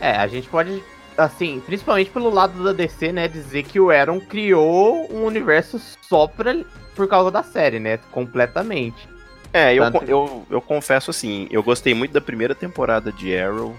É, 0.00 0.12
a 0.12 0.26
gente 0.26 0.48
pode, 0.48 0.82
assim, 1.16 1.60
principalmente 1.64 2.10
pelo 2.10 2.30
lado 2.30 2.62
da 2.62 2.72
DC, 2.72 3.12
né, 3.12 3.26
dizer 3.26 3.64
que 3.64 3.80
o 3.80 3.90
Aaron 3.90 4.20
criou 4.20 5.10
um 5.12 5.24
universo 5.24 5.80
só 6.02 6.26
pra, 6.26 6.54
por 6.94 7.08
causa 7.08 7.30
da 7.30 7.42
série, 7.42 7.80
né, 7.80 7.98
completamente. 8.12 9.08
É, 9.52 9.74
eu, 9.74 9.90
Tanto... 9.90 10.04
eu, 10.04 10.46
eu 10.50 10.60
confesso 10.60 11.10
assim, 11.10 11.48
eu 11.50 11.62
gostei 11.62 11.94
muito 11.94 12.12
da 12.12 12.20
primeira 12.20 12.54
temporada 12.54 13.10
de 13.10 13.36
Arrow, 13.36 13.74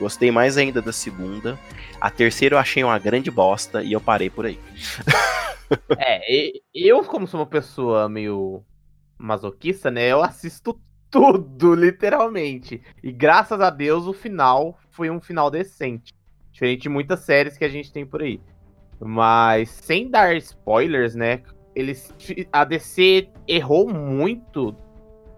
Gostei 0.00 0.30
mais 0.30 0.56
ainda 0.56 0.80
da 0.80 0.94
segunda. 0.94 1.58
A 2.00 2.10
terceira 2.10 2.54
eu 2.54 2.58
achei 2.58 2.82
uma 2.82 2.98
grande 2.98 3.30
bosta 3.30 3.82
e 3.82 3.92
eu 3.92 4.00
parei 4.00 4.30
por 4.30 4.46
aí. 4.46 4.58
é, 5.98 6.52
eu, 6.74 7.04
como 7.04 7.26
sou 7.26 7.40
uma 7.40 7.46
pessoa 7.46 8.08
meio 8.08 8.64
masoquista, 9.18 9.90
né? 9.90 10.08
Eu 10.08 10.22
assisto 10.22 10.80
tudo, 11.10 11.74
literalmente. 11.74 12.80
E 13.02 13.12
graças 13.12 13.60
a 13.60 13.68
Deus 13.68 14.06
o 14.06 14.14
final 14.14 14.78
foi 14.88 15.10
um 15.10 15.20
final 15.20 15.50
decente. 15.50 16.14
Diferente 16.50 16.80
de 16.80 16.88
muitas 16.88 17.20
séries 17.20 17.58
que 17.58 17.64
a 17.66 17.68
gente 17.68 17.92
tem 17.92 18.06
por 18.06 18.22
aí. 18.22 18.40
Mas 18.98 19.68
sem 19.68 20.08
dar 20.08 20.34
spoilers, 20.38 21.14
né? 21.14 21.42
Eles, 21.74 22.14
a 22.50 22.64
DC 22.64 23.28
errou 23.46 23.86
muito 23.86 24.74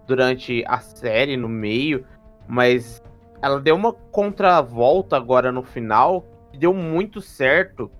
durante 0.07 0.63
a 0.69 0.79
série, 0.79 1.37
no 1.37 1.49
meio. 1.49 2.07
Mas 2.49 3.03
ela 3.43 3.61
deu 3.61 3.75
uma 3.75 3.93
contravolta 3.93 5.17
agora 5.17 5.51
no 5.51 5.65
final, 5.65 6.25
deu 6.55 6.73
muito 6.73 7.21
certo. 7.21 7.91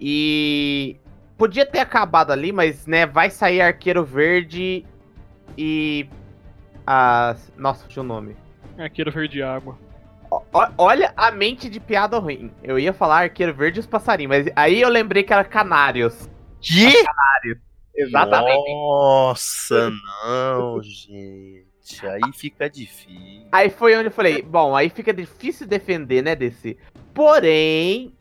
E 0.00 0.96
podia 1.38 1.64
ter 1.64 1.78
acabado 1.78 2.32
ali, 2.32 2.50
mas 2.50 2.84
né, 2.86 3.06
vai 3.06 3.30
sair 3.30 3.60
Arqueiro 3.60 4.04
Verde 4.04 4.84
e 5.56 6.08
a 6.84 7.36
nossa, 7.56 7.86
tinha 7.86 8.02
o 8.02 8.06
nome. 8.06 8.36
Arqueiro 8.76 9.12
Verde 9.12 9.40
Água. 9.40 9.78
O, 10.28 10.42
olha 10.78 11.12
a 11.16 11.30
mente 11.30 11.68
de 11.68 11.78
piada 11.78 12.18
ruim. 12.18 12.50
Eu 12.62 12.78
ia 12.78 12.92
falar 12.92 13.22
Arqueiro 13.22 13.54
Verde 13.54 13.78
e 13.78 13.80
os 13.80 13.86
passarinhos, 13.86 14.30
mas 14.30 14.52
aí 14.56 14.80
eu 14.80 14.88
lembrei 14.88 15.22
que 15.22 15.32
era 15.32 15.44
Canários. 15.44 16.28
Que? 16.60 17.04
Canários. 17.04 17.58
Exatamente. 17.94 18.72
Nossa, 18.72 19.90
não, 19.90 20.82
gente 20.82 21.69
aí 22.02 22.32
fica 22.32 22.68
difícil. 22.68 23.46
Aí 23.50 23.70
foi 23.70 23.96
onde 23.96 24.06
eu 24.06 24.12
falei, 24.12 24.42
bom, 24.42 24.76
aí 24.76 24.88
fica 24.88 25.12
difícil 25.12 25.66
defender, 25.66 26.22
né, 26.22 26.34
desse. 26.34 26.76
Porém, 27.12 28.12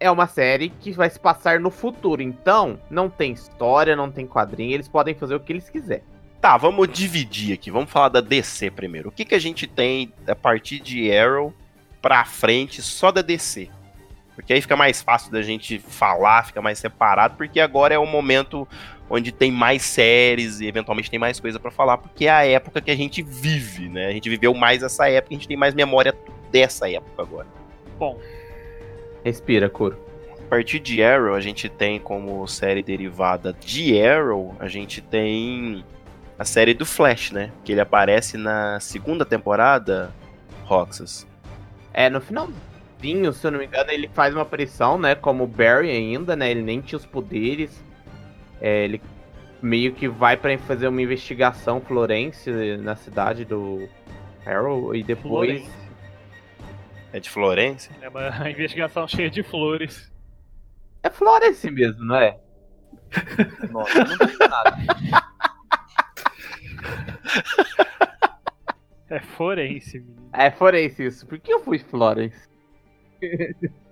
é 0.00 0.10
uma 0.10 0.26
série 0.26 0.68
que 0.68 0.90
vai 0.92 1.08
se 1.08 1.20
passar 1.20 1.60
no 1.60 1.70
futuro, 1.70 2.22
então 2.22 2.78
não 2.90 3.08
tem 3.08 3.32
história, 3.32 3.94
não 3.94 4.10
tem 4.10 4.26
quadrinho, 4.26 4.74
eles 4.74 4.88
podem 4.88 5.14
fazer 5.14 5.34
o 5.34 5.40
que 5.40 5.52
eles 5.52 5.68
quiserem. 5.68 6.04
Tá, 6.40 6.56
vamos 6.56 6.88
dividir 6.88 7.54
aqui, 7.54 7.70
vamos 7.70 7.90
falar 7.90 8.08
da 8.08 8.20
DC 8.20 8.72
primeiro. 8.72 9.10
O 9.10 9.12
que, 9.12 9.24
que 9.24 9.34
a 9.34 9.38
gente 9.38 9.66
tem 9.66 10.12
a 10.26 10.34
partir 10.34 10.80
de 10.80 11.16
Arrow 11.16 11.54
pra 12.00 12.24
frente 12.24 12.82
só 12.82 13.12
da 13.12 13.22
DC? 13.22 13.70
Porque 14.34 14.52
aí 14.52 14.60
fica 14.60 14.76
mais 14.76 15.00
fácil 15.00 15.30
da 15.30 15.40
gente 15.40 15.78
falar, 15.78 16.46
fica 16.46 16.60
mais 16.60 16.78
separado, 16.78 17.36
porque 17.36 17.60
agora 17.60 17.94
é 17.94 17.98
o 17.98 18.06
momento 18.06 18.66
onde 19.12 19.30
tem 19.30 19.52
mais 19.52 19.82
séries 19.82 20.58
e 20.60 20.66
eventualmente 20.66 21.10
tem 21.10 21.18
mais 21.18 21.38
coisa 21.38 21.60
para 21.60 21.70
falar, 21.70 21.98
porque 21.98 22.24
é 22.24 22.30
a 22.30 22.46
época 22.46 22.80
que 22.80 22.90
a 22.90 22.96
gente 22.96 23.22
vive, 23.22 23.90
né? 23.90 24.06
A 24.06 24.12
gente 24.12 24.30
viveu 24.30 24.54
mais 24.54 24.82
essa 24.82 25.06
época, 25.06 25.34
a 25.34 25.36
gente 25.36 25.46
tem 25.46 25.56
mais 25.56 25.74
memória 25.74 26.14
dessa 26.50 26.90
época 26.90 27.20
agora. 27.20 27.46
Bom. 27.98 28.18
Respira, 29.22 29.68
Coro. 29.68 29.98
partir 30.48 30.80
de 30.80 31.02
Arrow, 31.02 31.34
a 31.34 31.40
gente 31.42 31.68
tem 31.68 32.00
como 32.00 32.48
série 32.48 32.82
derivada 32.82 33.52
de 33.52 34.02
Arrow, 34.02 34.56
a 34.58 34.66
gente 34.66 35.02
tem 35.02 35.84
a 36.38 36.44
série 36.46 36.72
do 36.72 36.86
Flash, 36.86 37.32
né? 37.32 37.52
Que 37.62 37.72
ele 37.72 37.82
aparece 37.82 38.38
na 38.38 38.80
segunda 38.80 39.26
temporada, 39.26 40.10
Roxas. 40.64 41.26
É, 41.92 42.08
no 42.08 42.18
finalzinho, 42.18 43.30
se 43.34 43.46
eu 43.46 43.50
não 43.50 43.58
me 43.58 43.66
engano, 43.66 43.90
ele 43.90 44.08
faz 44.08 44.34
uma 44.34 44.40
aparição, 44.40 44.96
né? 44.96 45.14
Como 45.14 45.46
Barry 45.46 45.90
ainda, 45.90 46.34
né? 46.34 46.50
Ele 46.50 46.62
nem 46.62 46.80
tinha 46.80 46.98
os 46.98 47.04
poderes. 47.04 47.91
É, 48.62 48.84
ele 48.84 49.02
meio 49.60 49.92
que 49.92 50.06
vai 50.06 50.36
para 50.36 50.56
fazer 50.56 50.86
uma 50.86 51.02
investigação 51.02 51.80
Florence 51.80 52.48
na 52.78 52.94
cidade 52.94 53.44
do 53.44 53.88
Arrow 54.46 54.94
e 54.94 55.02
depois. 55.02 55.62
Florence. 55.62 55.82
É 57.12 57.20
de 57.20 57.28
Florence? 57.28 57.90
É 58.00 58.08
uma 58.08 58.30
investigação 58.48 59.06
cheia 59.08 59.28
de 59.28 59.42
flores. 59.42 60.12
É 61.02 61.10
Florence 61.10 61.68
mesmo, 61.72 62.04
não 62.04 62.16
é? 62.16 62.38
Nossa, 63.70 63.98
eu 63.98 64.04
não 64.04 64.14
entendi 64.14 64.38
nada. 64.38 64.76
É 69.10 69.18
forense, 69.18 69.98
menino. 69.98 70.30
É 70.32 70.50
Florence 70.52 71.04
isso. 71.04 71.26
Por 71.26 71.38
que 71.40 71.52
eu 71.52 71.60
fui 71.60 71.80
Florence? 71.80 72.48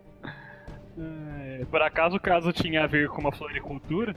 É, 0.99 1.65
por 1.71 1.81
acaso 1.81 2.17
o 2.17 2.21
caso 2.21 2.53
tinha 2.53 2.85
a 2.85 2.87
ver 2.87 3.09
com 3.09 3.23
uma 3.23 3.33
floricultura? 3.33 4.15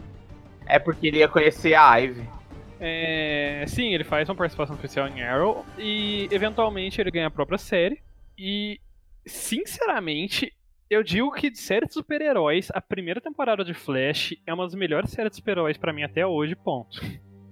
É 0.65 0.79
porque 0.79 1.07
ele 1.07 1.17
ia 1.19 1.27
conhecer 1.27 1.73
a 1.75 1.95
Ivy. 1.97 2.27
É, 2.79 3.63
sim, 3.67 3.93
ele 3.93 4.03
faz 4.03 4.27
uma 4.27 4.35
participação 4.35 4.75
especial 4.75 5.07
em 5.07 5.21
Arrow 5.23 5.65
e 5.77 6.27
eventualmente 6.31 6.99
ele 6.99 7.11
ganha 7.11 7.27
a 7.27 7.31
própria 7.31 7.57
série. 7.57 8.01
E, 8.37 8.79
sinceramente, 9.25 10.53
eu 10.89 11.03
digo 11.03 11.31
que 11.31 11.49
de 11.49 11.57
série 11.59 11.85
de 11.87 11.93
super-heróis, 11.93 12.69
a 12.73 12.81
primeira 12.81 13.21
temporada 13.21 13.63
de 13.63 13.73
Flash 13.73 14.35
é 14.45 14.53
uma 14.53 14.65
das 14.65 14.75
melhores 14.75 15.11
séries 15.11 15.31
de 15.31 15.37
super-heróis 15.37 15.77
pra 15.77 15.93
mim 15.93 16.03
até 16.03 16.25
hoje, 16.25 16.55
ponto. 16.55 16.99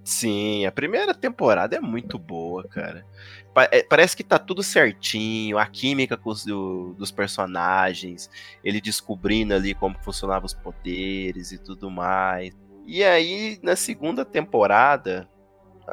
Sim, 0.03 0.66
a 0.66 0.72
primeira 0.72 1.14
temporada 1.14 1.76
é 1.76 1.80
muito 1.80 2.18
boa, 2.18 2.68
cara. 2.68 3.05
Pa- 3.53 3.70
é, 3.72 3.84
parece 3.84 4.18
que 4.18 4.24
tá 4.24 4.39
tudo 4.39 4.64
certinho, 4.64 5.57
a 5.59 5.66
química 5.68 6.18
com 6.18 6.32
os, 6.32 6.43
do- 6.43 6.93
dos 6.97 7.12
personagens, 7.12 8.30
ele 8.64 8.82
descobrindo 8.82 9.53
ali 9.53 9.76
como 9.76 9.95
funcionavam 9.99 10.45
os 10.47 10.53
poderes 10.55 11.51
e 11.51 11.57
tudo 11.59 11.89
mais. 11.91 12.53
E 12.86 13.03
aí, 13.03 13.59
na 13.61 13.75
segunda 13.75 14.25
temporada, 14.25 15.27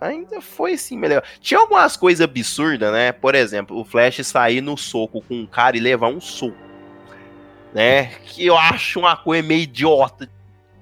ainda 0.01 0.41
foi 0.41 0.75
assim 0.75 0.97
melhor. 0.97 1.23
Tinha 1.41 1.61
algumas 1.61 1.97
coisas 1.97 2.23
absurdas, 2.23 2.93
né? 2.93 3.13
Por 3.13 3.35
exemplo, 3.35 3.79
o 3.79 3.85
Flash 3.85 4.27
sair 4.27 4.61
no 4.61 4.77
soco 4.77 5.23
com 5.23 5.35
um 5.35 5.47
cara 5.47 5.77
e 5.77 5.81
levar 5.81 6.09
um 6.09 6.21
soco. 6.21 6.57
Né? 7.75 8.07
Que 8.25 8.47
eu 8.47 8.57
acho 8.57 9.01
uma 9.01 9.17
coisa 9.17 9.47
meio 9.47 9.63
idiota. 9.63 10.29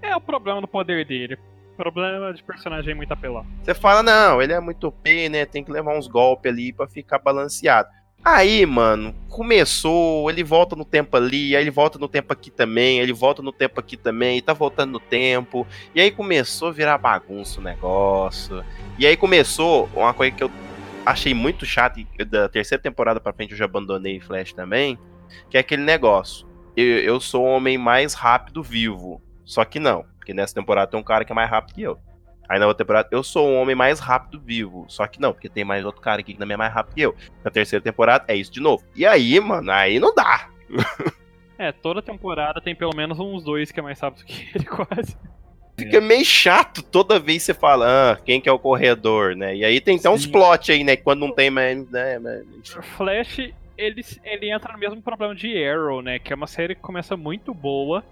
É 0.00 0.14
o 0.14 0.20
problema 0.20 0.61
do 0.61 0.68
poder 0.68 1.04
dele. 1.04 1.38
Problema 1.76 2.32
de 2.32 2.42
personagem 2.42 2.94
muito 2.94 3.12
apelão. 3.12 3.46
Você 3.62 3.74
fala, 3.74 4.02
não, 4.02 4.40
ele 4.40 4.52
é 4.52 4.61
muito 4.61 4.86
OP, 4.86 5.28
né? 5.28 5.44
Tem 5.44 5.62
que 5.62 5.70
levar 5.70 5.96
uns 5.96 6.07
golpes 6.07 6.50
ali 6.50 6.72
pra 6.72 6.86
ficar 6.86 7.18
balanceado. 7.18 7.88
Aí, 8.24 8.66
mano, 8.66 9.14
começou, 9.28 10.28
ele 10.28 10.42
volta 10.42 10.74
no 10.74 10.84
tempo 10.84 11.16
ali, 11.16 11.54
aí 11.54 11.62
ele 11.62 11.70
volta 11.70 11.98
no 11.98 12.08
tempo 12.08 12.32
aqui 12.32 12.50
também, 12.50 12.98
ele 12.98 13.12
volta 13.12 13.40
no 13.40 13.52
tempo 13.52 13.78
aqui 13.78 13.96
também, 13.96 14.38
e 14.38 14.42
tá 14.42 14.52
voltando 14.52 14.92
no 14.92 15.00
tempo. 15.00 15.66
E 15.94 16.00
aí 16.00 16.10
começou 16.10 16.68
a 16.68 16.72
virar 16.72 16.98
bagunça 16.98 17.60
o 17.60 17.62
negócio. 17.62 18.64
E 18.98 19.06
aí 19.06 19.16
começou 19.16 19.88
uma 19.94 20.12
coisa 20.12 20.34
que 20.34 20.42
eu 20.42 20.50
achei 21.04 21.32
muito 21.34 21.64
chata, 21.64 22.00
e 22.00 22.24
da 22.24 22.48
terceira 22.48 22.82
temporada 22.82 23.20
pra 23.20 23.32
frente 23.32 23.52
eu 23.52 23.56
já 23.56 23.64
abandonei 23.64 24.18
Flash 24.18 24.52
também, 24.52 24.98
que 25.48 25.56
é 25.56 25.60
aquele 25.60 25.82
negócio. 25.82 26.46
Eu, 26.76 26.98
eu 26.98 27.20
sou 27.20 27.44
o 27.44 27.48
homem 27.48 27.78
mais 27.78 28.12
rápido 28.12 28.62
vivo. 28.62 29.22
Só 29.44 29.64
que 29.64 29.78
não, 29.78 30.04
porque 30.18 30.34
nessa 30.34 30.54
temporada 30.54 30.90
tem 30.90 30.98
um 30.98 31.04
cara 31.04 31.24
que 31.24 31.30
é 31.30 31.34
mais 31.34 31.48
rápido 31.48 31.74
que 31.76 31.82
eu. 31.82 31.98
Aí 32.49 32.59
na 32.59 32.66
outra 32.66 32.84
temporada, 32.84 33.09
eu 33.11 33.22
sou 33.22 33.49
o 33.49 33.55
homem 33.61 33.74
mais 33.74 34.01
rápido 34.01 34.40
vivo. 34.40 34.84
Só 34.88 35.07
que 35.07 35.20
não, 35.20 35.32
porque 35.32 35.49
tem 35.49 35.64
mais 35.64 35.84
outro 35.84 36.01
cara 36.01 36.20
aqui 36.20 36.32
que 36.32 36.38
também 36.38 36.55
é 36.55 36.59
mais 36.59 36.72
rápido 36.72 36.94
que 36.94 37.01
eu. 37.01 37.14
Na 37.44 37.51
terceira 37.51 37.82
temporada, 37.82 38.24
é 38.28 38.36
isso 38.36 38.53
de 38.53 38.61
novo. 38.61 38.84
E 38.94 39.05
aí, 39.07 39.38
mano, 39.40 39.70
aí 39.70 39.99
não 39.99 40.14
dá. 40.14 40.49
É, 41.59 41.72
toda 41.72 42.03
temporada 42.03 42.61
tem 42.61 42.74
pelo 42.74 42.94
menos 42.94 43.18
uns 43.18 43.42
dois 43.42 43.72
que 43.72 43.80
é 43.80 43.82
mais 43.82 43.99
rápido 43.99 44.26
que 44.26 44.47
ele, 44.55 44.66
quase. 44.66 45.16
Fica 45.78 46.01
meio 46.01 46.24
chato 46.24 46.82
toda 46.82 47.18
vez 47.18 47.38
que 47.38 47.47
você 47.47 47.55
fala, 47.55 48.12
ah, 48.12 48.16
quem 48.16 48.40
que 48.40 48.49
é 48.49 48.53
o 48.53 48.59
corredor, 48.59 49.34
né? 49.34 49.57
E 49.57 49.64
aí 49.64 49.80
tem 49.80 49.99
até 49.99 50.09
uns 50.09 50.26
plot 50.26 50.72
aí, 50.72 50.84
né? 50.84 50.97
Quando 50.97 51.20
não 51.20 51.32
tem 51.32 51.51
mais. 51.51 51.88
Né, 51.90 52.18
mas. 52.18 52.72
Flash, 52.97 53.38
ele, 53.76 54.05
ele 54.24 54.51
entra 54.51 54.72
no 54.72 54.78
mesmo 54.78 55.03
problema 55.03 55.34
de 55.34 55.64
Arrow, 55.66 56.01
né? 56.01 56.18
Que 56.18 56.32
é 56.32 56.36
uma 56.36 56.47
série 56.47 56.74
que 56.74 56.80
começa 56.80 57.16
muito 57.16 57.53
boa 57.53 58.05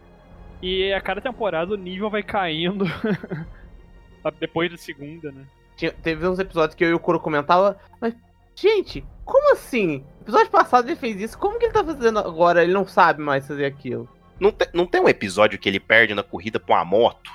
e 0.63 0.93
a 0.93 1.01
cada 1.01 1.21
temporada 1.21 1.73
o 1.73 1.77
nível 1.77 2.11
vai 2.11 2.23
caindo. 2.23 2.85
Depois 4.33 4.71
da 4.71 4.77
segunda, 4.77 5.31
né? 5.33 5.45
Tinha- 5.77 5.93
teve 5.93 6.27
uns 6.29 6.39
episódios 6.39 6.75
que 6.75 6.85
eu 6.85 6.91
e 6.91 6.95
o 6.95 7.01
Kuro 7.01 7.19
comentava, 7.21 7.79
mas, 8.01 8.15
gente, 8.55 9.05
como 9.25 9.53
assim? 9.53 10.05
Episódio 10.23 10.51
passado 10.51 10.89
ele 10.89 10.97
fez 10.97 11.21
isso, 11.21 11.39
como 11.39 11.59
que 11.59 11.67
ele 11.67 11.73
tá 11.73 11.85
fazendo 11.85 12.19
agora? 12.21 12.63
Ele 12.63 12.73
não 12.73 12.87
sabe 12.87 13.21
mais 13.23 13.47
fazer 13.47 13.65
aquilo. 13.67 14.09
Não, 14.41 14.51
te- 14.53 14.69
não 14.73 14.87
tem 14.87 15.01
um 15.01 15.09
episódio 15.09 15.59
que 15.59 15.69
ele 15.69 15.81
perde 15.81 16.15
na 16.15 16.23
corrida 16.23 16.59
pra 16.61 16.77
uma 16.77 16.85
moto? 16.85 17.31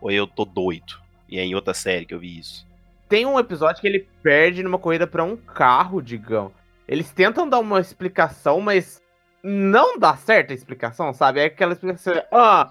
Ou 0.00 0.10
eu 0.10 0.26
tô 0.26 0.44
doido? 0.44 0.94
E 1.28 1.38
é 1.38 1.44
em 1.44 1.54
outra 1.54 1.74
série 1.74 2.04
que 2.04 2.14
eu 2.14 2.18
vi 2.20 2.38
isso. 2.38 2.66
Tem 3.08 3.24
um 3.24 3.38
episódio 3.38 3.80
que 3.80 3.86
ele 3.86 4.08
perde 4.22 4.62
numa 4.62 4.78
corrida 4.78 5.06
pra 5.06 5.24
um 5.24 5.36
carro, 5.36 6.00
digão. 6.02 6.52
Eles 6.88 7.10
tentam 7.12 7.48
dar 7.48 7.58
uma 7.60 7.80
explicação, 7.80 8.60
mas 8.60 9.00
não 9.42 9.98
dá 9.98 10.16
certa 10.16 10.52
a 10.52 10.56
explicação, 10.56 11.12
sabe? 11.12 11.40
É 11.40 11.44
aquela 11.44 11.72
explicação, 11.72 12.14
ah, 12.32 12.70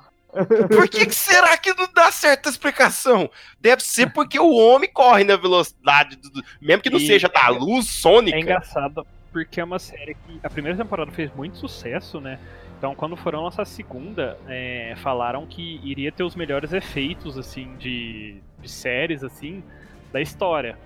Por 0.67 0.87
que, 0.89 1.05
que 1.05 1.15
será 1.15 1.57
que 1.57 1.73
não 1.73 1.87
dá 1.93 2.11
certa 2.11 2.49
explicação? 2.49 3.29
Deve 3.59 3.81
ser 3.83 4.11
porque 4.11 4.39
o 4.39 4.51
homem 4.53 4.89
corre 4.91 5.23
na 5.23 5.35
velocidade, 5.35 6.15
do, 6.17 6.43
mesmo 6.61 6.83
que 6.83 6.89
não 6.89 6.99
E- 6.99 7.07
seja 7.07 7.29
da 7.29 7.47
luz 7.49 7.87
sônica. 7.87 8.37
É 8.37 8.39
engraçado 8.39 9.05
porque 9.31 9.59
é 9.59 9.63
uma 9.63 9.79
série 9.79 10.15
que 10.15 10.39
a 10.43 10.49
primeira 10.49 10.77
temporada 10.77 11.11
fez 11.11 11.33
muito 11.35 11.57
sucesso, 11.57 12.21
né? 12.21 12.39
Então, 12.77 12.93
quando 12.93 13.15
foram 13.15 13.43
lançar 13.43 13.63
a 13.63 13.65
segunda, 13.65 14.37
é, 14.47 14.93
falaram 14.97 15.45
que 15.45 15.79
iria 15.83 16.11
ter 16.11 16.23
os 16.23 16.35
melhores 16.35 16.71
efeitos, 16.73 17.37
assim, 17.37 17.75
de, 17.77 18.41
de 18.59 18.69
séries, 18.69 19.23
assim, 19.23 19.63
da 20.11 20.21
história. 20.21 20.77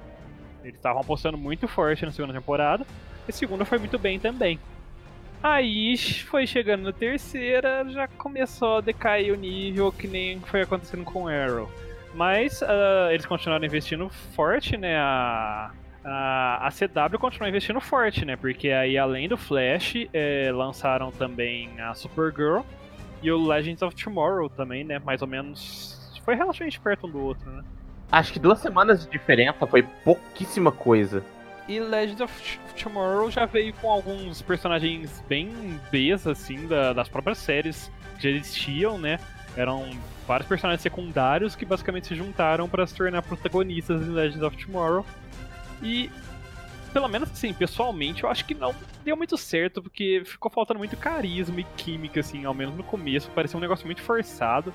Eles 0.63 0.75
estavam 0.75 1.01
apostando 1.01 1.37
muito 1.37 1.67
forte 1.67 2.05
na 2.05 2.11
segunda 2.11 2.33
temporada, 2.33 2.85
e 3.27 3.31
a 3.31 3.33
segunda 3.33 3.65
foi 3.65 3.77
muito 3.77 3.97
bem 3.97 4.19
também. 4.19 4.59
Aí 5.41 5.97
foi 5.97 6.45
chegando 6.45 6.83
na 6.83 6.91
terceira, 6.91 7.85
já 7.89 8.07
começou 8.07 8.77
a 8.77 8.81
decair 8.81 9.33
o 9.33 9.37
nível, 9.37 9.91
que 9.91 10.07
nem 10.07 10.39
foi 10.41 10.61
acontecendo 10.61 11.05
com 11.05 11.27
Arrow. 11.27 11.69
Mas 12.13 12.61
ah, 12.61 13.09
eles 13.11 13.25
continuaram 13.25 13.65
investindo 13.65 14.09
forte, 14.09 14.75
né? 14.75 14.97
A, 14.97 15.71
a, 16.03 16.67
a 16.67 16.69
CW 16.71 17.17
continuou 17.17 17.47
investindo 17.47 17.79
forte, 17.79 18.25
né? 18.25 18.35
Porque 18.35 18.69
aí, 18.69 18.97
além 18.97 19.29
do 19.29 19.37
Flash, 19.37 19.93
eh, 20.13 20.51
lançaram 20.53 21.11
também 21.11 21.69
a 21.79 21.93
Supergirl 21.93 22.61
e 23.21 23.31
o 23.31 23.47
Legends 23.47 23.81
of 23.81 23.95
Tomorrow 23.95 24.49
também, 24.49 24.83
né? 24.83 24.99
Mais 24.99 25.21
ou 25.21 25.27
menos. 25.27 26.19
Foi 26.25 26.35
relativamente 26.35 26.79
perto 26.79 27.07
um 27.07 27.11
do 27.11 27.19
outro, 27.19 27.49
né? 27.49 27.63
acho 28.11 28.33
que 28.33 28.39
duas 28.39 28.59
semanas 28.59 29.03
de 29.03 29.11
diferença 29.11 29.65
foi 29.67 29.83
pouquíssima 30.03 30.71
coisa. 30.71 31.23
E 31.69 31.79
Legends 31.79 32.19
of 32.19 32.59
Tomorrow 32.81 33.29
já 33.29 33.45
veio 33.45 33.71
com 33.75 33.91
alguns 33.91 34.41
personagens 34.41 35.23
bem 35.29 35.79
Bs, 35.91 36.25
assim, 36.25 36.67
da- 36.67 36.93
das 36.93 37.07
próprias 37.07 37.37
séries 37.37 37.91
que 38.17 38.23
já 38.23 38.29
existiam, 38.35 38.97
né? 38.97 39.19
Eram 39.55 39.87
vários 40.27 40.47
personagens 40.49 40.81
secundários 40.81 41.55
que 41.55 41.65
basicamente 41.65 42.07
se 42.07 42.15
juntaram 42.15 42.67
para 42.67 42.87
se 42.87 42.95
tornar 42.95 43.21
protagonistas 43.21 44.01
em 44.01 44.09
Legends 44.09 44.41
of 44.41 44.57
Tomorrow. 44.57 45.05
E, 45.83 46.09
pelo 46.91 47.07
menos 47.07 47.29
assim, 47.31 47.53
pessoalmente, 47.53 48.23
eu 48.23 48.29
acho 48.31 48.45
que 48.45 48.55
não 48.55 48.73
deu 49.05 49.15
muito 49.15 49.37
certo, 49.37 49.79
porque 49.81 50.23
ficou 50.25 50.49
faltando 50.49 50.79
muito 50.79 50.97
carisma 50.97 51.59
e 51.59 51.63
química, 51.77 52.19
assim, 52.19 52.45
ao 52.45 52.53
menos 52.53 52.75
no 52.75 52.83
começo. 52.83 53.29
Parecia 53.31 53.57
um 53.57 53.61
negócio 53.61 53.85
muito 53.85 54.01
forçado 54.01 54.73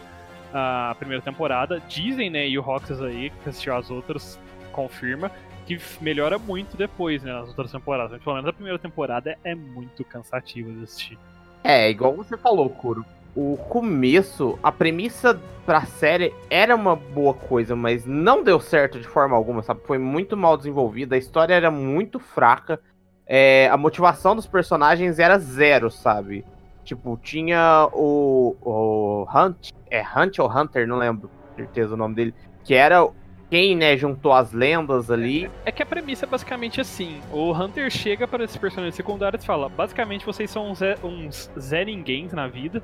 a 0.53 0.95
primeira 0.97 1.21
temporada. 1.23 1.81
Dizem, 1.89 2.31
né, 2.31 2.49
e 2.49 2.57
o 2.57 2.63
Roxas 2.63 3.03
aí, 3.03 3.31
que 3.43 3.49
assistiu 3.49 3.75
as 3.75 3.91
outras, 3.91 4.39
confirma, 4.71 5.31
que 5.67 5.79
melhora 6.01 6.39
muito 6.39 6.77
depois, 6.77 7.23
né, 7.23 7.33
nas 7.33 7.49
outras 7.49 7.73
temporadas. 7.73 8.13
Mas, 8.13 8.23
pelo 8.23 8.37
menos 8.37 8.49
a 8.49 8.53
primeira 8.53 8.79
temporada 8.79 9.37
é 9.43 9.55
muito 9.55 10.05
cansativa 10.05 10.71
de 10.71 10.85
assistir. 10.85 11.19
É, 11.63 11.91
igual 11.91 12.15
você 12.15 12.37
falou, 12.37 12.69
Kuro. 12.69 13.05
O 13.35 13.57
começo, 13.57 14.59
a 14.63 14.71
premissa 14.71 15.41
pra 15.67 15.85
série 15.87 16.33
era 16.49 16.77
uma 16.77 16.95
boa 16.95 17.35
coisa, 17.35 17.75
mas 17.75 18.05
não 18.07 18.45
deu 18.45 18.61
certo 18.61 19.01
de 19.01 19.09
forma 19.09 19.35
alguma, 19.35 19.63
sabe? 19.63 19.81
Foi 19.85 19.99
muito 19.99 20.37
mal 20.37 20.57
desenvolvida, 20.57 21.17
a 21.17 21.19
história 21.19 21.55
era 21.55 21.71
muito 21.71 22.21
fraca, 22.21 22.79
é, 23.27 23.69
a 23.71 23.77
motivação 23.77 24.37
dos 24.37 24.47
personagens 24.47 25.19
era 25.19 25.39
zero, 25.39 25.91
sabe? 25.91 26.45
Tipo, 26.85 27.19
tinha 27.21 27.89
o, 27.93 28.57
o 28.61 29.27
Hunt, 29.35 29.71
é 29.91 30.03
Hunt 30.03 30.39
ou 30.39 30.49
Hunter, 30.49 30.87
não 30.87 30.99
lembro 30.99 31.31
certeza 31.57 31.95
o 31.95 31.97
nome 31.97 32.15
dele, 32.15 32.35
que 32.63 32.75
era 32.75 33.09
quem, 33.51 33.77
né, 33.77 33.97
juntou 33.97 34.33
as 34.33 34.53
lendas 34.53 35.11
ali. 35.11 35.51
É 35.65 35.71
que 35.73 35.83
a 35.83 35.87
premissa 35.87 36.25
é 36.25 36.29
basicamente 36.29 36.81
assim: 36.81 37.21
o 37.33 37.53
Hunter 37.53 37.91
chega 37.91 38.27
para 38.27 38.45
esses 38.45 38.57
personagens 38.57 38.95
secundários 38.95 39.43
e 39.43 39.47
fala, 39.47 39.69
basicamente 39.69 40.25
vocês 40.27 40.51
são 40.51 40.71
uns 40.71 40.79
Zé, 40.79 40.97
uns 41.03 41.51
Zé 41.59 41.85
Ninguéms 41.85 42.33
na 42.33 42.49
vida. 42.49 42.83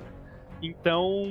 Então, 0.62 1.24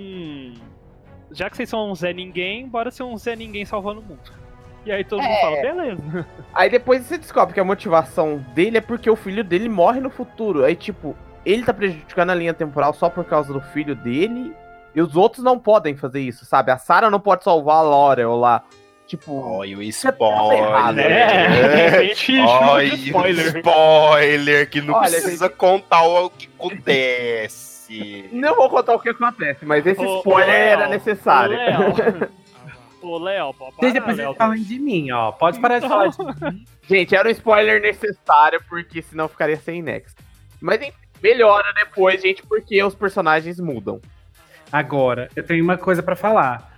já 1.31 1.49
que 1.49 1.55
vocês 1.57 1.69
são 1.69 1.91
um 1.91 1.95
Zé 1.95 2.13
Ninguém, 2.13 2.67
bora 2.67 2.91
ser 2.91 3.03
um 3.03 3.17
Zé 3.17 3.35
Ninguém 3.35 3.65
salvando 3.65 4.01
o 4.01 4.03
mundo. 4.03 4.31
E 4.85 4.91
aí 4.91 5.03
todo 5.03 5.21
mundo 5.21 5.31
É. 5.31 5.41
fala, 5.41 5.61
beleza. 5.61 6.27
Aí 6.53 6.69
depois 6.69 7.03
você 7.05 7.17
descobre 7.17 7.53
que 7.53 7.59
a 7.59 7.65
motivação 7.65 8.43
dele 8.55 8.77
é 8.77 8.81
porque 8.81 9.09
o 9.09 9.15
filho 9.15 9.43
dele 9.43 9.67
morre 9.69 9.99
no 9.99 10.09
futuro. 10.09 10.63
Aí, 10.63 10.73
tipo, 10.75 11.15
ele 11.45 11.63
tá 11.63 11.73
prejudicando 11.73 12.29
a 12.29 12.35
linha 12.35 12.53
temporal 12.53 12.93
só 12.93 13.09
por 13.09 13.25
causa 13.25 13.51
do 13.53 13.59
filho 13.59 13.93
dele. 13.93 14.55
E 14.95 15.01
os 15.01 15.15
outros 15.17 15.43
não 15.43 15.59
podem 15.59 15.95
fazer 15.97 16.21
isso, 16.21 16.45
sabe? 16.45 16.71
A 16.71 16.77
Sarah 16.77 17.09
não 17.11 17.19
pode 17.19 17.43
salvar 17.43 17.77
a 17.77 17.81
Laurel 17.81 18.35
lá. 18.37 18.63
Tipo, 19.09 19.41
Olha 19.41 19.75
o 19.75 19.79
tá 19.79 20.55
errado, 20.55 20.99
spoiler. 20.99 21.11
É, 21.11 21.87
a 21.97 22.03
gente 22.03 22.15
chama 22.27 22.71
Olha 22.73 22.89
de 22.89 22.95
o 22.95 23.05
spoiler. 23.07 23.57
spoiler 23.57 24.69
que 24.69 24.81
não 24.81 24.93
Olha, 24.93 25.09
precisa 25.09 25.49
contar 25.49 26.03
o 26.03 26.29
que 26.29 26.47
acontece. 26.55 28.29
não 28.31 28.55
vou 28.55 28.69
contar 28.69 28.93
o 28.93 28.99
que 28.99 29.09
acontece, 29.09 29.65
mas 29.65 29.83
esse 29.83 29.99
Ô, 29.99 30.19
spoiler 30.19 30.47
ô, 30.47 30.51
era 30.51 30.87
necessário. 30.87 31.57
Ô, 33.01 33.17
Léo. 33.17 33.51
Vocês 33.57 33.73
para, 33.79 33.89
depois 33.93 34.17
Léo. 34.17 34.35
falam 34.35 34.55
de 34.57 34.77
mim, 34.77 35.09
ó. 35.09 35.31
Pode 35.31 35.59
parar 35.59 35.79
de 35.79 35.87
falar 35.87 36.09
de 36.09 36.23
mim. 36.23 36.65
Gente, 36.87 37.15
era 37.15 37.27
um 37.27 37.31
spoiler 37.31 37.81
necessário, 37.81 38.63
porque 38.69 39.01
senão 39.01 39.27
ficaria 39.27 39.57
sem 39.57 39.81
nexo. 39.81 40.15
Mas 40.61 40.79
enfim, 40.83 40.93
melhora 41.19 41.73
depois, 41.73 42.21
gente, 42.21 42.43
porque 42.45 42.83
os 42.83 42.93
personagens 42.93 43.59
mudam. 43.59 43.99
Agora, 44.71 45.29
eu 45.35 45.43
tenho 45.43 45.63
uma 45.63 45.77
coisa 45.77 46.03
pra 46.03 46.15
falar. 46.15 46.77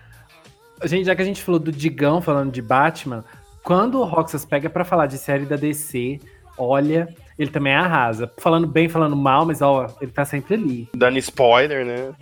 Gente, 0.84 1.06
já 1.06 1.16
que 1.16 1.22
a 1.22 1.26
gente 1.26 1.42
falou 1.42 1.60
do 1.60 1.72
Digão 1.72 2.22
falando 2.22 2.52
de 2.52 2.62
Batman, 2.62 3.24
quando 3.64 4.00
o 4.00 4.04
Roxas 4.04 4.46
pega 4.46 4.70
pra 4.70 4.84
falar 4.84 5.08
de 5.08 5.18
série 5.18 5.46
da 5.46 5.56
DC, 5.56 6.20
olha, 6.58 7.14
ele 7.38 7.52
também 7.52 7.74
arrasa. 7.74 8.32
Falando 8.38 8.68
bem, 8.68 8.90
falando 8.90 9.16
mal, 9.16 9.46
mas 9.46 9.62
ó, 9.62 9.88
ele 10.02 10.12
tá 10.12 10.26
sempre 10.26 10.56
ali. 10.56 10.90
Dando 10.96 11.18
spoiler, 11.20 11.86
né? 11.86 12.14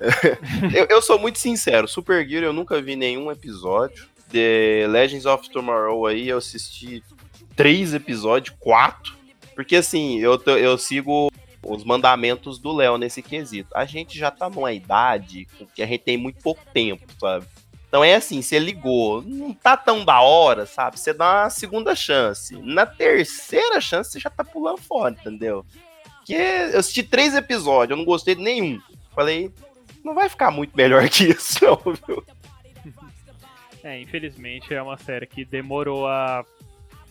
eu, 0.74 0.86
eu 0.88 1.02
sou 1.02 1.18
muito 1.18 1.38
sincero, 1.38 1.86
Super 1.86 2.26
Gear 2.26 2.42
eu 2.44 2.52
nunca 2.52 2.80
vi 2.80 2.96
nenhum 2.96 3.30
episódio. 3.30 4.06
The 4.30 4.86
Legends 4.88 5.26
of 5.26 5.48
Tomorrow 5.50 6.06
aí 6.06 6.28
eu 6.28 6.38
assisti 6.38 7.02
três 7.54 7.94
episódios, 7.94 8.56
quatro. 8.58 9.14
Porque 9.54 9.76
assim, 9.76 10.18
eu, 10.18 10.40
eu 10.46 10.78
sigo 10.78 11.30
os 11.64 11.84
mandamentos 11.84 12.58
do 12.58 12.72
Léo 12.72 12.98
nesse 12.98 13.22
quesito. 13.22 13.68
A 13.74 13.84
gente 13.84 14.18
já 14.18 14.30
tá 14.30 14.48
numa 14.48 14.72
idade 14.72 15.46
que 15.74 15.82
a 15.82 15.86
gente 15.86 16.00
tem 16.02 16.16
muito 16.16 16.42
pouco 16.42 16.62
tempo, 16.72 17.04
sabe? 17.20 17.46
Então 17.92 18.02
é 18.02 18.14
assim, 18.14 18.40
você 18.40 18.58
ligou, 18.58 19.20
não 19.20 19.52
tá 19.52 19.76
tão 19.76 20.02
da 20.02 20.22
hora, 20.22 20.64
sabe? 20.64 20.98
Você 20.98 21.12
dá 21.12 21.42
uma 21.42 21.50
segunda 21.50 21.94
chance. 21.94 22.56
Na 22.62 22.86
terceira 22.86 23.82
chance, 23.82 24.12
você 24.12 24.18
já 24.18 24.30
tá 24.30 24.42
pulando 24.42 24.78
fora, 24.78 25.14
entendeu? 25.14 25.62
Porque 26.16 26.32
eu 26.32 26.78
assisti 26.78 27.02
três 27.02 27.34
episódios, 27.34 27.90
eu 27.90 27.98
não 27.98 28.06
gostei 28.06 28.34
de 28.34 28.40
nenhum. 28.40 28.80
Falei, 29.14 29.52
não 30.02 30.14
vai 30.14 30.26
ficar 30.30 30.50
muito 30.50 30.74
melhor 30.74 31.06
que 31.10 31.24
isso, 31.24 31.62
não, 31.62 31.76
viu? 32.08 32.24
É, 33.84 34.00
infelizmente 34.00 34.72
é 34.72 34.80
uma 34.80 34.96
série 34.96 35.26
que 35.26 35.44
demorou 35.44 36.06
a, 36.06 36.46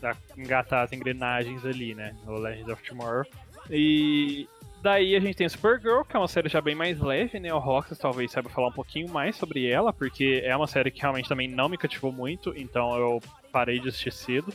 a 0.02 0.16
engatar 0.38 0.86
as 0.86 0.94
engrenagens 0.94 1.66
ali, 1.66 1.94
né? 1.94 2.16
No 2.26 2.40
Legends 2.40 2.70
of 2.70 2.82
Tomorrow. 2.82 3.26
E 3.70 4.48
daí 4.82 5.16
a 5.16 5.20
gente 5.20 5.36
tem 5.36 5.48
Supergirl, 5.48 6.04
que 6.04 6.16
é 6.16 6.20
uma 6.20 6.28
série 6.28 6.50
já 6.50 6.60
bem 6.62 6.76
mais 6.76 7.00
leve, 7.00 7.40
né? 7.40 7.54
O 7.54 7.60
Roxas 7.60 7.98
talvez 7.98 8.32
saiba 8.32 8.50
falar 8.50 8.68
um 8.70 8.74
pouquinho 8.74 9.10
mais 9.10 9.36
sobre 9.36 9.68
ela, 9.68 9.94
porque 9.94 10.42
é 10.44 10.56
uma 10.56 10.68
série 10.68 10.92
que 10.92 11.02
realmente 11.02 11.30
também 11.30 11.48
não 11.48 11.70
me 11.70 11.78
cativou 11.78 12.12
muito, 12.12 12.54
então 12.58 12.96
eu 12.98 13.22
parei 13.52 13.80
de 13.80 13.90
assistir 13.90 14.12
cedo. 14.12 14.54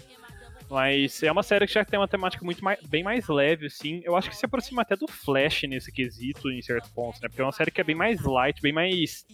Mas 0.68 1.22
é 1.22 1.30
uma 1.30 1.44
série 1.44 1.66
que 1.66 1.74
já 1.74 1.84
tem 1.84 1.98
uma 1.98 2.08
temática 2.08 2.44
muito 2.44 2.62
mais, 2.64 2.80
bem 2.86 3.04
mais 3.04 3.28
leve, 3.28 3.66
assim. 3.66 4.00
Eu 4.04 4.16
acho 4.16 4.28
que 4.28 4.36
se 4.36 4.44
aproxima 4.44 4.82
até 4.82 4.96
do 4.96 5.06
Flash 5.06 5.62
nesse 5.62 5.92
quesito, 5.92 6.50
em 6.50 6.60
certos 6.60 6.90
pontos, 6.90 7.20
né? 7.20 7.28
Porque 7.28 7.40
é 7.40 7.44
uma 7.44 7.52
série 7.52 7.70
que 7.70 7.80
é 7.80 7.84
bem 7.84 7.94
mais 7.94 8.20
light, 8.22 8.60
bem 8.60 8.72
mais 8.72 9.24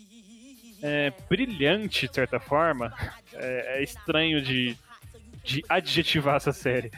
é, 0.83 1.11
brilhante, 1.29 2.07
de 2.07 2.15
certa 2.15 2.39
forma. 2.39 2.93
É, 3.35 3.79
é 3.79 3.83
estranho 3.83 4.43
de, 4.43 4.77
de 5.43 5.65
adjetivar 5.67 6.37
essa 6.37 6.53
série. 6.53 6.91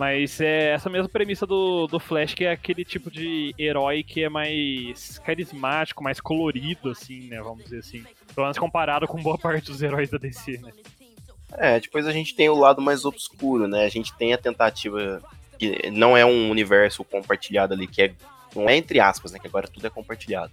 Mas 0.00 0.40
é 0.40 0.70
essa 0.70 0.88
mesma 0.88 1.10
premissa 1.10 1.46
do, 1.46 1.86
do 1.86 2.00
Flash, 2.00 2.32
que 2.32 2.46
é 2.46 2.52
aquele 2.52 2.86
tipo 2.86 3.10
de 3.10 3.54
herói 3.58 4.02
que 4.02 4.24
é 4.24 4.30
mais 4.30 5.18
carismático, 5.18 6.02
mais 6.02 6.18
colorido, 6.18 6.88
assim, 6.88 7.28
né? 7.28 7.38
Vamos 7.42 7.64
dizer 7.64 7.80
assim. 7.80 8.02
Pelo 8.34 8.46
menos 8.46 8.56
comparado 8.56 9.06
com 9.06 9.22
boa 9.22 9.36
parte 9.36 9.66
dos 9.66 9.82
heróis 9.82 10.08
da 10.08 10.16
DC, 10.16 10.52
né? 10.56 10.72
É, 11.52 11.78
depois 11.78 12.06
a 12.06 12.12
gente 12.12 12.34
tem 12.34 12.48
o 12.48 12.54
lado 12.54 12.80
mais 12.80 13.04
obscuro, 13.04 13.68
né? 13.68 13.84
A 13.84 13.90
gente 13.90 14.16
tem 14.16 14.32
a 14.32 14.38
tentativa 14.38 15.20
que 15.58 15.90
não 15.90 16.16
é 16.16 16.24
um 16.24 16.48
universo 16.50 17.04
compartilhado 17.04 17.74
ali, 17.74 17.86
que 17.86 18.00
é. 18.00 18.14
Não 18.56 18.70
é 18.70 18.76
entre 18.78 19.00
aspas, 19.00 19.32
né? 19.32 19.38
Que 19.38 19.48
agora 19.48 19.68
tudo 19.68 19.86
é 19.86 19.90
compartilhado. 19.90 20.52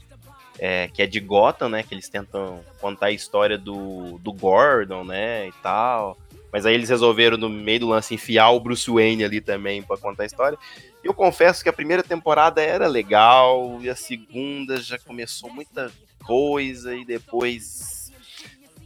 É, 0.60 0.90
que 0.90 1.02
é 1.02 1.08
de 1.08 1.22
Gotham, 1.22 1.70
né? 1.70 1.84
Que 1.84 1.96
eles 1.96 2.10
tentam 2.10 2.60
contar 2.82 3.06
a 3.06 3.12
história 3.12 3.58
do, 3.58 4.18
do 4.18 4.34
Gordon, 4.34 5.06
né? 5.06 5.48
E 5.48 5.54
tal. 5.64 6.18
Mas 6.58 6.66
aí 6.66 6.74
eles 6.74 6.90
resolveram, 6.90 7.38
no 7.38 7.50
meio 7.50 7.82
do 7.82 7.88
lance, 7.90 8.16
enfiar 8.16 8.50
o 8.50 8.60
Bruce 8.60 8.90
Wayne 8.90 9.24
ali 9.24 9.40
também 9.40 9.84
pra 9.84 9.96
contar 9.96 10.24
a 10.24 10.26
história. 10.26 10.58
Eu 11.04 11.14
confesso 11.14 11.62
que 11.62 11.70
a 11.70 11.74
primeira 11.74 12.02
temporada 12.02 12.60
era 12.64 12.88
legal, 12.88 13.78
e 13.80 13.88
a 13.88 13.96
segunda 13.96 14.82
já 14.82 14.98
começou 14.98 15.54
muita 15.54 15.92
coisa, 16.26 16.96
e 16.96 17.06
depois 17.06 18.12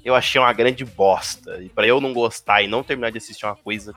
eu 0.04 0.14
achei 0.14 0.42
uma 0.42 0.52
grande 0.52 0.84
bosta. 0.84 1.64
E 1.64 1.70
pra 1.70 1.88
eu 1.88 2.02
não 2.02 2.12
gostar 2.12 2.62
e 2.62 2.68
não 2.68 2.84
terminar 2.84 3.10
de 3.10 3.20
assistir 3.20 3.46
uma 3.46 3.56
coisa 3.56 3.96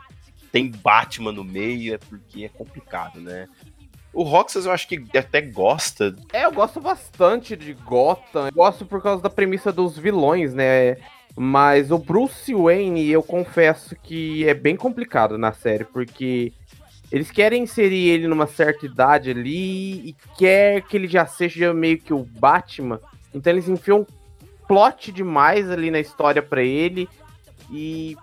tem 0.52 0.70
Batman 0.70 1.32
no 1.32 1.42
meio, 1.42 1.94
é 1.94 1.98
porque 1.98 2.44
é 2.44 2.48
complicado, 2.48 3.20
né? 3.20 3.48
O 4.12 4.22
Roxas 4.22 4.66
eu 4.66 4.70
acho 4.70 4.86
que 4.86 5.02
até 5.18 5.40
gosta. 5.40 6.14
É, 6.32 6.44
eu 6.44 6.52
gosto 6.52 6.80
bastante 6.80 7.56
de 7.56 7.72
Gotham. 7.72 8.46
Eu 8.46 8.52
gosto 8.52 8.86
por 8.86 9.02
causa 9.02 9.20
da 9.20 9.28
premissa 9.28 9.72
dos 9.72 9.98
vilões, 9.98 10.54
né? 10.54 10.96
Mas 11.36 11.90
o 11.90 11.98
Bruce 11.98 12.54
Wayne, 12.54 13.10
eu 13.10 13.22
confesso 13.22 13.96
que 13.96 14.46
é 14.46 14.54
bem 14.54 14.76
complicado 14.76 15.36
na 15.36 15.52
série, 15.52 15.84
porque 15.84 16.52
eles 17.10 17.30
querem 17.30 17.64
inserir 17.64 18.08
ele 18.08 18.28
numa 18.28 18.46
certa 18.46 18.86
idade 18.86 19.30
ali 19.30 20.08
e 20.08 20.16
quer 20.38 20.82
que 20.82 20.96
ele 20.96 21.08
já 21.08 21.26
seja 21.26 21.74
meio 21.74 21.98
que 21.98 22.14
o 22.14 22.24
Batman. 22.24 23.00
Então 23.34 23.52
eles 23.52 23.68
enfiam 23.68 24.06
plot 24.66 25.12
demais 25.12 25.70
ali 25.70 25.90
na 25.90 26.00
história 26.00 26.42
pra 26.42 26.62
ele 26.62 27.08
e 27.70 28.16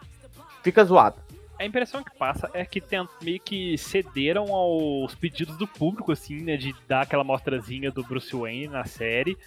fica 0.63 0.83
zoado. 0.83 1.17
A 1.59 1.65
impressão 1.65 2.03
que 2.03 2.17
passa 2.17 2.49
é 2.55 2.65
que 2.65 2.81
tem, 2.81 3.07
meio 3.21 3.39
que 3.39 3.77
cederam 3.77 4.51
aos 4.51 5.13
pedidos 5.13 5.55
do 5.57 5.67
público, 5.67 6.11
assim, 6.11 6.41
né? 6.41 6.57
De 6.57 6.73
dar 6.87 7.01
aquela 7.01 7.23
mostrazinha 7.23 7.91
do 7.91 8.03
Bruce 8.03 8.35
Wayne 8.35 8.67
na 8.67 8.83
série. 8.83 9.37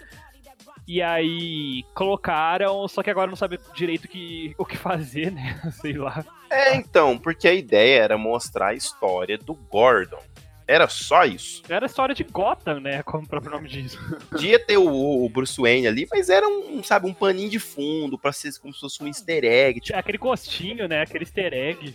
E 0.86 1.00
aí 1.00 1.82
colocaram, 1.94 2.86
só 2.88 3.02
que 3.02 3.10
agora 3.10 3.28
não 3.28 3.36
sabe 3.36 3.58
direito 3.74 4.06
que, 4.06 4.54
o 4.58 4.66
que 4.66 4.76
fazer, 4.76 5.32
né? 5.32 5.60
Sei 5.80 5.94
lá. 5.94 6.24
É, 6.50 6.76
então, 6.76 7.18
porque 7.18 7.48
a 7.48 7.54
ideia 7.54 8.02
era 8.02 8.18
mostrar 8.18 8.68
a 8.68 8.74
história 8.74 9.38
do 9.38 9.54
Gordon. 9.54 10.20
Era 10.66 10.88
só 10.88 11.24
isso. 11.24 11.62
Era 11.68 11.84
a 11.84 11.88
história 11.88 12.14
de 12.14 12.24
Gotham, 12.24 12.80
né? 12.80 13.02
Como 13.02 13.24
o 13.24 13.28
próprio 13.28 13.52
nome 13.52 13.68
diz. 13.68 13.96
Podia 14.30 14.58
ter 14.58 14.78
o, 14.78 15.24
o 15.24 15.28
Bruce 15.28 15.60
Wayne 15.60 15.86
ali, 15.86 16.06
mas 16.10 16.30
era 16.30 16.46
um, 16.48 16.82
sabe, 16.82 17.06
um 17.06 17.12
paninho 17.12 17.50
de 17.50 17.58
fundo, 17.58 18.18
pra 18.18 18.32
ser 18.32 18.52
como 18.58 18.72
se 18.72 18.80
fosse 18.80 19.02
um 19.02 19.06
easter 19.06 19.44
egg. 19.44 19.74
Tipo, 19.74 19.86
Tinha 19.86 19.98
aquele 19.98 20.18
gostinho, 20.18 20.88
né? 20.88 21.02
Aquele 21.02 21.24
easter 21.24 21.52
egg. 21.52 21.94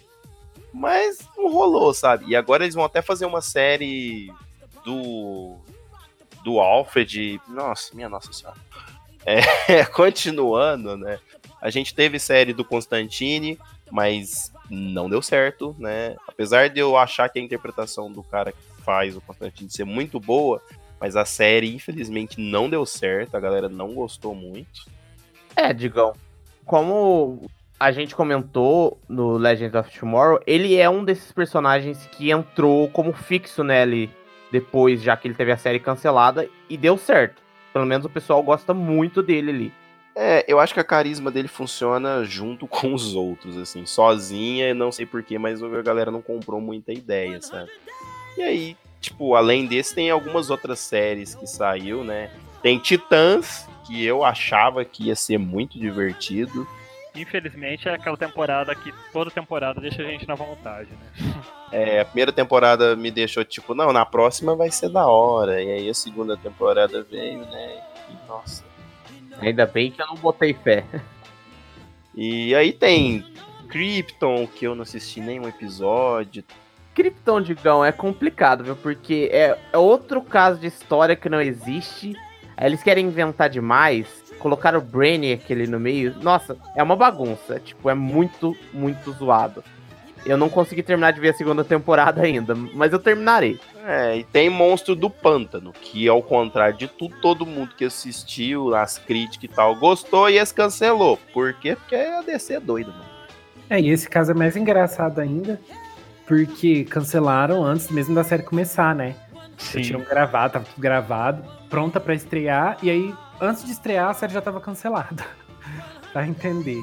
Mas 0.72 1.18
não 1.36 1.52
rolou, 1.52 1.94
sabe? 1.94 2.26
E 2.28 2.36
agora 2.36 2.64
eles 2.64 2.76
vão 2.76 2.84
até 2.84 3.02
fazer 3.02 3.26
uma 3.26 3.42
série 3.42 4.32
do. 4.86 5.58
Do 6.44 6.60
Alfred. 6.60 7.40
Nossa, 7.48 7.96
minha 7.96 8.10
nossa 8.10 8.32
senhora. 8.34 8.58
É, 9.26 9.86
continuando, 9.94 10.98
né? 10.98 11.20
A 11.62 11.70
gente 11.70 11.94
teve 11.94 12.20
série 12.20 12.54
do 12.54 12.64
Constantine, 12.64 13.60
mas 13.92 14.52
não 14.70 15.10
deu 15.10 15.22
certo, 15.22 15.76
né? 15.78 16.16
Apesar 16.28 16.70
de 16.70 16.80
eu 16.80 16.98
achar 16.98 17.30
que 17.30 17.40
a 17.40 17.42
interpretação 17.42 18.12
do 18.12 18.24
cara 18.24 18.52
que 18.52 18.82
faz 18.84 19.16
o 19.16 19.22
Constantine 19.22 19.70
ser 19.70 19.84
muito 19.84 20.20
boa, 20.20 20.62
mas 21.00 21.16
a 21.16 21.26
série, 21.26 21.74
infelizmente, 21.74 22.40
não 22.40 22.70
deu 22.70 22.86
certo, 22.86 23.36
a 23.36 23.40
galera 23.40 23.68
não 23.68 23.94
gostou 23.94 24.34
muito. 24.34 24.86
É, 25.56 25.74
Digão. 25.74 26.14
Como 26.66 27.50
a 27.80 27.92
gente 27.92 28.16
comentou 28.16 29.00
no 29.08 29.38
Legends 29.38 29.74
of 29.74 29.98
Tomorrow, 29.98 30.40
ele 30.46 30.76
é 30.76 30.90
um 30.90 31.04
desses 31.04 31.32
personagens 31.32 32.06
que 32.08 32.32
entrou 32.32 32.90
como 32.90 33.14
fixo 33.14 33.64
nele 33.64 34.10
depois, 34.52 35.02
já 35.02 35.16
que 35.16 35.28
ele 35.28 35.36
teve 35.36 35.52
a 35.52 35.58
série 35.58 35.80
cancelada, 35.80 36.50
e 36.70 36.78
deu 36.78 36.98
certo. 36.98 37.42
Pelo 37.72 37.86
menos 37.86 38.06
o 38.06 38.10
pessoal 38.10 38.42
gosta 38.42 38.74
muito 38.74 39.22
dele 39.22 39.52
ali. 39.52 39.74
É, 40.16 40.44
eu 40.48 40.60
acho 40.60 40.74
que 40.74 40.80
a 40.80 40.84
carisma 40.84 41.32
dele 41.32 41.48
funciona 41.48 42.24
junto 42.24 42.66
com 42.68 42.94
os 42.94 43.16
outros, 43.16 43.58
assim, 43.58 43.86
sozinha, 43.86 44.74
não 44.74 44.92
sei 44.92 45.06
porquê, 45.06 45.38
mas 45.38 45.62
a 45.64 45.82
galera 45.82 46.12
não 46.12 46.22
comprou 46.22 46.60
muita 46.60 46.92
ideia, 46.92 47.42
sabe? 47.42 47.70
E 48.38 48.42
aí, 48.42 48.78
tipo, 49.00 49.36
além 49.36 49.66
desse, 49.66 49.96
tem 49.96 50.10
algumas 50.10 50.50
outras 50.50 50.80
séries 50.80 51.36
que 51.36 51.48
saiu, 51.48 52.04
né? 52.04 52.30
Tem 52.62 52.78
Titãs, 52.78 53.68
que 53.86 54.06
eu 54.06 54.24
achava 54.24 54.84
que 54.84 55.06
ia 55.06 55.16
ser 55.16 55.38
muito 55.38 55.80
divertido, 55.80 56.68
Infelizmente 57.16 57.90
é 57.90 57.96
aquela 57.96 58.18
temporada 58.18 58.74
que 58.76 58.94
toda 59.12 59.32
temporada 59.32 59.82
deixa 59.82 60.02
a 60.02 60.06
gente 60.06 60.28
na 60.28 60.36
vontade, 60.36 60.90
né? 60.92 61.34
É, 61.72 62.00
a 62.00 62.06
primeira 62.06 62.32
temporada 62.32 62.96
me 62.96 63.12
deixou 63.12 63.46
tipo, 63.46 63.76
não, 63.76 63.94
na 63.94 64.04
próxima 64.04 64.56
vai 64.56 64.72
ser 64.72 64.90
da 64.90 65.06
hora. 65.06 65.62
E 65.62 65.72
aí 65.72 65.88
a 65.88 65.94
segunda 65.94 66.36
temporada 66.36 67.04
veio, 67.04 67.46
né? 67.46 67.84
E, 68.10 68.28
nossa. 68.28 68.64
Ainda 69.40 69.68
bem 69.68 69.92
que 69.92 70.02
eu 70.02 70.08
não 70.08 70.16
botei 70.16 70.56
fé. 70.56 70.84
E 72.16 72.56
aí 72.56 72.74
tem 72.74 73.24
Krypton, 73.70 74.48
que 74.48 74.66
eu 74.66 74.74
não 74.74 74.82
assisti 74.82 75.22
nenhum 75.22 75.48
episódio. 75.48 76.44
Krypton, 76.96 77.42
Digão, 77.42 77.86
é 77.86 77.92
complicado, 77.92 78.64
viu? 78.64 78.76
Porque 78.76 79.30
é, 79.32 79.58
é 79.72 79.78
outro 79.78 80.22
caso 80.22 80.60
de 80.60 80.68
história 80.68 81.16
que 81.16 81.30
não 81.30 81.40
existe. 81.40 82.14
Aí 82.58 82.66
eles 82.66 82.84
querem 82.84 83.06
inventar 83.06 83.50
demais. 83.50 84.08
Colocaram 84.40 84.80
o 84.80 84.82
Brainiac 84.82 85.52
ali 85.52 85.68
no 85.68 85.80
meio. 85.80 86.16
Nossa, 86.22 86.58
é 86.76 86.82
uma 86.82 86.96
bagunça. 86.96 87.60
Tipo, 87.60 87.90
é 87.90 87.94
muito, 87.94 88.56
muito 88.74 89.12
zoado. 89.12 89.64
Eu 90.26 90.38
não 90.38 90.50
consegui 90.50 90.84
terminar 90.84 91.12
de 91.12 91.20
ver 91.20 91.30
a 91.30 91.34
segunda 91.34 91.64
temporada 91.64 92.22
ainda, 92.22 92.54
mas 92.56 92.92
eu 92.92 93.00
terminarei. 93.00 93.60
É, 93.86 94.18
e 94.18 94.24
tem 94.24 94.50
Monstro 94.50 94.96
do 94.96 95.10
Pântano, 95.10 95.72
que 95.72 96.08
ao 96.08 96.22
contrário 96.22 96.78
de 96.78 96.88
tudo, 96.88 97.16
todo 97.22 97.46
mundo 97.46 97.74
que 97.76 97.86
assistiu, 97.86 98.76
as 98.76 98.98
críticas 98.98 99.50
e 99.50 99.54
tal, 99.54 99.76
gostou 99.76 100.30
e 100.30 100.38
esse 100.38 100.54
cancelou. 100.54 101.18
Por 101.34 101.54
quê? 101.54 101.76
Porque 101.76 101.96
a 101.96 102.22
DC 102.22 102.56
é 102.56 102.60
doido, 102.60 102.92
mano. 102.92 103.06
É, 103.70 103.80
e 103.80 103.90
esse 103.90 104.10
caso 104.10 104.32
é 104.32 104.34
mais 104.34 104.58
engraçado 104.58 105.20
ainda, 105.20 105.60
porque 106.26 106.84
cancelaram 106.84 107.64
antes 107.64 107.90
mesmo 107.90 108.14
da 108.14 108.24
série 108.24 108.44
começar, 108.44 108.94
né? 108.94 109.16
Já 109.74 109.82
tinham 109.82 110.02
gravado, 110.02 110.54
tava 110.54 110.66
tudo 110.66 110.82
gravado, 110.82 111.44
pronta 111.70 112.00
pra 112.00 112.14
estrear, 112.14 112.78
e 112.82 112.90
aí, 112.90 113.14
antes 113.42 113.66
de 113.66 113.72
estrear, 113.72 114.10
a 114.10 114.14
série 114.14 114.34
já 114.34 114.42
tava 114.42 114.60
cancelada. 114.62 115.26
pra 116.12 116.28
entender. 116.28 116.82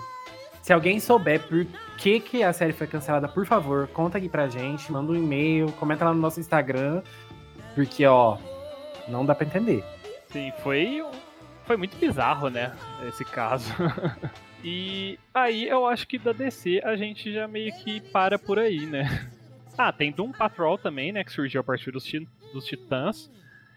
Se 0.63 0.73
alguém 0.73 0.99
souber 0.99 1.47
por 1.47 1.65
que, 1.97 2.21
que 2.21 2.43
a 2.43 2.53
série 2.53 2.73
foi 2.73 2.87
cancelada, 2.87 3.29
por 3.29 3.47
favor, 3.47 3.87
conta 3.89 4.19
aqui 4.19 4.29
pra 4.29 4.49
gente, 4.49 4.91
manda 4.91 5.13
um 5.13 5.17
e-mail, 5.17 5.71
comenta 5.73 6.05
lá 6.05 6.13
no 6.13 6.21
nosso 6.21 6.41
Instagram, 6.41 7.03
porque, 7.75 8.05
ó, 8.05 8.37
não 9.09 9.25
dá 9.25 9.35
pra 9.35 9.47
entender. 9.47 9.85
Sim, 10.29 10.53
foi, 10.63 11.05
foi 11.65 11.77
muito 11.77 11.97
bizarro, 11.97 12.51
né? 12.51 12.75
Esse 13.09 13.25
caso. 13.25 13.73
e 14.65 15.19
aí 15.33 15.69
eu 15.69 15.87
acho 15.87 16.07
que 16.09 16.19
da 16.19 16.33
DC 16.33 16.81
a 16.85 16.97
gente 16.97 17.33
já 17.33 17.47
meio 17.47 17.73
que 17.79 18.01
para 18.01 18.39
por 18.39 18.59
aí, 18.59 18.87
né? 18.87 19.31
Ah, 19.79 19.93
tem 19.93 20.11
Doom 20.11 20.33
Patrol 20.33 20.79
também, 20.79 21.13
né? 21.13 21.23
Que 21.23 21.33
surgiu 21.33 21.61
a 21.61 21.65
partir 21.65 21.91
dos, 21.91 22.11
dos 22.53 22.65
Titãs. 22.65 23.31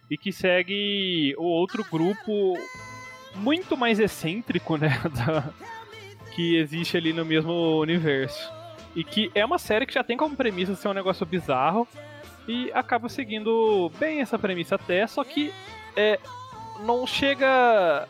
E 0.10 0.18
que 0.18 0.32
segue 0.32 1.36
o 1.38 1.44
outro 1.44 1.84
grupo 1.84 2.58
muito 3.36 3.78
mais 3.78 4.00
excêntrico, 4.00 4.78
né? 4.78 5.00
Da, 5.16 5.54
que 6.34 6.58
existe 6.58 6.96
ali 6.96 7.12
no 7.12 7.26
mesmo 7.26 7.80
universo. 7.80 8.52
E 8.96 9.04
que 9.04 9.32
é 9.36 9.46
uma 9.46 9.60
série 9.60 9.86
que 9.86 9.94
já 9.94 10.04
tem 10.04 10.18
como 10.18 10.36
premissa 10.36 10.76
ser 10.76 10.88
um 10.88 10.94
negócio 10.94 11.26
bizarro. 11.26 11.88
E 12.48 12.72
acaba 12.74 13.10
seguindo 13.10 13.92
bem 14.00 14.22
essa 14.22 14.40
premissa 14.40 14.76
até, 14.76 15.06
só 15.06 15.24
que 15.24 15.54
é, 15.96 16.20
não 16.86 17.06
chega. 17.06 18.08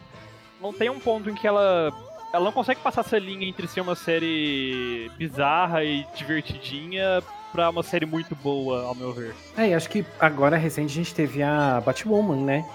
Não 0.62 0.72
tem 0.72 0.90
um 0.90 1.00
ponto 1.00 1.30
em 1.30 1.36
que 1.36 1.48
ela. 1.48 1.92
Ela 2.32 2.46
não 2.46 2.52
consegue 2.52 2.80
passar 2.80 3.02
essa 3.02 3.18
linha 3.18 3.48
entre 3.48 3.68
ser 3.68 3.82
uma 3.82 3.96
série 3.96 5.10
bizarra 5.18 5.84
e 5.84 6.06
divertidinha 6.16 7.22
pra 7.52 7.70
uma 7.70 7.84
série 7.84 8.06
muito 8.06 8.36
boa, 8.36 8.84
ao 8.84 8.96
meu 8.96 9.14
ver. 9.14 9.34
É, 9.58 9.70
e 9.70 9.74
acho 9.74 9.90
que 9.90 10.06
agora 10.20 10.58
recente 10.58 10.92
a 10.92 10.96
gente 10.96 11.14
teve 11.14 11.42
a 11.44 11.82
Batwoman, 11.86 12.38
né? 12.38 12.66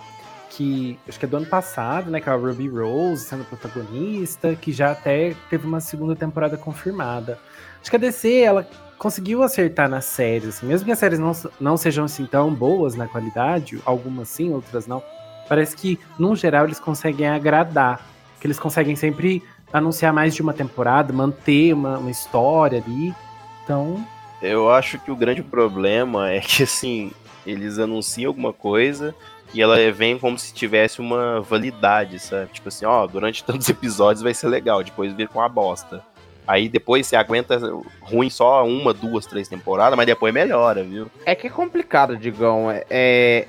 Que 0.50 0.98
acho 1.08 1.18
que 1.18 1.24
é 1.24 1.28
do 1.28 1.36
ano 1.36 1.46
passado, 1.46 2.10
né? 2.10 2.20
Que 2.20 2.28
é 2.28 2.32
a 2.32 2.36
Ruby 2.36 2.68
Rose 2.68 3.24
sendo 3.24 3.44
protagonista, 3.44 4.54
que 4.54 4.72
já 4.72 4.92
até 4.92 5.34
teve 5.50 5.66
uma 5.66 5.80
segunda 5.80 6.14
temporada 6.14 6.56
confirmada. 6.56 7.38
Acho 7.80 7.90
que 7.90 7.96
a 7.96 7.98
DC, 7.98 8.40
ela 8.40 8.68
conseguiu 8.98 9.42
acertar 9.42 9.88
nas 9.88 10.04
séries, 10.04 10.48
assim, 10.48 10.66
mesmo 10.66 10.86
que 10.86 10.92
as 10.92 10.98
séries 10.98 11.18
não, 11.18 11.32
não 11.60 11.76
sejam 11.76 12.04
assim 12.04 12.24
tão 12.24 12.54
boas 12.54 12.94
na 12.94 13.06
qualidade, 13.06 13.80
algumas 13.84 14.28
sim, 14.28 14.52
outras 14.52 14.86
não. 14.86 15.02
Parece 15.48 15.76
que, 15.76 15.98
no 16.18 16.34
geral, 16.34 16.64
eles 16.64 16.80
conseguem 16.80 17.28
agradar. 17.28 18.00
Que 18.40 18.46
eles 18.46 18.58
conseguem 18.58 18.96
sempre 18.96 19.42
anunciar 19.72 20.12
mais 20.12 20.34
de 20.34 20.42
uma 20.42 20.52
temporada, 20.52 21.12
manter 21.12 21.74
uma, 21.74 21.98
uma 21.98 22.10
história 22.10 22.82
ali. 22.84 23.14
Então, 23.62 24.06
eu 24.45 24.70
acho 24.70 24.99
que 24.99 25.11
o 25.11 25.16
grande 25.16 25.42
problema 25.42 26.30
é 26.30 26.40
que, 26.40 26.62
assim, 26.62 27.12
eles 27.47 27.78
anunciam 27.78 28.28
alguma 28.28 28.53
coisa 28.53 29.14
e 29.53 29.62
ela 29.62 29.76
vem 29.92 30.18
como 30.18 30.38
se 30.38 30.53
tivesse 30.53 31.01
uma 31.01 31.40
validade, 31.40 32.18
sabe? 32.18 32.51
Tipo 32.53 32.68
assim, 32.68 32.84
ó, 32.84 33.07
durante 33.07 33.45
tantos 33.45 33.68
episódios 33.70 34.22
vai 34.22 34.34
ser 34.34 34.49
legal, 34.49 34.82
depois 34.82 35.12
vir 35.12 35.28
com 35.28 35.40
a 35.40 35.49
bosta. 35.49 36.03
Aí 36.47 36.68
depois 36.68 37.07
você 37.07 37.16
aguenta 37.16 37.59
ruim 38.03 38.28
só 38.28 38.66
uma, 38.66 38.92
duas, 38.92 39.24
três 39.24 39.49
temporadas, 39.49 39.97
mas 39.97 40.07
depois 40.07 40.34
melhora, 40.34 40.82
viu? 40.82 41.07
É 41.24 41.34
que 41.34 41.47
é 41.47 41.51
complicado, 41.51 42.16
Digão. 42.16 42.70
É, 42.70 42.84
é, 42.90 43.49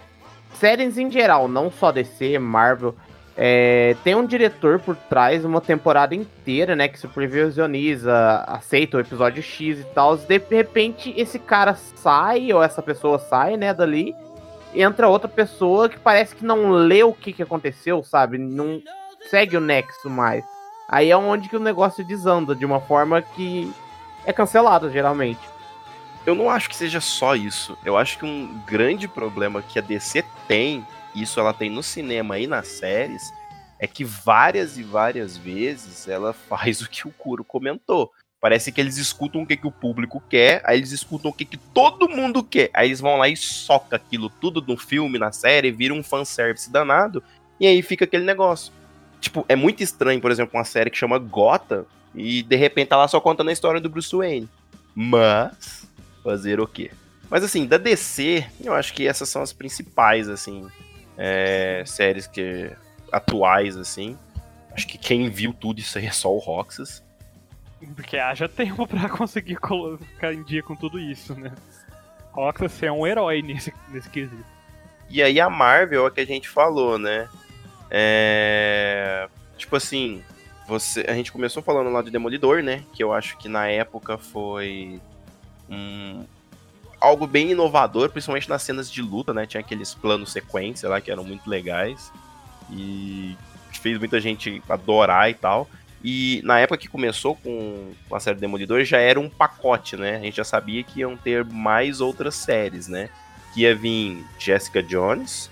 séries 0.54 0.98
em 0.98 1.12
geral, 1.12 1.48
não 1.48 1.70
só 1.70 1.92
DC, 1.92 2.40
Marvel, 2.40 2.96
é, 3.38 3.96
tem 4.04 4.16
um 4.16 4.26
diretor 4.26 4.80
por 4.80 4.96
trás, 4.96 5.44
uma 5.44 5.60
temporada 5.60 6.16
inteira, 6.16 6.76
né, 6.76 6.88
que 6.88 6.98
supervisioniza, 6.98 8.46
aceita 8.48 8.98
o 8.98 9.00
episódio 9.00 9.44
X 9.44 9.80
e 9.80 9.84
tal. 9.94 10.16
De 10.16 10.42
repente, 10.50 11.14
esse 11.18 11.38
cara 11.38 11.76
sai, 11.76 12.54
ou 12.54 12.64
essa 12.64 12.82
pessoa 12.82 13.20
sai, 13.20 13.58
né, 13.58 13.74
dali, 13.74 14.16
entra 14.74 15.10
outra 15.10 15.28
pessoa 15.28 15.90
que 15.90 16.00
parece 16.00 16.36
que 16.36 16.46
não 16.46 16.72
lê 16.72 17.04
o 17.04 17.14
que, 17.14 17.34
que 17.34 17.44
aconteceu, 17.44 18.04
sabe? 18.04 18.38
Não 18.38 18.82
segue 19.30 19.58
o 19.58 19.62
nexo 19.62 20.10
mais. 20.10 20.46
Aí 20.88 21.12
é 21.12 21.18
onde 21.18 21.50
que 21.50 21.58
o 21.58 21.60
negócio 21.60 22.06
desanda, 22.06 22.56
de 22.56 22.66
uma 22.66 22.80
forma 22.80 23.22
que 23.22 23.72
é 24.26 24.32
cancelado, 24.32 24.90
geralmente. 24.90 25.42
Eu 26.26 26.36
não 26.36 26.50
acho 26.50 26.70
que 26.70 26.76
seja 26.76 27.02
só 27.02 27.36
isso. 27.36 27.78
Eu 27.84 27.98
acho 27.98 28.18
que 28.18 28.26
um 28.26 28.60
grande 28.66 29.08
problema 29.08 29.62
que 29.62 29.78
a 29.78 29.82
DC 29.82 30.24
tem 30.48 30.86
isso 31.16 31.40
ela 31.40 31.54
tem 31.54 31.70
no 31.70 31.82
cinema 31.82 32.38
e 32.38 32.48
nas 32.48 32.68
séries, 32.68 33.22
é 33.80 33.88
que 33.88 34.04
várias 34.04 34.78
e 34.78 34.84
várias 34.84 35.38
vezes 35.38 36.08
ela 36.08 36.34
faz 36.50 36.82
o 36.82 36.90
que 36.90 37.08
o 37.08 37.12
Kuro 37.12 37.44
comentou. 37.44 38.12
Parece 38.40 38.72
que 38.72 38.80
eles 38.80 38.98
escutam 38.98 39.42
o 39.42 39.46
que, 39.46 39.58
que 39.58 39.66
o 39.66 39.72
público 39.72 40.22
quer, 40.30 40.62
aí 40.66 40.78
eles 40.78 40.92
escutam 40.92 41.32
o 41.32 41.34
que, 41.34 41.46
que 41.46 41.58
todo 41.58 42.08
mundo 42.08 42.44
quer. 42.44 42.70
Aí 42.74 42.90
eles 42.90 43.00
vão 43.00 43.18
lá 43.18 43.28
e 43.28 43.36
soca 43.36 43.96
aquilo 43.96 44.30
tudo 44.30 44.64
no 44.68 44.78
filme, 44.78 45.18
na 45.18 45.32
série, 45.32 45.72
vira 45.72 45.94
um 45.94 46.04
fanservice 46.04 46.70
danado, 46.70 47.24
e 47.60 47.66
aí 47.66 47.82
fica 47.82 48.06
aquele 48.06 48.24
negócio. 48.24 48.72
Tipo, 49.20 49.44
é 49.50 49.56
muito 49.56 49.82
estranho, 49.82 50.22
por 50.22 50.30
exemplo, 50.30 50.56
uma 50.56 50.64
série 50.64 50.92
que 50.92 50.98
chama 50.98 51.18
Gota, 51.18 51.88
e 52.14 52.44
de 52.44 52.56
repente 52.56 52.90
tá 52.90 52.98
lá 52.98 53.08
só 53.08 53.20
contando 53.20 53.50
a 53.50 53.54
história 53.54 53.82
do 53.82 53.90
Bruce 53.90 54.16
Wayne. 54.16 54.48
Mas, 54.94 55.90
fazer 56.24 56.60
o 56.60 56.68
quê? 56.68 56.92
Mas 57.30 57.44
assim, 57.44 57.66
da 57.66 57.78
DC, 57.78 58.46
eu 58.64 58.74
acho 58.74 58.94
que 58.94 59.08
essas 59.08 59.28
são 59.28 59.42
as 59.42 59.52
principais, 59.52 60.30
assim 60.30 60.68
é, 61.18 61.84
séries 61.86 62.28
que 62.28 62.72
atuais, 63.12 63.78
assim. 63.78 64.18
Acho 64.72 64.88
que 64.88 64.98
quem 64.98 65.30
viu 65.30 65.54
tudo 65.54 65.80
isso 65.80 65.98
aí 65.98 66.06
é 66.06 66.12
só 66.12 66.34
o 66.34 66.38
Roxas. 66.38 67.04
Porque 67.96 68.18
haja 68.18 68.50
tempo 68.50 68.88
pra 68.88 69.08
conseguir 69.10 69.58
colocar 69.58 70.34
em 70.34 70.44
dia 70.44 70.64
com 70.64 70.76
tudo 70.76 71.00
isso, 71.00 71.36
né? 71.36 71.54
Roxas 72.32 72.84
é 72.84 72.92
um 72.92 73.06
herói 73.06 73.42
nesse, 73.42 73.74
nesse 73.90 74.10
quesito. 74.10 74.46
E 75.10 75.22
aí 75.22 75.40
a 75.40 75.50
Marvel 75.50 76.06
é 76.06 76.08
o 76.08 76.12
que 76.12 76.22
a 76.22 76.26
gente 76.26 76.50
falou, 76.50 76.98
né? 76.98 77.30
É... 77.90 79.30
Tipo 79.58 79.76
assim, 79.76 80.24
você, 80.68 81.06
a 81.08 81.14
gente 81.14 81.32
começou 81.32 81.62
falando 81.62 81.90
lá 81.90 82.02
de 82.02 82.12
Demolidor, 82.12 82.64
né? 82.64 82.84
Que 82.92 83.04
eu 83.04 83.14
acho 83.14 83.38
que 83.38 83.48
na 83.48 83.68
época 83.68 84.18
foi 84.18 85.00
um, 85.70 86.26
algo 87.00 87.28
bem 87.28 87.52
inovador, 87.52 88.10
principalmente 88.10 88.50
nas 88.50 88.62
cenas 88.62 88.92
de 88.92 89.02
luta, 89.02 89.34
né? 89.34 89.46
Tinha 89.46 89.62
aqueles 89.62 89.94
planos 89.94 90.32
sequência 90.32 90.90
lá 90.90 91.00
que 91.02 91.12
eram 91.12 91.24
muito 91.24 91.50
legais 91.50 92.12
e 92.72 93.36
fez 93.72 93.98
muita 94.00 94.20
gente 94.20 94.62
adorar 94.68 95.30
e 95.30 95.34
tal. 95.34 95.70
E 96.04 96.42
na 96.44 96.60
época 96.60 96.78
que 96.78 96.88
começou 96.88 97.36
com 97.36 97.92
a 98.12 98.20
série 98.20 98.40
Demolidor 98.40 98.84
já 98.84 99.00
era 99.00 99.20
um 99.20 99.30
pacote, 99.30 99.98
né? 99.98 100.18
A 100.18 100.20
gente 100.20 100.38
já 100.38 100.44
sabia 100.44 100.84
que 100.84 101.00
iam 101.00 101.18
ter 101.18 101.44
mais 101.44 102.00
outras 102.02 102.36
séries, 102.36 102.88
né? 102.88 103.10
Que 103.54 103.62
ia 103.62 103.76
vir 103.76 104.24
Jessica 104.38 104.84
Jones, 104.84 105.50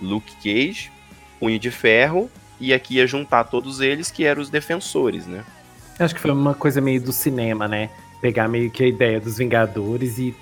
Luke 0.00 0.32
Cage, 0.36 0.92
Punho 1.40 1.58
de 1.58 1.70
Ferro 1.70 2.30
e 2.60 2.72
aqui 2.72 2.96
ia 2.96 3.06
juntar 3.06 3.44
todos 3.44 3.80
eles 3.80 4.10
que 4.10 4.24
eram 4.24 4.40
os 4.40 4.50
defensores, 4.50 5.26
né? 5.26 5.44
Acho 5.98 6.14
que 6.14 6.20
foi 6.20 6.30
uma 6.30 6.54
coisa 6.54 6.80
meio 6.80 7.00
do 7.00 7.12
cinema, 7.12 7.66
né? 7.66 7.90
Pegar 8.20 8.48
meio 8.48 8.70
que 8.70 8.84
a 8.84 8.86
ideia 8.86 9.20
dos 9.20 9.38
Vingadores 9.38 10.18
e 10.18 10.34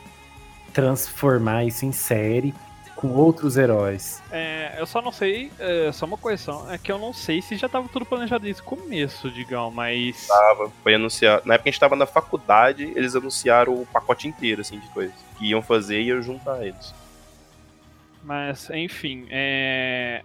transformar 0.75 1.65
isso 1.65 1.87
em 1.87 1.93
série 1.93 2.53
com 2.97 3.09
outros 3.13 3.57
heróis. 3.57 4.23
É, 4.31 4.75
eu 4.79 4.87
só 4.87 5.01
não 5.01 5.13
sei, 5.13 5.51
é, 5.59 5.91
só 5.93 6.05
uma 6.05 6.19
correção, 6.19 6.71
é 6.71 6.77
que 6.77 6.91
eu 6.91 6.99
não 6.99 7.13
sei 7.13 7.41
se 7.41 7.57
já 7.57 7.69
tava 7.69 7.89
tudo 7.89 8.05
planejado 8.05 8.45
desde 8.45 8.61
o 8.63 8.65
começo, 8.65 9.31
digão, 9.31 9.71
mas. 9.71 10.27
Tava, 10.27 10.71
foi 10.83 10.95
anunciado. 10.95 11.43
Na 11.47 11.55
época 11.55 11.65
que 11.65 11.69
a 11.69 11.73
gente 11.73 11.81
tava 11.81 11.97
na 11.97 12.07
faculdade, 12.07 12.93
eles 12.95 13.15
anunciaram 13.15 13.73
o 13.75 13.87
pacote 13.87 14.29
inteiro, 14.29 14.61
assim, 14.61 14.79
de 14.79 14.89
coisas. 14.89 15.15
Que 15.39 15.47
iam 15.47 15.63
fazer 15.63 16.01
e 16.01 16.09
iam 16.09 16.23
juntar 16.23 16.65
eles. 16.65 16.95
Mas, 18.23 18.71
enfim, 18.71 19.27
é. 19.31 20.23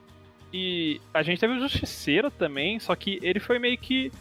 E 0.52 1.00
a 1.14 1.22
gente 1.22 1.39
teve 1.39 1.54
o 1.54 1.60
Justiceiro 1.60 2.32
também, 2.32 2.80
só 2.80 2.95
que 2.95 3.20
ele 3.22 3.39
foi 3.39 3.60
meio 3.60 3.78
que 3.78 4.12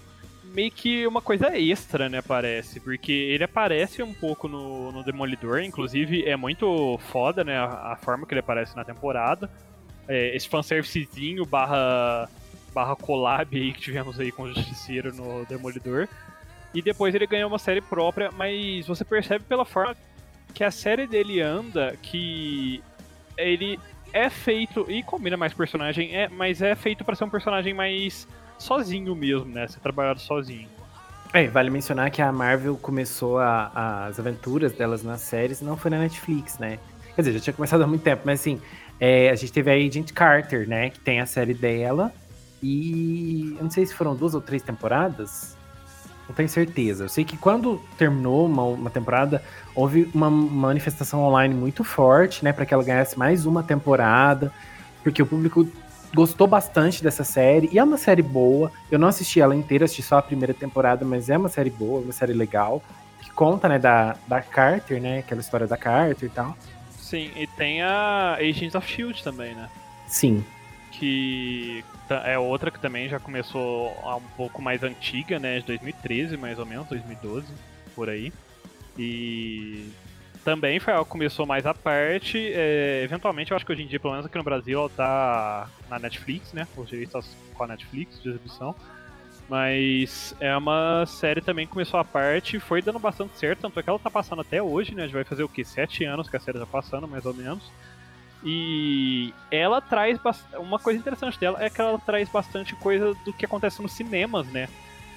meio 0.48 0.70
que 0.70 1.06
uma 1.06 1.20
coisa 1.20 1.56
extra, 1.58 2.08
né, 2.08 2.22
parece. 2.22 2.80
Porque 2.80 3.12
ele 3.12 3.44
aparece 3.44 4.02
um 4.02 4.12
pouco 4.12 4.48
no, 4.48 4.92
no 4.92 5.02
Demolidor, 5.02 5.60
inclusive 5.60 6.24
é 6.24 6.36
muito 6.36 6.98
foda, 7.10 7.44
né, 7.44 7.56
a, 7.58 7.92
a 7.92 7.96
forma 7.96 8.26
que 8.26 8.34
ele 8.34 8.40
aparece 8.40 8.76
na 8.76 8.84
temporada. 8.84 9.50
É, 10.06 10.34
esse 10.34 10.48
fanservicezinho 10.48 11.44
barra, 11.44 12.28
barra 12.72 12.96
collab 12.96 13.56
aí 13.56 13.72
que 13.72 13.80
tivemos 13.80 14.18
aí 14.18 14.32
com 14.32 14.44
o 14.44 14.54
Justiceiro 14.54 15.14
no 15.14 15.44
Demolidor. 15.46 16.08
E 16.74 16.82
depois 16.82 17.14
ele 17.14 17.26
ganhou 17.26 17.48
uma 17.48 17.58
série 17.58 17.80
própria, 17.80 18.30
mas 18.30 18.86
você 18.86 19.04
percebe 19.04 19.44
pela 19.44 19.64
forma 19.64 19.96
que 20.54 20.64
a 20.64 20.70
série 20.70 21.06
dele 21.06 21.40
anda 21.40 21.96
que 22.02 22.82
ele 23.36 23.78
é 24.12 24.28
feito 24.30 24.86
e 24.88 25.02
combina 25.02 25.36
mais 25.36 25.52
personagem, 25.52 26.14
é, 26.14 26.28
mas 26.28 26.62
é 26.62 26.74
feito 26.74 27.04
para 27.04 27.14
ser 27.14 27.24
um 27.24 27.30
personagem 27.30 27.74
mais 27.74 28.26
sozinho 28.58 29.14
mesmo, 29.14 29.46
né? 29.46 29.66
Ser 29.68 29.80
trabalhado 29.80 30.20
sozinho. 30.20 30.68
É, 31.32 31.46
vale 31.46 31.70
mencionar 31.70 32.10
que 32.10 32.22
a 32.22 32.32
Marvel 32.32 32.76
começou 32.76 33.38
a, 33.38 34.06
as 34.06 34.18
aventuras 34.18 34.72
delas 34.72 35.02
nas 35.02 35.20
séries, 35.20 35.60
não 35.60 35.76
foi 35.76 35.90
na 35.90 35.98
Netflix, 35.98 36.58
né? 36.58 36.78
Quer 37.14 37.22
dizer, 37.22 37.32
já 37.34 37.40
tinha 37.40 37.54
começado 37.54 37.82
há 37.82 37.86
muito 37.86 38.02
tempo, 38.02 38.22
mas 38.24 38.40
assim, 38.40 38.60
é, 38.98 39.30
a 39.30 39.34
gente 39.34 39.52
teve 39.52 39.70
a 39.70 39.74
Agent 39.74 40.12
Carter, 40.12 40.68
né? 40.68 40.90
Que 40.90 41.00
tem 41.00 41.20
a 41.20 41.26
série 41.26 41.54
dela. 41.54 42.12
E 42.62 43.54
eu 43.56 43.62
não 43.62 43.70
sei 43.70 43.86
se 43.86 43.94
foram 43.94 44.14
duas 44.16 44.34
ou 44.34 44.40
três 44.40 44.62
temporadas. 44.62 45.56
Não 46.28 46.34
tenho 46.34 46.48
certeza. 46.48 47.04
Eu 47.04 47.08
sei 47.08 47.24
que 47.24 47.36
quando 47.36 47.80
terminou 47.96 48.46
uma, 48.46 48.62
uma 48.62 48.90
temporada, 48.90 49.42
houve 49.74 50.10
uma 50.14 50.28
manifestação 50.28 51.20
online 51.22 51.54
muito 51.54 51.84
forte, 51.84 52.44
né? 52.44 52.52
para 52.52 52.66
que 52.66 52.74
ela 52.74 52.82
ganhasse 52.82 53.18
mais 53.18 53.46
uma 53.46 53.62
temporada. 53.62 54.52
Porque 55.02 55.22
o 55.22 55.26
público 55.26 55.66
gostou 56.14 56.46
bastante 56.46 57.02
dessa 57.02 57.24
série. 57.24 57.68
E 57.72 57.78
é 57.78 57.84
uma 57.84 57.98
série 57.98 58.22
boa. 58.22 58.72
Eu 58.90 58.98
não 58.98 59.08
assisti 59.08 59.40
ela 59.40 59.54
inteira, 59.54 59.84
assisti 59.84 60.02
só 60.02 60.18
a 60.18 60.22
primeira 60.22 60.54
temporada, 60.54 61.04
mas 61.04 61.28
é 61.28 61.36
uma 61.36 61.48
série 61.48 61.70
boa, 61.70 62.00
uma 62.00 62.12
série 62.12 62.32
legal. 62.32 62.82
Que 63.20 63.30
conta, 63.30 63.68
né, 63.68 63.78
da, 63.78 64.16
da 64.26 64.40
Carter, 64.40 65.00
né? 65.00 65.18
Aquela 65.20 65.40
história 65.40 65.66
da 65.66 65.76
Carter 65.76 66.28
e 66.28 66.32
tal. 66.32 66.56
Sim, 66.90 67.30
e 67.36 67.46
tem 67.46 67.82
a 67.82 68.36
Agents 68.38 68.74
of 68.74 68.86
Shield 68.86 69.22
também, 69.22 69.54
né? 69.54 69.68
Sim. 70.06 70.44
Que 70.92 71.84
é 72.24 72.38
outra 72.38 72.70
que 72.70 72.80
também 72.80 73.08
já 73.08 73.18
começou 73.18 73.92
um 74.04 74.36
pouco 74.36 74.60
mais 74.60 74.82
antiga, 74.82 75.38
né? 75.38 75.60
De 75.60 75.66
2013, 75.66 76.36
mais 76.36 76.58
ou 76.58 76.66
menos, 76.66 76.86
2012, 76.88 77.46
por 77.94 78.08
aí. 78.08 78.32
E 78.98 79.90
também 80.44 80.78
foi 80.80 80.92
algo 80.92 81.04
que 81.04 81.10
começou 81.10 81.46
mais 81.46 81.66
à 81.66 81.74
parte. 81.74 82.38
É, 82.52 83.02
eventualmente, 83.04 83.50
eu 83.50 83.56
acho 83.56 83.66
que 83.66 83.72
hoje 83.72 83.82
em 83.82 83.86
dia, 83.86 84.00
pelo 84.00 84.12
menos 84.12 84.26
aqui 84.26 84.36
no 84.36 84.44
Brasil, 84.44 84.78
ela 84.78 84.88
tá 84.88 85.68
na 85.88 85.98
Netflix, 85.98 86.52
né? 86.52 86.66
Os 86.76 86.88
direitos 86.88 87.36
com 87.54 87.64
a 87.64 87.66
Netflix 87.66 88.22
de 88.22 88.28
exibição. 88.28 88.74
Mas 89.48 90.34
é 90.38 90.54
uma 90.56 91.06
série 91.06 91.40
também 91.40 91.66
que 91.66 91.72
começou 91.72 91.98
à 91.98 92.04
parte, 92.04 92.60
foi 92.60 92.82
dando 92.82 92.98
bastante 92.98 93.38
certo, 93.38 93.60
tanto 93.60 93.80
é 93.80 93.82
que 93.82 93.88
ela 93.88 93.98
tá 93.98 94.10
passando 94.10 94.42
até 94.42 94.62
hoje, 94.62 94.94
né? 94.94 95.04
A 95.04 95.06
gente 95.06 95.14
vai 95.14 95.24
fazer 95.24 95.42
o 95.42 95.48
que? 95.48 95.64
Sete 95.64 96.04
anos 96.04 96.28
que 96.28 96.36
a 96.36 96.40
série 96.40 96.58
tá 96.58 96.66
passando, 96.66 97.08
mais 97.08 97.24
ou 97.24 97.32
menos. 97.32 97.70
E 98.44 99.32
ela 99.50 99.80
traz 99.80 100.20
uma 100.58 100.78
coisa 100.78 100.98
interessante 100.98 101.40
dela 101.40 101.62
é 101.62 101.68
que 101.68 101.80
ela 101.80 101.98
traz 101.98 102.28
bastante 102.28 102.74
coisa 102.76 103.14
do 103.24 103.32
que 103.32 103.46
acontece 103.46 103.82
nos 103.82 103.92
cinemas, 103.92 104.46
né? 104.48 104.68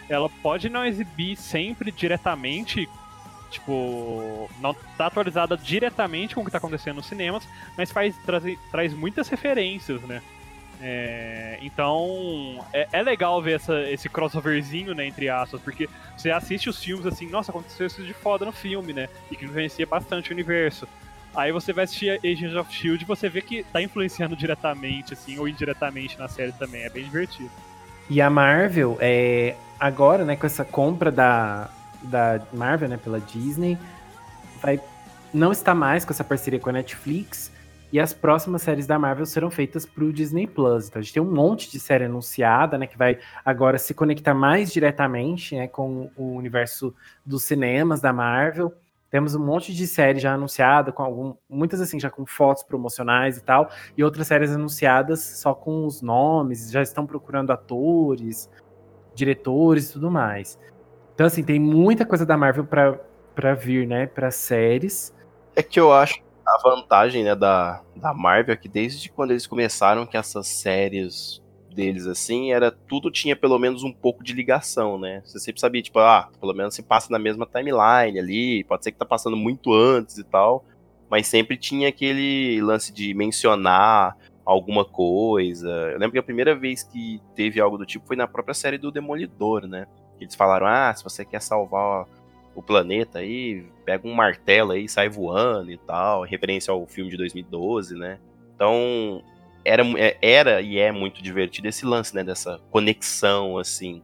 Ela 0.10 0.30
pode 0.42 0.70
não 0.70 0.86
exibir 0.86 1.36
sempre 1.36 1.92
diretamente 1.92 2.90
tipo, 3.52 4.50
não 4.60 4.74
tá 4.98 5.08
atualizada 5.08 5.56
diretamente 5.56 6.34
com 6.34 6.42
o 6.42 6.46
que 6.46 6.52
tá 6.52 6.58
acontecendo 6.58 6.96
nos 6.96 7.06
cinemas, 7.06 7.48
mas 7.78 7.92
faz, 7.92 8.16
traz, 8.26 8.44
traz 8.72 8.94
muitas 8.94 9.28
referências, 9.28 10.02
né? 10.02 10.22
É, 10.84 11.60
então, 11.62 12.66
é, 12.74 12.88
é, 12.92 13.04
legal 13.04 13.40
ver 13.40 13.58
essa, 13.58 13.80
esse 13.82 14.10
crossoverzinho, 14.10 14.96
né, 14.96 15.06
entre 15.06 15.30
aspas, 15.30 15.62
porque 15.62 15.88
você 16.18 16.32
assiste 16.32 16.70
os 16.70 16.84
filmes 16.84 17.06
assim, 17.06 17.28
nossa, 17.28 17.52
aconteceu 17.52 17.86
isso 17.86 18.02
de 18.02 18.14
foda 18.14 18.46
no 18.46 18.52
filme, 18.52 18.92
né, 18.92 19.08
e 19.30 19.36
que 19.36 19.46
influencia 19.46 19.86
bastante 19.86 20.32
o 20.32 20.34
universo. 20.34 20.88
Aí 21.36 21.52
você 21.52 21.72
vai 21.72 21.84
assistir 21.84 22.20
Agents 22.26 22.56
of 22.56 22.70
S.H.I.E.L.D. 22.72 23.04
e 23.04 23.06
você 23.06 23.30
vê 23.30 23.42
que 23.42 23.64
tá 23.64 23.80
influenciando 23.80 24.36
diretamente, 24.36 25.14
assim, 25.14 25.38
ou 25.38 25.48
indiretamente 25.48 26.18
na 26.18 26.28
série 26.28 26.52
também, 26.52 26.82
é 26.82 26.90
bem 26.90 27.04
divertido. 27.04 27.52
E 28.10 28.20
a 28.20 28.30
Marvel, 28.30 28.98
é, 29.00 29.56
agora, 29.80 30.26
né, 30.26 30.36
com 30.36 30.48
essa 30.48 30.66
compra 30.66 31.12
da, 31.12 31.70
da 32.04 32.42
Marvel, 32.54 32.90
né, 32.90 32.98
pela 32.98 33.20
Disney, 33.20 33.78
vai 34.62 34.80
não 35.34 35.52
está 35.52 35.74
mais 35.74 36.04
com 36.04 36.12
essa 36.12 36.24
parceria 36.24 36.60
com 36.60 36.70
a 36.70 36.74
Netflix 36.74 37.52
e 37.92 38.00
as 38.00 38.14
próximas 38.14 38.62
séries 38.62 38.88
da 38.88 38.98
Marvel 38.98 39.26
serão 39.26 39.52
feitas 39.52 39.86
para 39.86 40.04
o 40.04 40.14
Disney 40.14 40.48
Plus. 40.48 40.88
Então 40.88 41.00
a 41.00 41.04
gente 41.04 41.14
tem 41.14 41.22
um 41.22 41.32
monte 41.32 41.70
de 41.70 41.80
série 41.80 42.06
anunciada, 42.06 42.78
né, 42.78 42.88
que 42.88 42.98
vai 42.98 43.20
agora 43.44 43.78
se 43.78 43.94
conectar 43.94 44.34
mais 44.34 44.72
diretamente, 44.72 45.56
né, 45.56 45.68
com 45.68 46.10
o 46.16 46.36
universo 46.36 46.94
dos 47.26 47.44
cinemas 47.44 48.00
da 48.00 48.14
Marvel. 48.14 48.74
Temos 49.10 49.36
um 49.36 49.46
monte 49.46 49.74
de 49.74 49.86
série 49.88 50.20
já 50.20 50.34
anunciada, 50.34 50.90
com 50.94 51.04
algum, 51.04 51.34
muitas 51.50 51.82
assim 51.82 52.00
já 52.00 52.10
com 52.10 52.26
fotos 52.26 52.64
promocionais 52.64 53.38
e 53.38 53.44
tal, 53.44 53.70
e 53.98 54.04
outras 54.06 54.28
séries 54.28 54.52
anunciadas 54.52 55.20
só 55.20 55.54
com 55.54 55.86
os 55.86 56.02
nomes, 56.02 56.72
já 56.72 56.82
estão 56.82 57.06
procurando 57.06 57.52
atores, 57.52 58.50
diretores 59.14 59.90
e 59.90 59.94
tudo 59.94 60.10
mais. 60.10 60.58
Então, 61.22 61.28
assim, 61.28 61.44
tem 61.44 61.60
muita 61.60 62.04
coisa 62.04 62.26
da 62.26 62.36
Marvel 62.36 62.66
pra, 62.66 63.00
pra 63.36 63.54
vir, 63.54 63.86
né? 63.86 64.08
Pra 64.08 64.32
séries. 64.32 65.14
É 65.56 65.62
que 65.62 65.80
eu 65.80 65.94
acho 65.94 66.20
a 66.44 66.58
vantagem, 66.64 67.24
né, 67.24 67.36
da, 67.36 67.84
da 67.96 68.12
Marvel 68.12 68.56
é 68.56 68.58
que 68.58 68.68
desde 68.68 69.08
quando 69.08 69.30
eles 69.30 69.46
começaram 69.46 70.08
que 70.08 70.18
essas 70.18 70.48
séries 70.48 71.40
deles, 71.76 72.08
assim, 72.08 72.52
era 72.52 72.72
tudo 72.72 73.12
tinha 73.12 73.36
pelo 73.36 73.60
menos 73.60 73.84
um 73.84 73.94
pouco 73.94 74.24
de 74.24 74.34
ligação, 74.34 74.98
né? 74.98 75.22
Você 75.24 75.38
sempre 75.38 75.62
sabia, 75.62 75.84
tipo, 75.84 76.00
ah, 76.00 76.28
pelo 76.40 76.56
menos 76.56 76.74
se 76.74 76.82
passa 76.82 77.12
na 77.12 77.20
mesma 77.20 77.46
timeline 77.46 78.18
ali, 78.18 78.64
pode 78.64 78.84
ser 78.84 78.92
que 78.92 78.98
tá 78.98 79.06
passando 79.06 79.38
muito 79.38 79.72
antes 79.72 80.18
e 80.18 80.24
tal, 80.24 80.66
mas 81.08 81.28
sempre 81.28 81.56
tinha 81.56 81.90
aquele 81.90 82.60
lance 82.64 82.92
de 82.92 83.14
mencionar 83.14 84.18
alguma 84.44 84.84
coisa. 84.84 85.70
Eu 85.70 86.00
lembro 86.00 86.14
que 86.14 86.18
a 86.20 86.24
primeira 86.24 86.56
vez 86.56 86.82
que 86.82 87.22
teve 87.36 87.62
algo 87.62 87.78
do 87.78 87.86
tipo 87.86 88.08
foi 88.08 88.16
na 88.16 88.28
própria 88.28 88.56
série 88.56 88.80
do 88.80 88.92
Demolidor, 88.92 89.68
né? 89.68 89.86
Eles 90.24 90.36
falaram: 90.36 90.68
ah, 90.68 90.94
se 90.94 91.04
você 91.04 91.26
quer 91.26 91.42
salvar 91.42 92.06
o 92.54 92.62
planeta 92.62 93.20
aí, 93.20 93.66
pega 93.86 94.08
um 94.08 94.14
martelo 94.14 94.72
aí, 94.72 94.88
sai 94.88 95.10
voando 95.10 95.72
e 95.72 95.78
tal, 95.78 96.24
referência 96.24 96.72
ao 96.72 96.86
filme 96.86 97.10
de 97.10 97.18
2012, 97.18 97.96
né? 97.96 98.20
Então, 98.56 99.24
era, 99.64 99.84
é, 99.98 100.18
era 100.22 100.62
e 100.62 100.78
é 100.78 100.92
muito 100.92 101.22
divertido 101.22 101.68
esse 101.68 101.86
lance, 101.86 102.14
né, 102.14 102.24
dessa 102.24 102.60
conexão, 102.70 103.58
assim. 103.58 104.02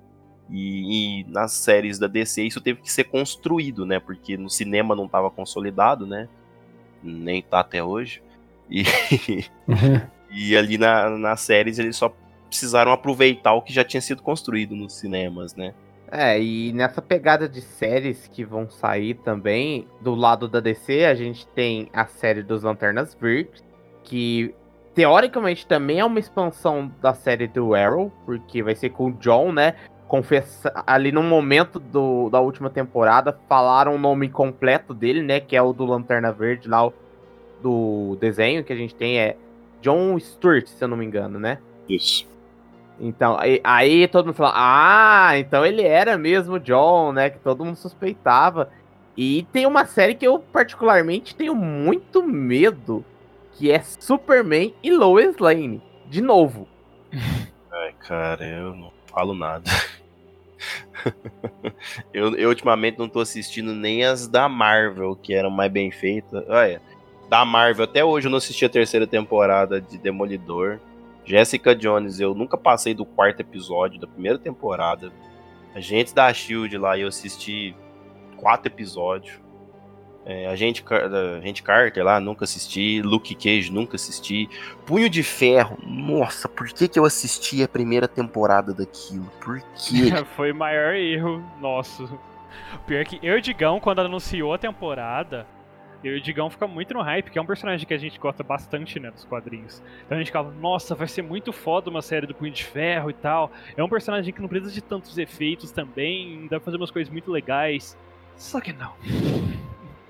E, 0.50 1.20
e, 1.20 1.24
nas 1.26 1.52
séries 1.52 2.00
da 2.00 2.08
DC 2.08 2.44
isso 2.44 2.62
teve 2.62 2.82
que 2.82 2.92
ser 2.92 3.04
construído, 3.06 3.86
né? 3.86 4.00
Porque 4.00 4.38
no 4.38 4.50
cinema 4.50 4.96
não 4.96 5.06
estava 5.06 5.30
consolidado, 5.30 6.08
né? 6.08 6.30
Nem 7.04 7.42
tá 7.42 7.60
até 7.60 7.84
hoje. 7.84 8.24
E, 8.70 8.84
uhum. 9.68 10.02
e 10.32 10.56
ali 10.56 10.78
na, 10.78 11.10
nas 11.10 11.42
séries 11.42 11.80
eles 11.80 11.98
só 11.98 12.14
precisaram 12.48 12.94
aproveitar 12.94 13.54
o 13.54 13.62
que 13.62 13.74
já 13.74 13.84
tinha 13.84 14.00
sido 14.00 14.22
construído 14.22 14.74
nos 14.74 14.94
cinemas, 14.94 15.54
né? 15.54 15.74
É, 16.10 16.42
e 16.42 16.72
nessa 16.72 17.02
pegada 17.02 17.50
de 17.50 17.62
séries 17.62 18.28
que 18.28 18.44
vão 18.44 18.70
sair 18.70 19.16
também, 19.16 19.88
do 20.00 20.16
lado 20.16 20.48
da 20.48 20.60
DC, 20.60 21.06
a 21.06 21.14
gente 21.14 21.46
tem 21.48 21.90
a 21.92 22.06
série 22.06 22.42
dos 22.42 22.64
Lanternas 22.64 23.16
Verdes, 23.20 23.64
que 24.04 24.56
teoricamente 24.96 25.68
também 25.68 26.00
é 26.00 26.06
uma 26.06 26.20
expansão 26.20 26.92
da 27.02 27.14
série 27.14 27.48
do 27.48 27.76
Arrow, 27.76 28.12
porque 28.26 28.64
vai 28.64 28.74
ser 28.74 28.90
com 28.92 29.08
o 29.08 29.12
John, 29.14 29.52
né? 29.52 29.76
Confessa, 30.08 30.72
ali 30.88 31.12
no 31.12 31.22
momento 31.22 31.78
do, 31.78 32.30
da 32.30 32.40
última 32.40 32.70
temporada, 32.70 33.38
falaram 33.50 33.96
o 33.96 34.00
nome 34.00 34.30
completo 34.30 34.94
dele, 34.94 35.22
né? 35.22 35.42
Que 35.42 35.58
é 35.58 35.62
o 35.62 35.74
do 35.74 35.86
Lanterna 35.86 36.32
Verde 36.32 36.70
lá, 36.70 36.90
do 37.62 38.18
desenho 38.20 38.64
que 38.64 38.72
a 38.72 38.76
gente 38.76 38.96
tem, 38.96 39.20
é 39.20 39.36
John 39.82 40.18
Stewart, 40.20 40.68
se 40.68 40.82
eu 40.84 40.88
não 40.88 40.96
me 40.96 41.06
engano, 41.06 41.38
né? 41.38 41.60
Isso. 41.90 42.37
Então, 43.00 43.38
aí, 43.40 43.62
aí, 43.64 44.08
todo 44.08 44.26
mundo 44.26 44.36
fala, 44.36 44.54
ah, 44.56 45.38
então 45.38 45.66
ele 45.66 45.84
era 45.84 46.18
mesmo 46.18 46.60
John, 46.60 47.12
né? 47.12 47.30
Que 47.30 47.40
todo 47.40 47.64
mundo 47.64 47.76
suspeitava. 47.76 48.70
E 49.16 49.48
tem 49.52 49.66
uma 49.66 49.86
série 49.86 50.16
que 50.16 50.26
eu 50.26 50.40
particularmente 50.40 51.36
tenho 51.36 51.56
muito 51.56 52.24
medo, 52.24 53.04
que 53.54 53.72
é 53.72 53.82
Superman 53.82 54.74
e 54.84 54.92
Lois 54.92 55.38
Lane. 55.38 55.82
De 56.08 56.22
novo. 56.22 56.68
Ai, 57.72 57.94
cara, 58.00 58.46
eu 58.46 58.76
não 58.76 58.92
falo 59.08 59.36
nada. 59.36 59.70
eu, 62.14 62.36
eu, 62.36 62.50
ultimamente 62.50 62.98
não 62.98 63.10
tô 63.10 63.20
assistindo 63.20 63.74
nem 63.74 64.04
as 64.04 64.28
da 64.28 64.50
Marvel, 64.50 65.16
que 65.16 65.34
eram 65.34 65.50
mais 65.50 65.72
bem 65.72 65.92
feitas. 65.92 66.44
Olha, 66.48 66.82
da 67.30 67.44
Marvel, 67.46 67.84
até 67.84 68.04
hoje 68.04 68.28
eu 68.28 68.32
não 68.32 68.38
assisti 68.38 68.66
a 68.66 68.70
terceira 68.70 69.06
temporada 69.06 69.82
de 69.82 69.98
Demolidor. 69.98 70.80
Jessica 71.28 71.76
Jones, 71.76 72.20
eu 72.20 72.34
nunca 72.34 72.58
passei 72.58 72.94
do 72.94 73.06
quarto 73.06 73.42
episódio 73.42 74.00
da 74.00 74.08
primeira 74.08 74.40
temporada. 74.40 75.12
Agentes 75.76 76.14
da 76.14 76.34
Shield 76.34 76.78
lá, 76.78 76.98
eu 76.98 77.08
assisti 77.10 77.76
quatro 78.38 78.72
episódios. 78.72 79.40
É, 80.26 80.44
Car- 80.84 81.10
Agente 81.38 81.64
Carter 81.64 82.04
lá, 82.04 82.20
nunca 82.20 82.46
assisti. 82.46 83.02
Luke 83.02 83.36
Cage, 83.36 83.72
nunca 83.72 83.96
assisti. 83.96 84.50
Punho 84.86 85.10
de 85.10 85.22
Ferro, 85.24 85.78
nossa, 85.86 86.48
por 86.50 86.68
que, 86.68 86.88
que 86.88 86.98
eu 86.98 87.06
assisti 87.06 87.62
a 87.62 87.68
primeira 87.68 88.08
temporada 88.08 88.74
daquilo? 88.74 89.30
Por 89.42 89.62
quê? 89.76 90.12
Foi 90.36 90.52
o 90.52 90.56
maior 90.56 90.96
erro 90.96 91.44
nosso. 91.62 92.10
Pior 92.86 93.06
que 93.06 93.20
eu 93.22 93.38
e 93.38 93.42
Digão, 93.42 93.80
quando 93.80 94.00
anunciou 94.00 94.54
a 94.54 94.58
temporada, 94.58 95.46
e 96.16 96.18
o 96.20 96.22
Digão 96.22 96.50
fica 96.50 96.68
muito 96.68 96.94
no 96.94 97.02
hype, 97.02 97.30
que 97.30 97.38
é 97.38 97.42
um 97.42 97.46
personagem 97.46 97.86
que 97.86 97.94
a 97.94 97.98
gente 97.98 98.20
gosta 98.20 98.44
bastante, 98.44 99.00
né, 99.00 99.12
dos 99.12 99.26
quadrinhos. 99.26 99.82
Então 100.06 100.16
a 100.16 100.20
gente 100.20 100.28
ficava, 100.28 100.52
nossa, 100.52 100.96
vai 100.96 101.08
ser 101.08 101.22
muito 101.22 101.52
foda 101.52 101.90
uma 101.90 102.02
série 102.02 102.28
do 102.28 102.34
Punho 102.34 102.52
de 102.52 102.64
Ferro 102.64 103.10
e 103.10 103.14
tal. 103.14 103.52
É 103.76 103.84
um 103.84 103.90
personagem 103.90 104.34
que 104.34 104.42
não 104.42 104.48
precisa 104.48 104.72
de 104.72 104.82
tantos 104.82 105.18
efeitos 105.18 105.72
também, 105.72 106.44
dá 106.44 106.58
pra 106.58 106.62
fazer 106.62 106.78
umas 106.78 106.92
coisas 106.92 107.12
muito 107.12 107.32
legais. 107.32 107.98
Só 108.36 108.62
que 108.62 108.72
não. 108.72 108.94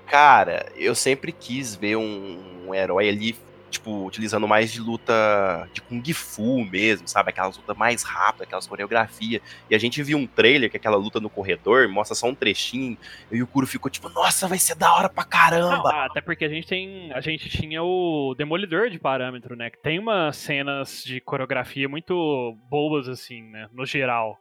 Cara, 0.06 0.70
eu 0.76 0.94
sempre 0.94 1.32
quis 1.32 1.74
ver 1.74 1.96
um, 1.96 2.66
um 2.68 2.74
herói 2.74 3.08
ali, 3.08 3.36
tipo, 3.70 4.06
utilizando 4.06 4.46
mais 4.48 4.72
de 4.72 4.80
luta 4.80 5.68
de 5.72 5.80
Kung 5.82 6.02
Fu 6.12 6.64
mesmo, 6.64 7.06
sabe? 7.06 7.30
Aquelas 7.30 7.56
lutas 7.56 7.76
mais 7.76 8.02
rápidas, 8.02 8.46
aquelas 8.46 8.66
coreografias. 8.66 9.42
E 9.68 9.74
a 9.74 9.78
gente 9.78 10.02
viu 10.02 10.18
um 10.18 10.26
trailer, 10.26 10.70
que 10.70 10.76
é 10.76 10.78
aquela 10.78 10.96
luta 10.96 11.20
no 11.20 11.30
corredor, 11.30 11.88
mostra 11.88 12.14
só 12.14 12.26
um 12.26 12.34
trechinho. 12.34 12.96
E 13.30 13.42
o 13.42 13.46
Kuro 13.46 13.66
ficou 13.66 13.90
tipo, 13.90 14.08
nossa, 14.08 14.48
vai 14.48 14.58
ser 14.58 14.74
da 14.74 14.92
hora 14.94 15.08
pra 15.08 15.24
Não, 15.24 15.30
caramba. 15.30 16.04
até 16.04 16.20
porque 16.20 16.44
a 16.44 16.48
gente 16.48 16.66
tem. 16.66 17.12
A 17.12 17.20
gente 17.20 17.48
tinha 17.48 17.82
o 17.82 18.34
Demolidor 18.36 18.90
de 18.90 18.98
parâmetro, 18.98 19.56
né? 19.56 19.70
Que 19.70 19.78
tem 19.82 19.98
umas 19.98 20.36
cenas 20.36 21.02
de 21.04 21.20
coreografia 21.20 21.88
muito 21.88 22.56
boas, 22.68 23.08
assim, 23.08 23.42
né? 23.42 23.68
No 23.72 23.84
geral. 23.84 24.38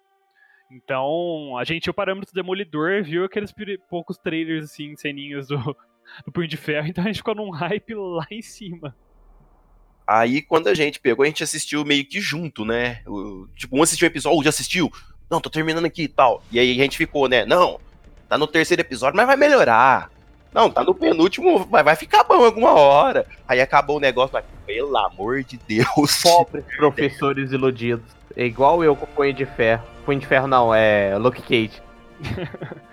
Então, 0.69 1.57
a 1.57 1.63
gente 1.63 1.89
o 1.89 1.93
parâmetro 1.93 2.31
do 2.31 2.35
Demolidor, 2.35 3.03
viu 3.03 3.23
aqueles 3.23 3.53
poucos 3.89 4.17
trailers, 4.17 4.65
assim, 4.65 4.95
ceninhas 4.97 5.47
do, 5.47 5.57
do 6.25 6.31
Punho 6.31 6.47
de 6.47 6.57
Ferro, 6.57 6.87
então 6.87 7.03
a 7.03 7.07
gente 7.07 7.17
ficou 7.17 7.35
num 7.35 7.49
hype 7.49 7.93
lá 7.93 8.25
em 8.29 8.41
cima. 8.41 8.95
Aí 10.07 10.41
quando 10.41 10.67
a 10.67 10.73
gente 10.73 10.99
pegou, 10.99 11.23
a 11.23 11.27
gente 11.27 11.43
assistiu 11.43 11.83
meio 11.83 12.05
que 12.05 12.21
junto, 12.21 12.63
né? 12.63 13.01
O- 13.05 13.47
tipo, 13.55 13.77
um 13.77 13.83
assistiu 13.83 14.07
o 14.07 14.11
episódio, 14.11 14.39
oh, 14.39 14.43
já 14.43 14.49
assistiu? 14.49 14.91
Não, 15.29 15.41
tô 15.41 15.49
terminando 15.49 15.85
aqui 15.85 16.03
e 16.03 16.07
tal. 16.07 16.41
E 16.51 16.57
aí 16.59 16.71
a 16.79 16.83
gente 16.83 16.97
ficou, 16.97 17.27
né? 17.27 17.45
Não, 17.45 17.79
tá 18.29 18.37
no 18.37 18.47
terceiro 18.47 18.81
episódio, 18.81 19.17
mas 19.17 19.27
vai 19.27 19.35
melhorar. 19.35 20.09
Não, 20.53 20.69
tá 20.71 20.81
no 20.83 20.95
penúltimo, 20.95 21.67
mas 21.69 21.83
vai 21.83 21.95
ficar 21.95 22.23
bom 22.23 22.43
alguma 22.45 22.71
hora. 22.71 23.27
Aí 23.47 23.59
acabou 23.59 23.97
o 23.97 23.99
negócio, 23.99 24.31
mas 24.33 24.45
pelo 24.65 24.95
amor 24.97 25.43
de 25.43 25.59
Deus. 25.67 26.21
Pobres 26.23 26.63
professores 26.77 27.51
iludidos. 27.51 28.05
É 28.35 28.45
igual 28.45 28.83
eu 28.83 28.95
com 28.95 29.03
o 29.03 29.07
Punho 29.09 29.33
de 29.33 29.45
Ferro. 29.45 29.83
Punho 30.05 30.19
de 30.19 30.25
Ferro 30.25 30.47
não, 30.47 30.73
é 30.73 31.17
Luke 31.17 31.41
Cage. 31.41 31.81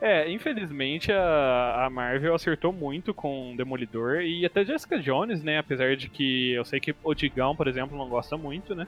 É, 0.00 0.30
infelizmente 0.30 1.10
a, 1.10 1.86
a 1.86 1.90
Marvel 1.90 2.34
acertou 2.34 2.72
muito 2.72 3.12
com 3.12 3.52
o 3.52 3.56
Demolidor 3.56 4.20
e 4.20 4.46
até 4.46 4.64
Jessica 4.64 4.98
Jones, 4.98 5.42
né? 5.42 5.58
Apesar 5.58 5.96
de 5.96 6.08
que 6.08 6.52
eu 6.52 6.64
sei 6.64 6.78
que 6.78 6.94
o 7.02 7.14
Digão, 7.14 7.56
por 7.56 7.66
exemplo, 7.66 7.98
não 7.98 8.08
gosta 8.08 8.36
muito, 8.36 8.74
né? 8.74 8.86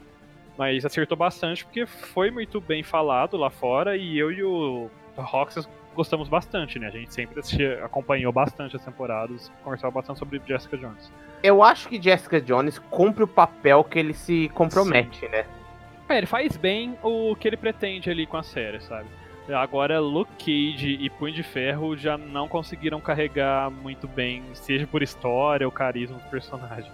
Mas 0.57 0.85
acertou 0.85 1.17
bastante 1.17 1.65
porque 1.65 1.85
foi 1.87 2.31
muito 2.31 2.61
bem 2.61 2.83
falado 2.83 3.37
lá 3.37 3.51
fora 3.51 3.97
e 3.97 4.17
eu 4.19 4.31
e 4.31 4.43
o 4.43 4.89
Roxas 5.17 5.69
gostamos 5.95 6.29
bastante, 6.29 6.79
né? 6.79 6.87
A 6.87 6.91
gente 6.91 7.13
sempre 7.13 7.41
assistia, 7.41 7.85
acompanhou 7.85 8.33
bastante 8.33 8.77
as 8.77 8.85
temporadas, 8.85 9.51
conversava 9.65 9.93
bastante 9.93 10.19
sobre 10.19 10.41
Jessica 10.47 10.77
Jones. 10.77 11.13
Eu 11.43 11.63
acho 11.63 11.89
que 11.89 12.01
Jessica 12.01 12.41
Jones 12.41 12.79
cumpre 12.79 13.25
o 13.25 13.29
papel 13.29 13.83
que 13.83 13.99
ele 13.99 14.15
se 14.15 14.49
compromete, 14.51 15.27
né? 15.29 15.45
É, 16.09 16.19
ele 16.19 16.27
faz 16.27 16.57
bem 16.57 16.97
o 17.03 17.35
que 17.37 17.49
ele 17.49 17.57
pretende 17.57 18.11
ali 18.11 18.27
com 18.27 18.37
a 18.37 18.43
série, 18.43 18.81
sabe? 18.81 19.09
Agora, 19.55 20.01
Luke 20.01 20.33
Cage 20.39 20.99
e 21.01 21.11
Punho 21.11 21.35
de 21.35 21.43
Ferro 21.43 21.97
já 21.97 22.17
não 22.17 22.49
conseguiram 22.49 23.01
carregar 23.01 23.71
muito 23.71 24.07
bem, 24.07 24.45
seja 24.55 24.87
por 24.87 25.03
história 25.03 25.67
ou 25.67 25.73
carisma 25.73 26.19
do 26.19 26.31
personagem. 26.31 26.91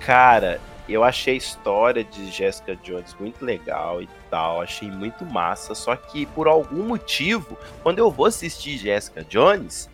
Cara, 0.00 0.60
eu 0.88 1.02
achei 1.02 1.34
a 1.34 1.36
história 1.36 2.04
de 2.04 2.30
Jessica 2.30 2.76
Jones 2.76 3.16
muito 3.18 3.44
legal 3.44 4.02
e 4.02 4.08
tal, 4.30 4.60
achei 4.60 4.90
muito 4.90 5.24
massa, 5.24 5.74
só 5.74 5.96
que 5.96 6.26
por 6.26 6.46
algum 6.46 6.82
motivo, 6.82 7.56
quando 7.82 7.98
eu 7.98 8.10
vou 8.10 8.26
assistir 8.26 8.76
Jessica 8.76 9.24
Jones, 9.24 9.88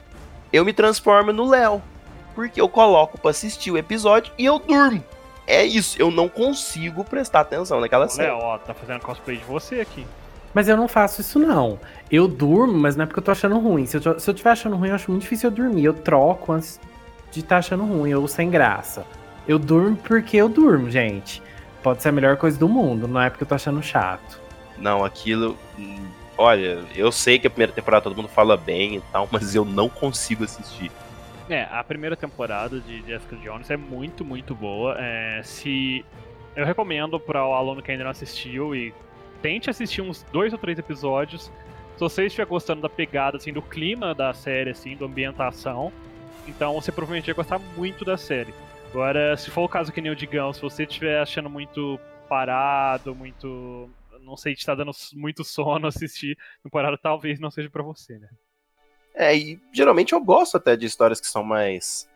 eu 0.52 0.64
me 0.64 0.72
transformo 0.72 1.32
no 1.32 1.48
Léo, 1.48 1.80
porque 2.34 2.60
eu 2.60 2.68
coloco 2.68 3.18
pra 3.18 3.30
assistir 3.30 3.70
o 3.70 3.78
episódio 3.78 4.32
e 4.36 4.44
eu 4.44 4.58
durmo. 4.58 5.02
É 5.46 5.64
isso, 5.64 6.00
eu 6.00 6.10
não 6.10 6.28
consigo 6.28 7.04
prestar 7.04 7.40
atenção 7.40 7.80
naquela 7.80 8.08
série. 8.08 8.28
Léo, 8.28 8.38
ó, 8.38 8.58
tá 8.58 8.74
fazendo 8.74 9.00
cosplay 9.00 9.36
de 9.36 9.44
você 9.44 9.80
aqui. 9.80 10.04
Mas 10.52 10.68
eu 10.68 10.76
não 10.76 10.88
faço 10.88 11.20
isso, 11.20 11.38
não. 11.38 11.78
Eu 12.10 12.26
durmo, 12.26 12.76
mas 12.76 12.96
não 12.96 13.04
é 13.04 13.06
porque 13.06 13.20
eu 13.20 13.24
tô 13.24 13.30
achando 13.30 13.58
ruim. 13.58 13.86
Se 13.86 13.96
eu, 13.96 14.00
tô- 14.00 14.18
se 14.18 14.28
eu 14.28 14.34
tiver 14.34 14.50
achando 14.50 14.76
ruim, 14.76 14.88
eu 14.88 14.94
acho 14.94 15.10
muito 15.10 15.22
difícil 15.22 15.48
eu 15.50 15.54
dormir. 15.54 15.84
Eu 15.84 15.94
troco 15.94 16.52
antes 16.52 16.80
de 17.30 17.40
estar 17.40 17.58
achando 17.58 17.84
ruim, 17.84 18.12
ou 18.14 18.26
sem 18.26 18.50
graça. 18.50 19.04
Eu 19.46 19.58
durmo 19.58 19.96
porque 19.96 20.36
eu 20.36 20.48
durmo, 20.48 20.90
gente. 20.90 21.40
Pode 21.82 22.02
ser 22.02 22.08
a 22.10 22.12
melhor 22.12 22.36
coisa 22.36 22.58
do 22.58 22.68
mundo, 22.68 23.06
não 23.08 23.20
é 23.20 23.30
porque 23.30 23.44
eu 23.44 23.48
tô 23.48 23.54
achando 23.54 23.82
chato. 23.82 24.40
Não, 24.76 25.04
aquilo. 25.04 25.56
Olha, 26.36 26.78
eu 26.96 27.12
sei 27.12 27.38
que 27.38 27.46
a 27.46 27.50
primeira 27.50 27.72
temporada 27.72 28.02
todo 28.04 28.16
mundo 28.16 28.28
fala 28.28 28.56
bem 28.56 28.96
e 28.96 29.00
tal, 29.12 29.28
mas 29.30 29.54
eu 29.54 29.64
não 29.64 29.88
consigo 29.88 30.42
assistir. 30.44 30.90
É, 31.48 31.66
a 31.70 31.82
primeira 31.84 32.16
temporada 32.16 32.80
de 32.80 33.02
Jessica 33.06 33.36
Jones 33.36 33.70
é 33.70 33.76
muito, 33.76 34.24
muito 34.24 34.54
boa. 34.54 34.96
É, 34.98 35.40
se 35.44 36.04
eu 36.56 36.64
recomendo 36.64 37.18
para 37.20 37.44
o 37.46 37.52
aluno 37.54 37.82
que 37.82 37.90
ainda 37.90 38.04
não 38.04 38.10
assistiu 38.10 38.74
e 38.74 38.94
tente 39.42 39.70
assistir 39.70 40.02
uns 40.02 40.22
dois 40.32 40.52
ou 40.52 40.58
três 40.58 40.78
episódios. 40.78 41.50
Se 41.94 42.00
você 42.00 42.26
estiver 42.26 42.46
gostando 42.46 42.80
da 42.80 42.88
pegada, 42.88 43.36
assim, 43.36 43.52
do 43.52 43.62
clima 43.62 44.14
da 44.14 44.32
série, 44.32 44.70
assim, 44.70 44.96
da 44.96 45.04
ambientação, 45.04 45.92
então 46.48 46.74
você 46.74 46.90
provavelmente 46.90 47.26
vai 47.26 47.34
gostar 47.34 47.58
muito 47.76 48.04
da 48.04 48.16
série. 48.16 48.54
Agora, 48.90 49.36
se 49.36 49.50
for 49.50 49.62
o 49.62 49.68
caso 49.68 49.92
que 49.92 50.00
nem 50.00 50.10
o 50.10 50.16
Digão, 50.16 50.52
se 50.52 50.60
você 50.60 50.82
estiver 50.82 51.20
achando 51.20 51.48
muito 51.48 51.98
parado, 52.28 53.14
muito. 53.14 53.88
Não 54.20 54.36
sei, 54.36 54.54
te 54.54 54.66
tá 54.66 54.74
dando 54.74 54.92
muito 55.14 55.44
sono 55.44 55.86
assistir 55.86 56.36
temporada, 56.62 56.98
talvez 56.98 57.38
não 57.38 57.50
seja 57.50 57.70
pra 57.70 57.82
você, 57.82 58.18
né? 58.18 58.28
É, 59.14 59.36
e 59.36 59.60
geralmente 59.72 60.12
eu 60.12 60.20
gosto 60.20 60.56
até 60.56 60.76
de 60.76 60.86
histórias 60.86 61.20
que 61.20 61.26
são 61.26 61.42
mais 61.42 62.08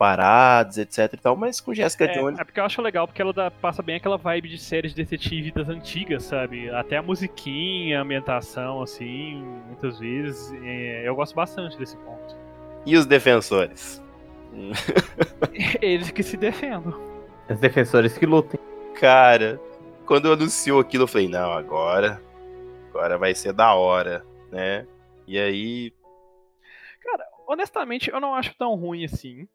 paradas, 0.00 0.78
etc 0.78 1.12
e 1.12 1.16
tal, 1.18 1.36
mas 1.36 1.60
com 1.60 1.74
Jessica 1.74 2.08
Jones. 2.08 2.38
É, 2.38 2.40
é 2.40 2.44
porque 2.46 2.58
eu 2.58 2.64
acho 2.64 2.80
legal, 2.80 3.06
porque 3.06 3.20
ela 3.20 3.34
dá- 3.34 3.50
passa 3.50 3.82
bem 3.82 3.96
aquela 3.96 4.16
vibe 4.16 4.48
de 4.48 4.56
séries 4.56 4.94
de 4.94 5.04
detetive 5.04 5.52
das 5.52 5.68
antigas, 5.68 6.22
sabe? 6.24 6.70
Até 6.70 6.96
a 6.96 7.02
musiquinha, 7.02 7.98
a 7.98 8.02
ambientação, 8.02 8.80
assim, 8.80 9.44
muitas 9.66 9.98
vezes. 9.98 10.54
é, 10.64 11.06
eu 11.06 11.14
gosto 11.14 11.34
bastante 11.34 11.76
desse 11.76 11.98
ponto. 11.98 12.34
E 12.86 12.96
os 12.96 13.04
defensores? 13.04 14.02
Eles 15.82 16.10
que 16.10 16.22
se 16.22 16.38
defendam. 16.38 16.98
Os 17.50 17.60
defensores 17.60 18.16
que 18.16 18.24
lutem. 18.24 18.58
Cara, 18.98 19.60
quando 20.06 20.32
anunciou 20.32 20.80
aquilo, 20.80 21.02
eu 21.04 21.08
falei, 21.08 21.28
não, 21.28 21.52
agora. 21.52 22.22
Agora 22.88 23.18
vai 23.18 23.34
ser 23.34 23.52
da 23.52 23.74
hora, 23.74 24.24
né? 24.50 24.86
E 25.26 25.38
aí. 25.38 25.92
Cara, 27.02 27.22
honestamente, 27.46 28.10
eu 28.10 28.18
não 28.18 28.34
acho 28.34 28.54
tão 28.56 28.74
ruim 28.76 29.04
assim. 29.04 29.46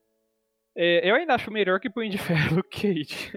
É, 0.75 1.09
eu 1.09 1.15
ainda 1.15 1.33
acho 1.35 1.51
melhor 1.51 1.79
que 1.79 1.89
Punho 1.89 2.09
de 2.09 2.17
Ferro 2.17 2.61
Kate. 2.69 3.31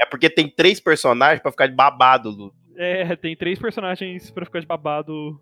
É 0.00 0.06
porque 0.06 0.30
tem 0.30 0.48
três 0.48 0.80
personagens 0.80 1.40
pra 1.40 1.50
ficar 1.50 1.66
de 1.66 1.74
babado. 1.74 2.30
Lu. 2.30 2.54
É, 2.76 3.14
tem 3.16 3.36
três 3.36 3.58
personagens 3.58 4.30
pra 4.30 4.46
ficar 4.46 4.60
de 4.60 4.66
babado 4.66 5.38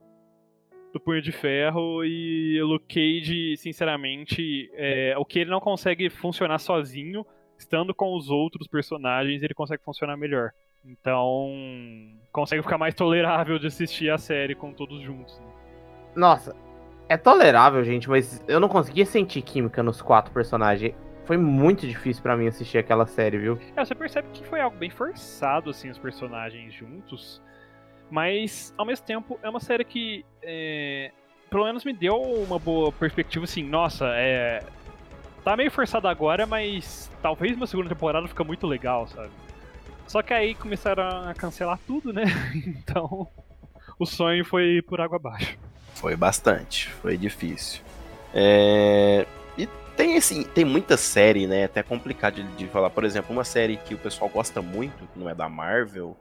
do 0.92 0.98
Punho 0.98 1.22
de 1.22 1.30
Ferro 1.30 2.04
e 2.04 2.60
o 2.60 2.66
Luke 2.66 2.86
Cage, 2.88 3.56
sinceramente, 3.56 4.70
é, 4.74 5.14
o 5.16 5.24
que 5.24 5.38
ele 5.38 5.50
não 5.50 5.60
consegue 5.60 6.10
funcionar 6.10 6.58
sozinho, 6.58 7.24
estando 7.58 7.94
com 7.94 8.16
os 8.16 8.30
outros 8.30 8.66
personagens, 8.66 9.42
ele 9.42 9.54
consegue 9.54 9.82
funcionar 9.84 10.16
melhor. 10.16 10.50
Então, 10.84 11.50
consegue 12.32 12.62
ficar 12.62 12.78
mais 12.78 12.94
tolerável 12.94 13.58
de 13.58 13.66
assistir 13.66 14.10
a 14.10 14.18
série 14.18 14.54
com 14.54 14.72
todos 14.72 15.00
juntos. 15.02 15.38
né? 15.38 15.46
Nossa, 16.16 16.56
é 17.08 17.16
tolerável, 17.16 17.84
gente, 17.84 18.08
mas 18.08 18.42
eu 18.48 18.58
não 18.58 18.68
conseguia 18.68 19.04
sentir 19.04 19.42
química 19.42 19.82
nos 19.82 20.00
quatro 20.00 20.32
personagens. 20.32 20.94
Foi 21.28 21.36
muito 21.36 21.86
difícil 21.86 22.22
pra 22.22 22.34
mim 22.38 22.46
assistir 22.46 22.78
aquela 22.78 23.06
série, 23.06 23.36
viu? 23.36 23.60
É, 23.76 23.84
você 23.84 23.94
percebe 23.94 24.28
que 24.32 24.42
foi 24.46 24.62
algo 24.62 24.78
bem 24.78 24.88
forçado, 24.88 25.68
assim, 25.68 25.90
os 25.90 25.98
personagens 25.98 26.72
juntos. 26.72 27.42
Mas, 28.10 28.72
ao 28.78 28.86
mesmo 28.86 29.04
tempo, 29.04 29.38
é 29.42 29.48
uma 29.50 29.60
série 29.60 29.84
que, 29.84 30.24
é, 30.42 31.12
pelo 31.50 31.66
menos 31.66 31.84
me 31.84 31.92
deu 31.92 32.16
uma 32.16 32.58
boa 32.58 32.90
perspectiva, 32.90 33.44
assim, 33.44 33.62
nossa, 33.62 34.06
é... 34.14 34.64
Tá 35.44 35.54
meio 35.54 35.70
forçado 35.70 36.08
agora, 36.08 36.46
mas 36.46 37.10
talvez 37.20 37.58
uma 37.58 37.66
segunda 37.66 37.90
temporada 37.90 38.26
fica 38.26 38.42
muito 38.42 38.66
legal, 38.66 39.06
sabe? 39.08 39.28
Só 40.06 40.22
que 40.22 40.32
aí 40.32 40.54
começaram 40.54 41.28
a 41.28 41.34
cancelar 41.34 41.78
tudo, 41.86 42.10
né? 42.10 42.24
Então, 42.66 43.28
o 43.98 44.06
sonho 44.06 44.46
foi 44.46 44.80
por 44.80 44.98
água 44.98 45.16
abaixo. 45.16 45.58
Foi 45.92 46.16
bastante, 46.16 46.88
foi 46.88 47.18
difícil. 47.18 47.82
É, 48.32 49.26
tem 49.98 50.16
assim, 50.16 50.44
tem 50.44 50.64
muita 50.64 50.96
série, 50.96 51.48
né? 51.48 51.64
Até 51.64 51.82
complicado 51.82 52.36
de, 52.36 52.44
de 52.56 52.68
falar. 52.68 52.88
Por 52.88 53.02
exemplo, 53.02 53.32
uma 53.32 53.42
série 53.42 53.76
que 53.78 53.94
o 53.94 53.98
pessoal 53.98 54.30
gosta 54.30 54.62
muito, 54.62 55.08
que 55.12 55.18
não 55.18 55.28
é 55.28 55.34
da 55.34 55.48
Marvel. 55.48 56.16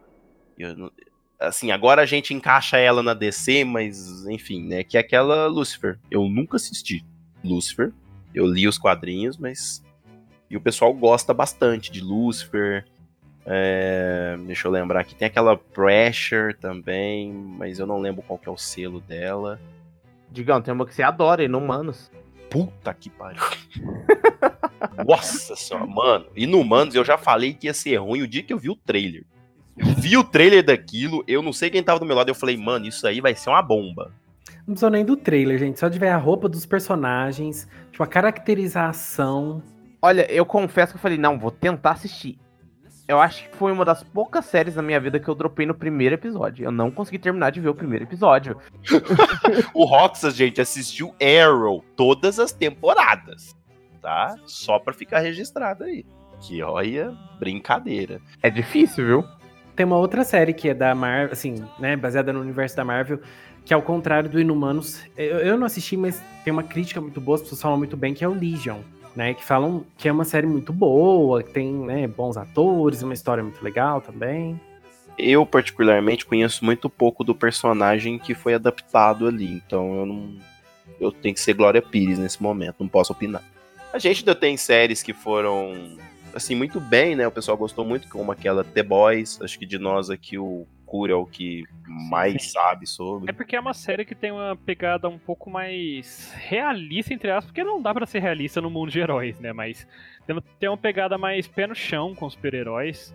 eu 0.57 0.91
Assim, 1.39 1.69
agora 1.69 2.01
a 2.01 2.05
gente 2.05 2.33
encaixa 2.33 2.77
ela 2.77 3.03
na 3.03 3.13
DC, 3.13 3.63
mas 3.63 4.25
enfim, 4.25 4.67
né? 4.67 4.83
Que 4.83 4.97
é 4.97 4.99
aquela 4.99 5.45
Lucifer. 5.45 5.99
Eu 6.09 6.27
nunca 6.27 6.55
assisti. 6.55 7.05
Lucifer. 7.43 7.93
Eu 8.33 8.47
li 8.47 8.67
os 8.67 8.79
quadrinhos, 8.79 9.37
mas. 9.37 9.83
E 10.49 10.57
o 10.57 10.61
pessoal 10.61 10.91
gosta 10.91 11.31
bastante 11.31 11.91
de 11.91 12.01
Lucifer. 12.01 12.83
É... 13.45 14.35
Deixa 14.47 14.67
eu 14.67 14.71
lembrar 14.71 15.01
aqui. 15.01 15.13
Tem 15.13 15.27
aquela 15.27 15.55
Pressure 15.55 16.55
também, 16.55 17.31
mas 17.31 17.77
eu 17.77 17.85
não 17.85 17.99
lembro 17.99 18.23
qual 18.23 18.39
que 18.39 18.49
é 18.49 18.51
o 18.51 18.57
selo 18.57 18.99
dela. 18.99 19.59
Digão, 20.31 20.63
tem 20.63 20.73
uma 20.73 20.85
que 20.87 20.95
você 20.95 21.03
adora, 21.03 21.43
Inumanos. 21.43 22.09
Puta 22.49 22.93
que 22.93 23.09
pariu. 23.09 23.41
Nossa 25.05 25.55
senhora, 25.55 25.85
mano. 25.85 26.25
Inumanos, 26.35 26.95
eu 26.95 27.03
já 27.03 27.17
falei 27.17 27.53
que 27.53 27.67
ia 27.67 27.73
ser 27.73 27.97
ruim 27.97 28.21
o 28.21 28.27
dia 28.27 28.43
que 28.43 28.53
eu 28.53 28.59
vi 28.59 28.69
o 28.69 28.75
trailer. 28.75 29.25
Eu 29.77 29.87
vi 29.87 30.17
o 30.17 30.23
trailer 30.23 30.63
daquilo, 30.63 31.23
eu 31.27 31.41
não 31.41 31.53
sei 31.53 31.69
quem 31.69 31.83
tava 31.83 31.99
do 31.99 32.05
meu 32.05 32.15
lado, 32.15 32.29
eu 32.29 32.35
falei, 32.35 32.57
mano, 32.57 32.87
isso 32.87 33.05
aí 33.05 33.21
vai 33.21 33.35
ser 33.35 33.49
uma 33.49 33.61
bomba. 33.61 34.11
Não 34.59 34.73
precisou 34.73 34.89
nem 34.89 35.05
do 35.05 35.15
trailer, 35.15 35.57
gente. 35.59 35.79
Só 35.79 35.87
de 35.87 35.99
ver 35.99 36.09
a 36.09 36.17
roupa 36.17 36.49
dos 36.49 36.65
personagens, 36.65 37.67
tipo, 37.91 38.03
a 38.03 38.07
caracterização. 38.07 39.61
Olha, 40.01 40.29
eu 40.31 40.45
confesso 40.45 40.93
que 40.93 40.97
eu 40.97 41.01
falei, 41.01 41.17
não, 41.17 41.37
vou 41.37 41.51
tentar 41.51 41.91
assistir. 41.91 42.37
Eu 43.07 43.21
acho 43.21 43.49
que 43.49 43.55
foi 43.55 43.71
uma 43.71 43.85
das 43.85 44.03
poucas 44.03 44.45
séries 44.45 44.75
da 44.75 44.81
minha 44.81 44.99
vida 44.99 45.17
que 45.17 45.29
eu 45.29 45.35
dropei 45.35 45.65
no 45.65 45.73
primeiro 45.73 46.15
episódio. 46.15 46.65
Eu 46.65 46.71
não 46.71 46.91
consegui 46.91 47.17
terminar 47.17 47.51
de 47.51 47.61
ver 47.61 47.69
o 47.69 47.75
primeiro 47.75 48.03
episódio. 48.03 48.57
o 49.73 49.85
Roxas, 49.85 50.35
gente, 50.35 50.59
assistiu 50.59 51.15
Arrow 51.21 51.85
todas 51.95 52.37
as 52.37 52.51
temporadas, 52.51 53.55
tá? 54.01 54.35
Só 54.45 54.77
pra 54.77 54.93
ficar 54.93 55.19
registrado 55.19 55.85
aí. 55.85 56.05
Que 56.41 56.61
olha, 56.61 57.15
brincadeira. 57.39 58.19
É 58.43 58.49
difícil, 58.49 59.05
viu? 59.05 59.25
Tem 59.73 59.85
uma 59.85 59.97
outra 59.97 60.25
série 60.25 60.53
que 60.53 60.67
é 60.67 60.73
da 60.73 60.93
Marvel, 60.93 61.31
assim, 61.31 61.63
né, 61.79 61.95
baseada 61.95 62.33
no 62.33 62.41
universo 62.41 62.75
da 62.75 62.83
Marvel, 62.83 63.21
que 63.63 63.73
ao 63.73 63.81
contrário 63.81 64.29
do 64.29 64.39
Inumanos, 64.39 65.01
eu, 65.15 65.37
eu 65.37 65.57
não 65.57 65.65
assisti, 65.65 65.95
mas 65.95 66.21
tem 66.43 66.51
uma 66.51 66.63
crítica 66.63 66.99
muito 66.99 67.21
boa, 67.21 67.35
as 67.35 67.41
pessoas 67.41 67.61
falam 67.61 67.77
muito 67.77 67.95
bem, 67.95 68.13
que 68.13 68.23
é 68.23 68.27
o 68.27 68.33
Legion 68.33 68.81
né? 69.17 69.33
Que 69.33 69.43
falam 69.43 69.83
que 69.97 70.07
é 70.07 70.11
uma 70.11 70.23
série 70.23 70.45
muito 70.45 70.71
boa, 70.71 71.41
que 71.41 71.49
tem 71.49 71.73
né, 71.73 72.05
bons 72.07 72.37
atores, 72.37 73.01
uma 73.01 73.15
história 73.15 73.43
muito 73.43 73.63
legal 73.63 73.99
também. 73.99 74.61
Eu, 75.17 75.43
particularmente, 75.43 76.23
conheço 76.23 76.63
muito 76.63 76.87
pouco 76.87 77.23
do 77.23 77.33
personagem 77.33 78.19
que 78.19 78.35
foi 78.35 78.53
adaptado 78.53 79.25
ali, 79.25 79.51
então 79.51 79.95
eu 79.95 80.05
não. 80.05 80.35
Eu 80.99 81.11
tenho 81.11 81.33
que 81.33 81.41
ser 81.41 81.53
Glória 81.53 81.81
Pires 81.81 82.19
nesse 82.19 82.41
momento, 82.41 82.75
não 82.79 82.87
posso 82.87 83.11
opinar. 83.11 83.43
A 83.91 83.97
gente 83.97 84.19
ainda 84.19 84.35
tem 84.35 84.55
séries 84.55 85.01
que 85.01 85.13
foram, 85.13 85.97
assim, 86.35 86.53
muito 86.53 86.79
bem, 86.79 87.15
né? 87.15 87.27
O 87.27 87.31
pessoal 87.31 87.57
gostou 87.57 87.83
muito, 87.83 88.07
como 88.09 88.31
aquela 88.31 88.63
The 88.63 88.83
Boys. 88.83 89.41
Acho 89.41 89.57
que 89.57 89.65
de 89.65 89.79
nós 89.79 90.11
aqui 90.11 90.37
o 90.37 90.67
É 91.11 91.15
o 91.15 91.25
que 91.25 91.63
mais 91.85 92.51
sabe 92.51 92.87
sobre. 92.87 93.29
É 93.29 93.33
porque 93.33 93.55
é 93.55 93.59
uma 93.59 93.73
série 93.73 94.05
que 94.05 94.15
tem 94.15 94.31
uma 94.31 94.55
pegada 94.55 95.07
um 95.07 95.17
pouco 95.17 95.49
mais 95.49 96.33
realista, 96.33 97.13
entre 97.13 97.29
aspas, 97.29 97.45
porque 97.45 97.63
não 97.63 97.81
dá 97.81 97.93
para 97.93 98.05
ser 98.05 98.19
realista 98.19 98.61
no 98.61 98.69
mundo 98.69 98.91
de 98.91 98.99
heróis, 98.99 99.39
né? 99.39 99.53
Mas 99.53 99.87
tem 100.59 100.69
uma 100.69 100.77
pegada 100.77 101.17
mais 101.17 101.47
pé 101.47 101.67
no 101.67 101.75
chão 101.75 102.15
com 102.15 102.25
os 102.25 102.33
super-heróis, 102.33 103.13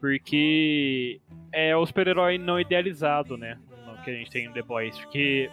porque 0.00 1.20
é 1.52 1.76
o 1.76 1.84
super-herói 1.84 2.38
não 2.38 2.60
idealizado, 2.60 3.36
né? 3.36 3.58
Que 4.04 4.10
a 4.10 4.14
gente 4.14 4.30
tem 4.30 4.44
em 4.44 4.52
The 4.52 4.62
Boys, 4.62 4.96
porque 4.98 5.50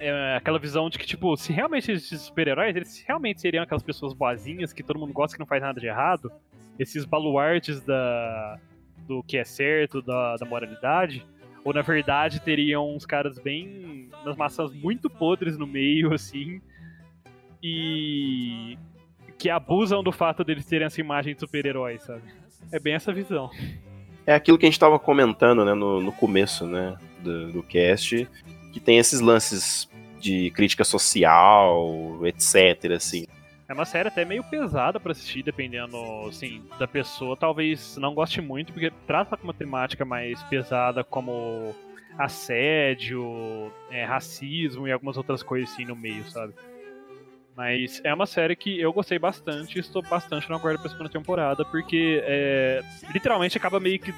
é 0.00 0.36
aquela 0.36 0.58
visão 0.58 0.90
de 0.90 0.98
que, 0.98 1.06
tipo, 1.06 1.36
se 1.36 1.52
realmente 1.52 1.92
esses 1.92 2.22
super-heróis, 2.22 2.74
eles 2.74 3.04
realmente 3.06 3.40
seriam 3.40 3.62
aquelas 3.62 3.82
pessoas 3.82 4.12
boazinhas 4.12 4.72
que 4.72 4.82
todo 4.82 4.98
mundo 4.98 5.12
gosta 5.12 5.36
que 5.36 5.40
não 5.40 5.46
faz 5.46 5.62
nada 5.62 5.78
de 5.80 5.86
errado, 5.86 6.32
esses 6.78 7.04
baluartes 7.04 7.80
da, 7.82 8.58
do 9.12 9.22
que 9.22 9.36
é 9.36 9.44
certo, 9.44 10.00
da, 10.00 10.36
da 10.36 10.46
moralidade, 10.46 11.24
ou 11.64 11.72
na 11.72 11.82
verdade 11.82 12.40
teriam 12.40 12.94
uns 12.94 13.04
caras 13.04 13.38
bem. 13.38 14.08
umas 14.22 14.36
maçãs 14.36 14.72
muito 14.72 15.10
podres 15.10 15.58
no 15.58 15.66
meio, 15.66 16.12
assim, 16.14 16.60
e. 17.62 18.76
que 19.38 19.50
abusam 19.50 20.02
do 20.02 20.12
fato 20.12 20.42
deles 20.42 20.66
terem 20.66 20.86
essa 20.86 21.00
imagem 21.00 21.34
de 21.34 21.40
super-heróis, 21.40 22.02
sabe? 22.02 22.22
É 22.72 22.78
bem 22.78 22.94
essa 22.94 23.12
visão. 23.12 23.50
É 24.26 24.34
aquilo 24.34 24.56
que 24.56 24.64
a 24.64 24.68
gente 24.68 24.76
estava 24.76 24.98
comentando, 24.98 25.64
né, 25.64 25.74
no, 25.74 26.00
no 26.00 26.12
começo, 26.12 26.66
né, 26.66 26.96
do, 27.20 27.52
do 27.52 27.62
cast, 27.62 28.28
que 28.72 28.80
tem 28.80 28.98
esses 28.98 29.20
lances 29.20 29.90
de 30.20 30.50
crítica 30.52 30.84
social, 30.84 32.20
etc, 32.24 32.92
assim. 32.96 33.26
É 33.72 33.74
uma 33.74 33.86
série 33.86 34.08
até 34.08 34.22
meio 34.22 34.44
pesada 34.44 35.00
para 35.00 35.12
assistir, 35.12 35.42
dependendo, 35.42 35.96
assim, 36.28 36.62
da 36.78 36.86
pessoa. 36.86 37.34
Talvez 37.34 37.96
não 37.96 38.12
goste 38.12 38.38
muito, 38.42 38.70
porque 38.70 38.92
trata 39.06 39.34
com 39.34 39.44
uma 39.44 39.54
temática 39.54 40.04
mais 40.04 40.42
pesada, 40.42 41.02
como 41.02 41.74
assédio, 42.18 43.72
é, 43.90 44.04
racismo 44.04 44.86
e 44.86 44.92
algumas 44.92 45.16
outras 45.16 45.42
coisas 45.42 45.72
assim 45.72 45.86
no 45.86 45.96
meio, 45.96 46.22
sabe? 46.30 46.52
Mas 47.56 47.98
é 48.04 48.12
uma 48.12 48.26
série 48.26 48.54
que 48.54 48.78
eu 48.78 48.92
gostei 48.92 49.18
bastante 49.18 49.78
e 49.78 49.80
estou 49.80 50.02
bastante 50.02 50.50
na 50.50 50.58
guarda 50.58 50.78
pra 50.78 50.90
segunda 50.90 51.08
temporada, 51.08 51.64
porque 51.64 52.22
é, 52.26 52.82
literalmente 53.14 53.56
acaba 53.56 53.80
meio 53.80 53.98
que 53.98 54.12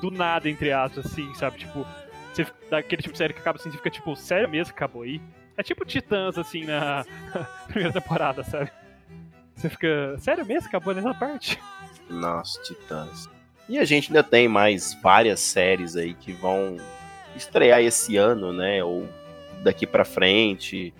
do 0.00 0.10
nada, 0.10 0.48
entre 0.48 0.72
aspas, 0.72 1.04
assim, 1.04 1.34
sabe? 1.34 1.58
Tipo, 1.58 1.86
você, 2.32 2.46
daquele 2.70 3.02
tipo 3.02 3.12
de 3.12 3.18
série 3.18 3.34
que 3.34 3.40
acaba 3.40 3.58
assim, 3.58 3.70
você 3.70 3.76
fica 3.76 3.90
tipo, 3.90 4.16
sério 4.16 4.48
mesmo 4.48 4.72
que 4.72 4.78
acabou 4.78 5.02
aí? 5.02 5.20
É 5.58 5.62
tipo 5.62 5.84
Titãs, 5.84 6.38
assim, 6.38 6.64
na 6.64 7.04
primeira 7.68 7.92
temporada, 7.92 8.44
sabe? 8.44 8.70
Você 9.58 9.68
fica. 9.68 10.16
Sério 10.18 10.46
mesmo? 10.46 10.68
Acabou 10.68 10.94
nessa 10.94 11.12
parte? 11.12 11.58
Nossa, 12.08 12.62
Titãs. 12.62 13.28
E 13.68 13.76
a 13.76 13.84
gente 13.84 14.08
ainda 14.08 14.22
tem 14.22 14.48
mais 14.48 14.96
várias 15.02 15.40
séries 15.40 15.96
aí 15.96 16.14
que 16.14 16.32
vão 16.32 16.76
estrear 17.36 17.80
esse 17.82 18.16
ano, 18.16 18.52
né? 18.52 18.82
Ou 18.84 19.06
daqui 19.62 19.84
para 19.84 20.04
frente. 20.04 20.94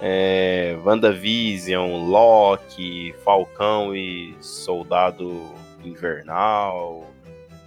É, 0.00 0.78
WandaVision, 0.82 2.08
Loki, 2.08 3.14
Falcão 3.22 3.94
e 3.94 4.34
Soldado 4.40 5.52
Invernal. 5.84 7.06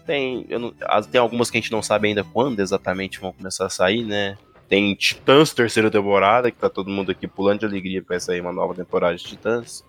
Tem, 0.04 0.48
não, 0.50 0.74
tem 1.12 1.22
algumas 1.22 1.52
que 1.52 1.60
a 1.60 1.62
gente 1.62 1.72
não 1.72 1.84
sabe 1.84 2.08
ainda 2.08 2.24
quando 2.24 2.60
exatamente 2.60 3.20
vão 3.20 3.32
começar 3.32 3.68
a 3.68 3.70
sair, 3.70 4.04
né? 4.04 4.36
Tem 4.68 4.96
Titãs 4.96 5.54
terceira 5.54 5.92
temporada, 5.92 6.50
que 6.50 6.58
tá 6.58 6.70
todo 6.72 6.90
mundo 6.90 7.12
aqui 7.12 7.28
pulando 7.28 7.60
de 7.60 7.66
alegria 7.68 8.02
pra 8.02 8.20
sair 8.20 8.42
uma 8.42 8.52
nova 8.52 8.74
temporada 8.74 9.16
de 9.16 9.24
Titãs. 9.24 9.86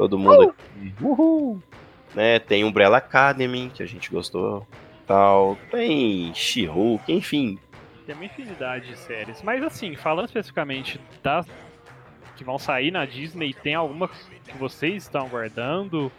Todo 0.00 0.18
mundo 0.18 0.46
uh! 0.46 0.48
aqui. 0.48 0.94
Uhul! 0.98 1.62
Né, 2.14 2.38
tem 2.38 2.64
Umbrella 2.64 2.96
Academy, 2.96 3.70
que 3.72 3.82
a 3.82 3.86
gente 3.86 4.10
gostou. 4.10 4.66
Tal. 5.06 5.58
Tem 5.70 6.32
She-Hulk, 6.32 7.12
enfim. 7.12 7.58
Tem 8.06 8.14
uma 8.14 8.24
infinidade 8.24 8.88
de 8.88 8.96
séries. 8.96 9.42
Mas 9.42 9.62
assim, 9.62 9.94
falando 9.96 10.24
especificamente 10.24 10.98
das 11.22 11.46
que 12.34 12.42
vão 12.42 12.58
sair 12.58 12.90
na 12.90 13.04
Disney, 13.04 13.52
tem 13.52 13.74
alguma 13.74 14.08
que 14.08 14.56
vocês 14.58 15.02
estão 15.02 15.28
guardando? 15.28 16.10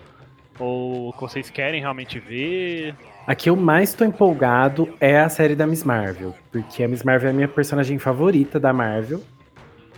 Ou 0.59 1.11
que 1.13 1.21
vocês 1.21 1.49
querem 1.49 1.81
realmente 1.81 2.19
ver? 2.19 2.93
A 3.25 3.33
que 3.33 3.49
eu 3.49 3.55
mais 3.55 3.89
estou 3.89 4.05
empolgado 4.05 4.95
é 4.99 5.19
a 5.19 5.27
série 5.27 5.55
da 5.55 5.65
Miss 5.65 5.83
Marvel, 5.83 6.35
porque 6.51 6.83
a 6.83 6.87
Miss 6.87 7.01
Marvel 7.01 7.29
é 7.29 7.31
a 7.31 7.35
minha 7.35 7.47
personagem 7.47 7.97
favorita 7.97 8.59
da 8.59 8.71
Marvel. 8.71 9.23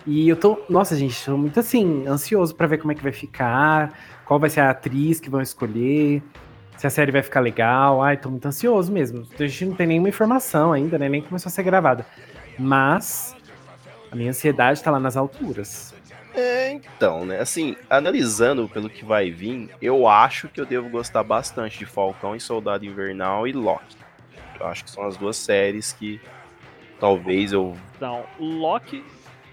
E 0.06 0.28
eu 0.28 0.36
tô, 0.36 0.62
nossa, 0.70 0.96
gente, 0.96 1.24
tô 1.24 1.38
muito 1.38 1.60
assim, 1.60 2.06
ansioso 2.08 2.54
para 2.54 2.68
ver 2.68 2.78
como 2.78 2.92
é 2.92 2.96
que 2.96 3.04
vai 3.04 3.14
ficar, 3.14 3.94
qual 4.26 4.40
vai 4.40 4.50
ser 4.50 4.60
a 4.60 4.72
atriz 4.72 5.20
que 5.20 5.30
vão 5.30 5.42
escolher, 5.42 6.22
se 6.78 6.86
a 6.86 6.90
série 6.90 7.12
vai 7.12 7.22
ficar 7.22 7.40
legal. 7.40 8.02
Ai, 8.02 8.18
tô 8.18 8.30
muito 8.30 8.46
ansioso 8.46 8.92
mesmo. 8.92 9.26
A 9.40 9.48
gente 9.48 9.66
não 9.66 9.76
tem 9.76 9.88
nenhuma 9.88 10.10
informação 10.10 10.74
ainda, 10.74 10.98
né? 10.98 11.08
Nem 11.08 11.22
começou 11.22 11.50
a 11.50 11.52
ser 11.52 11.64
gravada. 11.64 12.06
Mas 12.60 13.36
a 14.12 14.16
minha 14.16 14.30
ansiedade 14.30 14.84
tá 14.84 14.92
lá 14.92 15.00
nas 15.00 15.16
alturas. 15.16 15.94
É, 16.36 16.72
então, 16.72 17.26
né? 17.26 17.40
Assim, 17.40 17.76
analisando 17.90 18.68
pelo 18.68 18.90
que 18.90 19.06
vai 19.06 19.30
vir, 19.30 19.70
eu 19.82 20.08
acho 20.08 20.50
que 20.50 20.60
eu 20.60 20.66
devo 20.66 20.90
gostar 20.90 21.24
bastante 21.24 21.78
de 21.78 21.86
Falcão 21.86 22.36
e 22.36 22.40
Soldado 22.40 22.86
Invernal 22.86 23.48
e 23.48 23.54
Loki. 23.54 23.96
Eu 24.60 24.68
acho 24.68 24.84
que 24.84 24.92
são 24.92 25.06
as 25.06 25.16
duas 25.16 25.38
séries 25.38 25.94
que 25.94 26.20
talvez 27.00 27.54
eu. 27.54 27.78
Não, 28.02 28.24
Loki, 28.40 29.04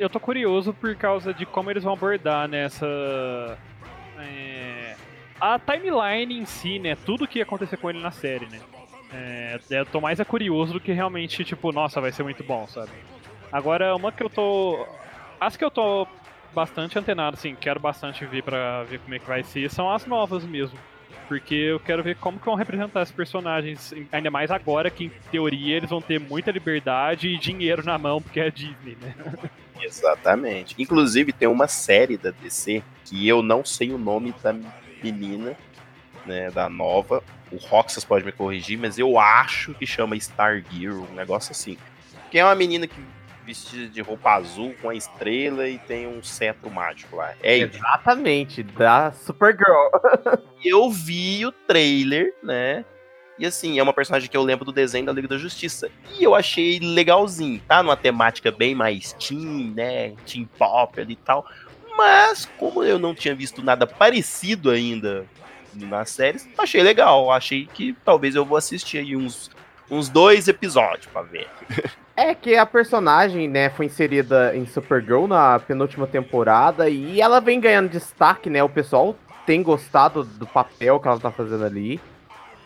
eu 0.01 0.09
tô 0.09 0.19
curioso 0.19 0.73
por 0.73 0.95
causa 0.97 1.33
de 1.33 1.45
como 1.45 1.71
eles 1.71 1.85
vão 1.85 1.93
abordar 1.93 2.49
nessa. 2.49 2.87
É, 4.19 4.97
a 5.39 5.59
timeline 5.59 6.41
em 6.41 6.47
si, 6.47 6.79
né? 6.79 6.97
Tudo 6.97 7.29
que 7.29 7.39
ia 7.39 7.45
acontecer 7.45 7.77
com 7.77 7.91
ele 7.91 8.01
na 8.01 8.11
série, 8.11 8.47
né? 8.47 8.61
É, 9.13 9.61
eu 9.71 9.87
tô 9.87 10.01
mais 10.01 10.19
é 10.19 10.25
curioso 10.25 10.73
do 10.73 10.81
que 10.81 10.93
realmente, 10.93 11.45
tipo, 11.45 11.71
nossa, 11.71 12.01
vai 12.01 12.13
ser 12.13 12.23
muito 12.23 12.43
bom, 12.43 12.67
sabe? 12.67 12.91
Agora, 13.53 13.95
uma 13.95 14.11
que 14.11 14.23
eu 14.23 14.31
tô. 14.31 14.87
As 15.39 15.57
que 15.57 15.65
eu 15.65 15.71
tô 15.71 16.07
bastante 16.55 16.99
antenado, 16.99 17.37
assim, 17.37 17.55
quero 17.55 17.79
bastante 17.79 18.25
ver 18.25 18.43
para 18.43 18.85
ver 18.85 19.01
como 19.01 19.15
é 19.15 19.19
que 19.19 19.27
vai 19.27 19.43
ser, 19.43 19.71
são 19.71 19.91
as 19.91 20.07
novas 20.07 20.45
mesmo. 20.45 20.79
Porque 21.29 21.55
eu 21.55 21.81
quero 21.81 22.03
ver 22.03 22.17
como 22.17 22.39
que 22.39 22.47
vão 22.47 22.55
representar 22.55 23.03
esses 23.03 23.15
personagens, 23.15 23.95
ainda 24.11 24.31
mais 24.31 24.51
agora 24.51 24.91
que, 24.91 25.05
em 25.05 25.13
teoria, 25.31 25.77
eles 25.77 25.91
vão 25.91 26.01
ter 26.01 26.19
muita 26.19 26.51
liberdade 26.51 27.29
e 27.29 27.39
dinheiro 27.39 27.85
na 27.85 27.97
mão, 27.99 28.21
porque 28.21 28.41
é 28.41 28.51
Disney, 28.51 28.97
né? 29.01 29.15
Exatamente. 29.81 30.75
Inclusive, 30.79 31.33
tem 31.33 31.49
uma 31.49 31.69
série 31.69 32.17
da 32.17 32.31
DC 32.31 32.83
que 33.05 33.27
eu 33.27 33.43
não 33.43 33.65
sei 33.65 33.93
o 33.93 33.99
nome 33.99 34.35
da 34.43 34.55
menina, 35.03 35.57
né, 36.27 36.51
da 36.51 36.69
nova. 36.69 37.23
O 37.51 37.57
Roxas 37.57 38.05
pode 38.05 38.25
me 38.25 38.33
corrigir, 38.33 38.79
mas 38.79 38.99
eu 38.99 39.19
acho 39.19 39.75
que 39.75 39.87
chama 39.87 40.19
Star 40.21 40.63
Girl, 40.71 41.05
um 41.11 41.15
negócio 41.15 41.53
assim. 41.53 41.77
Que 42.31 42.39
é 42.39 42.45
uma 42.45 42.55
menina 42.55 42.87
que 42.87 43.01
vestida 43.51 43.89
de 43.89 44.01
roupa 44.01 44.35
azul 44.35 44.73
com 44.81 44.91
a 44.91 44.95
estrela 44.95 45.69
e 45.69 45.77
tem 45.79 46.07
um 46.07 46.23
cetro 46.23 46.71
mágico 46.71 47.17
lá. 47.17 47.35
É 47.43 47.59
isso. 47.59 47.77
Exatamente, 47.77 48.63
da 48.63 49.11
Supergirl. 49.11 49.91
Eu 50.65 50.89
vi 50.89 51.45
o 51.45 51.51
trailer, 51.51 52.33
né? 52.43 52.85
E 53.37 53.47
assim, 53.47 53.79
é 53.79 53.83
uma 53.83 53.93
personagem 53.95 54.29
que 54.29 54.37
eu 54.37 54.43
lembro 54.43 54.67
do 54.67 54.73
desenho 54.73 55.07
da 55.07 55.13
Liga 55.13 55.27
da 55.27 55.39
Justiça. 55.39 55.91
E 56.19 56.23
eu 56.23 56.35
achei 56.35 56.79
legalzinho, 56.79 57.59
tá? 57.67 57.83
Numa 57.83 57.97
temática 57.97 58.53
bem 58.53 58.75
mais 58.75 59.15
teen, 59.15 59.73
né? 59.75 60.15
Teen 60.27 60.45
pop 60.59 61.01
ali 61.01 61.15
e 61.15 61.17
tal. 61.17 61.47
Mas, 61.97 62.45
como 62.59 62.85
eu 62.85 62.99
não 62.99 63.15
tinha 63.15 63.35
visto 63.35 63.63
nada 63.63 63.87
parecido 63.87 64.71
ainda 64.71 65.25
nas 65.73 66.11
séries, 66.11 66.47
achei 66.59 66.83
legal. 66.83 67.33
Achei 67.33 67.65
que 67.65 67.97
talvez 68.05 68.35
eu 68.35 68.45
vou 68.45 68.59
assistir 68.59 68.99
aí 68.99 69.17
uns, 69.17 69.51
uns 69.91 70.11
dois 70.11 70.47
episódios 70.47 71.07
pra 71.07 71.23
ver. 71.23 71.49
É 72.23 72.35
que 72.35 72.55
a 72.55 72.67
personagem, 72.67 73.49
né, 73.49 73.71
foi 73.71 73.87
inserida 73.87 74.55
em 74.55 74.67
Supergirl 74.67 75.27
na 75.27 75.59
penúltima 75.59 76.07
temporada 76.07 76.87
e 76.87 77.19
ela 77.19 77.41
vem 77.41 77.59
ganhando 77.59 77.89
destaque, 77.89 78.51
né? 78.51 78.63
O 78.63 78.69
pessoal 78.69 79.17
tem 79.47 79.63
gostado 79.63 80.23
do 80.23 80.47
papel 80.47 81.01
que 81.01 81.09
ela 81.09 81.19
tá 81.19 81.31
fazendo 81.31 81.65
ali. 81.65 81.99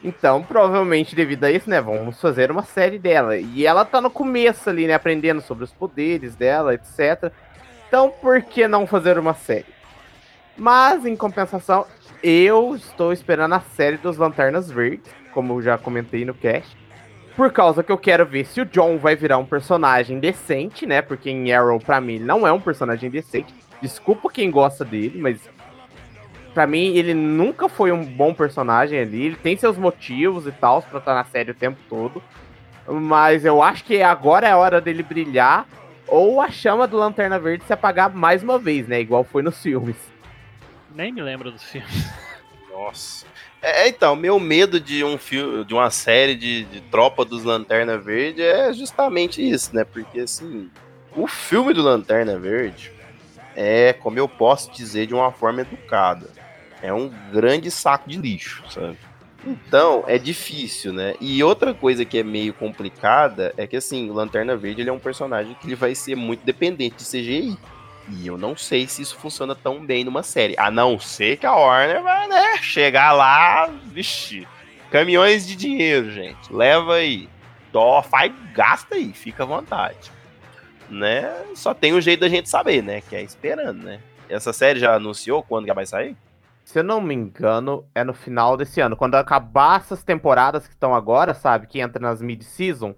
Então, 0.02 0.42
provavelmente, 0.42 1.14
devido 1.14 1.44
a 1.44 1.52
isso, 1.52 1.70
né, 1.70 1.80
vamos 1.80 2.20
fazer 2.20 2.50
uma 2.50 2.64
série 2.64 2.98
dela. 2.98 3.36
E 3.36 3.64
ela 3.64 3.84
tá 3.84 4.00
no 4.00 4.10
começo 4.10 4.68
ali, 4.68 4.88
né, 4.88 4.94
aprendendo 4.94 5.40
sobre 5.40 5.62
os 5.62 5.72
poderes 5.72 6.34
dela, 6.34 6.74
etc. 6.74 7.32
Então, 7.86 8.10
por 8.10 8.42
que 8.42 8.66
não 8.66 8.88
fazer 8.88 9.20
uma 9.20 9.34
série? 9.34 9.72
Mas, 10.56 11.06
em 11.06 11.14
compensação, 11.14 11.86
eu 12.24 12.74
estou 12.74 13.12
esperando 13.12 13.54
a 13.54 13.60
série 13.60 13.98
dos 13.98 14.16
Lanternas 14.16 14.68
Verdes, 14.68 15.14
como 15.32 15.62
já 15.62 15.78
comentei 15.78 16.24
no 16.24 16.34
cast. 16.34 16.76
Por 17.36 17.52
causa 17.52 17.82
que 17.82 17.90
eu 17.90 17.98
quero 17.98 18.24
ver 18.24 18.46
se 18.46 18.60
o 18.60 18.64
John 18.66 18.96
vai 18.98 19.16
virar 19.16 19.38
um 19.38 19.44
personagem 19.44 20.20
decente, 20.20 20.86
né? 20.86 21.02
Porque 21.02 21.30
em 21.30 21.52
Arrow, 21.52 21.80
pra 21.80 22.00
mim, 22.00 22.14
ele 22.14 22.24
não 22.24 22.46
é 22.46 22.52
um 22.52 22.60
personagem 22.60 23.10
decente. 23.10 23.52
Desculpa 23.82 24.30
quem 24.30 24.50
gosta 24.50 24.84
dele, 24.84 25.18
mas 25.20 25.48
Pra 26.54 26.68
mim, 26.68 26.94
ele 26.96 27.12
nunca 27.12 27.68
foi 27.68 27.90
um 27.90 28.04
bom 28.04 28.32
personagem 28.32 29.00
ali. 29.00 29.26
Ele 29.26 29.36
tem 29.36 29.56
seus 29.56 29.76
motivos 29.76 30.46
e 30.46 30.52
tal 30.52 30.80
pra 30.82 31.00
estar 31.00 31.12
na 31.12 31.24
série 31.24 31.50
o 31.50 31.54
tempo 31.54 31.80
todo. 31.88 32.22
Mas 32.86 33.44
eu 33.44 33.60
acho 33.60 33.82
que 33.84 34.00
agora 34.00 34.46
é 34.46 34.52
a 34.52 34.56
hora 34.56 34.80
dele 34.80 35.02
brilhar. 35.02 35.66
Ou 36.06 36.40
a 36.40 36.50
chama 36.50 36.86
do 36.86 36.96
Lanterna 36.96 37.40
Verde 37.40 37.64
se 37.64 37.72
apagar 37.72 38.08
mais 38.14 38.44
uma 38.44 38.56
vez, 38.56 38.86
né? 38.86 39.00
Igual 39.00 39.24
foi 39.24 39.42
nos 39.42 39.60
filmes. 39.60 39.96
Nem 40.94 41.10
me 41.10 41.22
lembro 41.22 41.50
dos 41.50 41.64
filmes. 41.64 42.08
Nossa. 42.70 43.26
É, 43.64 43.88
então, 43.88 44.14
meu 44.14 44.38
medo 44.38 44.78
de 44.78 45.02
um 45.02 45.16
filme, 45.16 45.64
de 45.64 45.72
uma 45.72 45.90
série 45.90 46.34
de, 46.34 46.64
de 46.64 46.80
Tropa 46.82 47.24
dos 47.24 47.44
Lanterna 47.44 47.96
Verde 47.96 48.42
é 48.42 48.72
justamente 48.72 49.42
isso, 49.42 49.74
né? 49.74 49.84
Porque 49.84 50.20
assim, 50.20 50.70
o 51.16 51.26
filme 51.26 51.72
do 51.72 51.82
Lanterna 51.82 52.38
Verde 52.38 52.92
é, 53.56 53.92
como 53.92 54.18
eu 54.18 54.28
posso 54.28 54.70
dizer 54.72 55.06
de 55.06 55.14
uma 55.14 55.30
forma 55.32 55.60
educada, 55.60 56.28
é 56.82 56.92
um 56.92 57.10
grande 57.32 57.70
saco 57.70 58.08
de 58.08 58.18
lixo, 58.18 58.62
sabe? 58.68 58.98
Então, 59.46 60.04
é 60.06 60.18
difícil, 60.18 60.92
né? 60.92 61.14
E 61.20 61.42
outra 61.44 61.74
coisa 61.74 62.04
que 62.04 62.18
é 62.18 62.22
meio 62.22 62.54
complicada 62.54 63.52
é 63.56 63.66
que, 63.66 63.76
assim, 63.76 64.08
o 64.08 64.14
Lanterna 64.14 64.56
Verde 64.56 64.80
ele 64.80 64.90
é 64.90 64.92
um 64.92 64.98
personagem 64.98 65.54
que 65.54 65.66
ele 65.66 65.74
vai 65.74 65.94
ser 65.94 66.16
muito 66.16 66.44
dependente 66.44 66.96
de 66.96 67.04
CGI. 67.04 67.58
E 68.08 68.26
eu 68.26 68.36
não 68.36 68.56
sei 68.56 68.86
se 68.86 69.02
isso 69.02 69.16
funciona 69.16 69.54
tão 69.54 69.84
bem 69.84 70.04
numa 70.04 70.22
série. 70.22 70.54
A 70.58 70.70
não 70.70 70.98
ser 70.98 71.38
que 71.38 71.46
a 71.46 71.54
Warner 71.54 72.02
vai, 72.02 72.28
né, 72.28 72.56
chegar 72.58 73.12
lá, 73.12 73.66
vixi, 73.86 74.46
caminhões 74.90 75.46
de 75.46 75.56
dinheiro, 75.56 76.10
gente. 76.10 76.52
Leva 76.52 76.96
aí. 76.96 77.28
Dó, 77.72 78.02
faz, 78.02 78.32
gasta 78.52 78.94
aí, 78.94 79.12
fica 79.12 79.42
à 79.42 79.46
vontade. 79.46 80.12
Né? 80.88 81.32
Só 81.54 81.72
tem 81.72 81.94
um 81.94 82.00
jeito 82.00 82.20
da 82.20 82.28
gente 82.28 82.48
saber, 82.48 82.82
né? 82.82 83.00
Que 83.00 83.16
é 83.16 83.22
esperando, 83.22 83.82
né? 83.82 84.00
Essa 84.28 84.52
série 84.52 84.78
já 84.78 84.94
anunciou 84.94 85.42
quando 85.42 85.64
que 85.64 85.72
vai 85.72 85.86
sair? 85.86 86.16
se 86.64 86.78
eu 86.78 86.82
não 86.82 87.00
me 87.00 87.14
engano, 87.14 87.84
é 87.94 88.02
no 88.02 88.14
final 88.14 88.56
desse 88.56 88.80
ano. 88.80 88.96
Quando 88.96 89.14
acabar 89.16 89.80
essas 89.80 90.02
temporadas 90.02 90.66
que 90.66 90.72
estão 90.72 90.94
agora, 90.94 91.34
sabe? 91.34 91.66
Que 91.66 91.80
entra 91.80 92.00
nas 92.00 92.22
mid-season, 92.22 92.94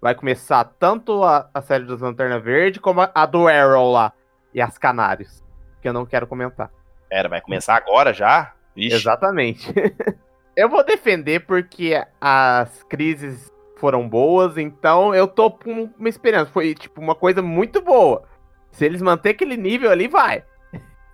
vai 0.00 0.14
começar 0.14 0.64
tanto 0.64 1.22
a, 1.22 1.48
a 1.52 1.60
série 1.60 1.84
dos 1.84 2.00
Lanterna 2.00 2.40
Verde 2.40 2.80
como 2.80 3.02
a, 3.02 3.10
a, 3.14 3.26
do 3.26 3.46
Arrow 3.46 3.92
lá. 3.92 4.12
E 4.54 4.60
as 4.60 4.78
Canários. 4.78 5.42
Que 5.80 5.88
eu 5.88 5.92
não 5.92 6.06
quero 6.06 6.26
comentar. 6.26 6.70
Pera, 7.08 7.28
vai 7.28 7.40
começar 7.40 7.76
agora 7.76 8.12
já? 8.12 8.54
Ixi. 8.76 8.96
Exatamente. 8.96 9.72
eu 10.56 10.68
vou 10.68 10.84
defender 10.84 11.46
porque 11.46 12.02
as 12.20 12.82
crises 12.84 13.52
foram 13.76 14.08
boas, 14.08 14.56
então 14.56 15.14
eu 15.14 15.26
tô 15.26 15.50
com 15.50 15.90
uma 15.98 16.08
esperança. 16.08 16.50
Foi, 16.52 16.74
tipo, 16.74 17.00
uma 17.00 17.14
coisa 17.14 17.42
muito 17.42 17.82
boa. 17.82 18.28
Se 18.70 18.84
eles 18.84 19.02
manterem 19.02 19.34
aquele 19.34 19.56
nível 19.56 19.90
ali, 19.90 20.08
vai. 20.08 20.44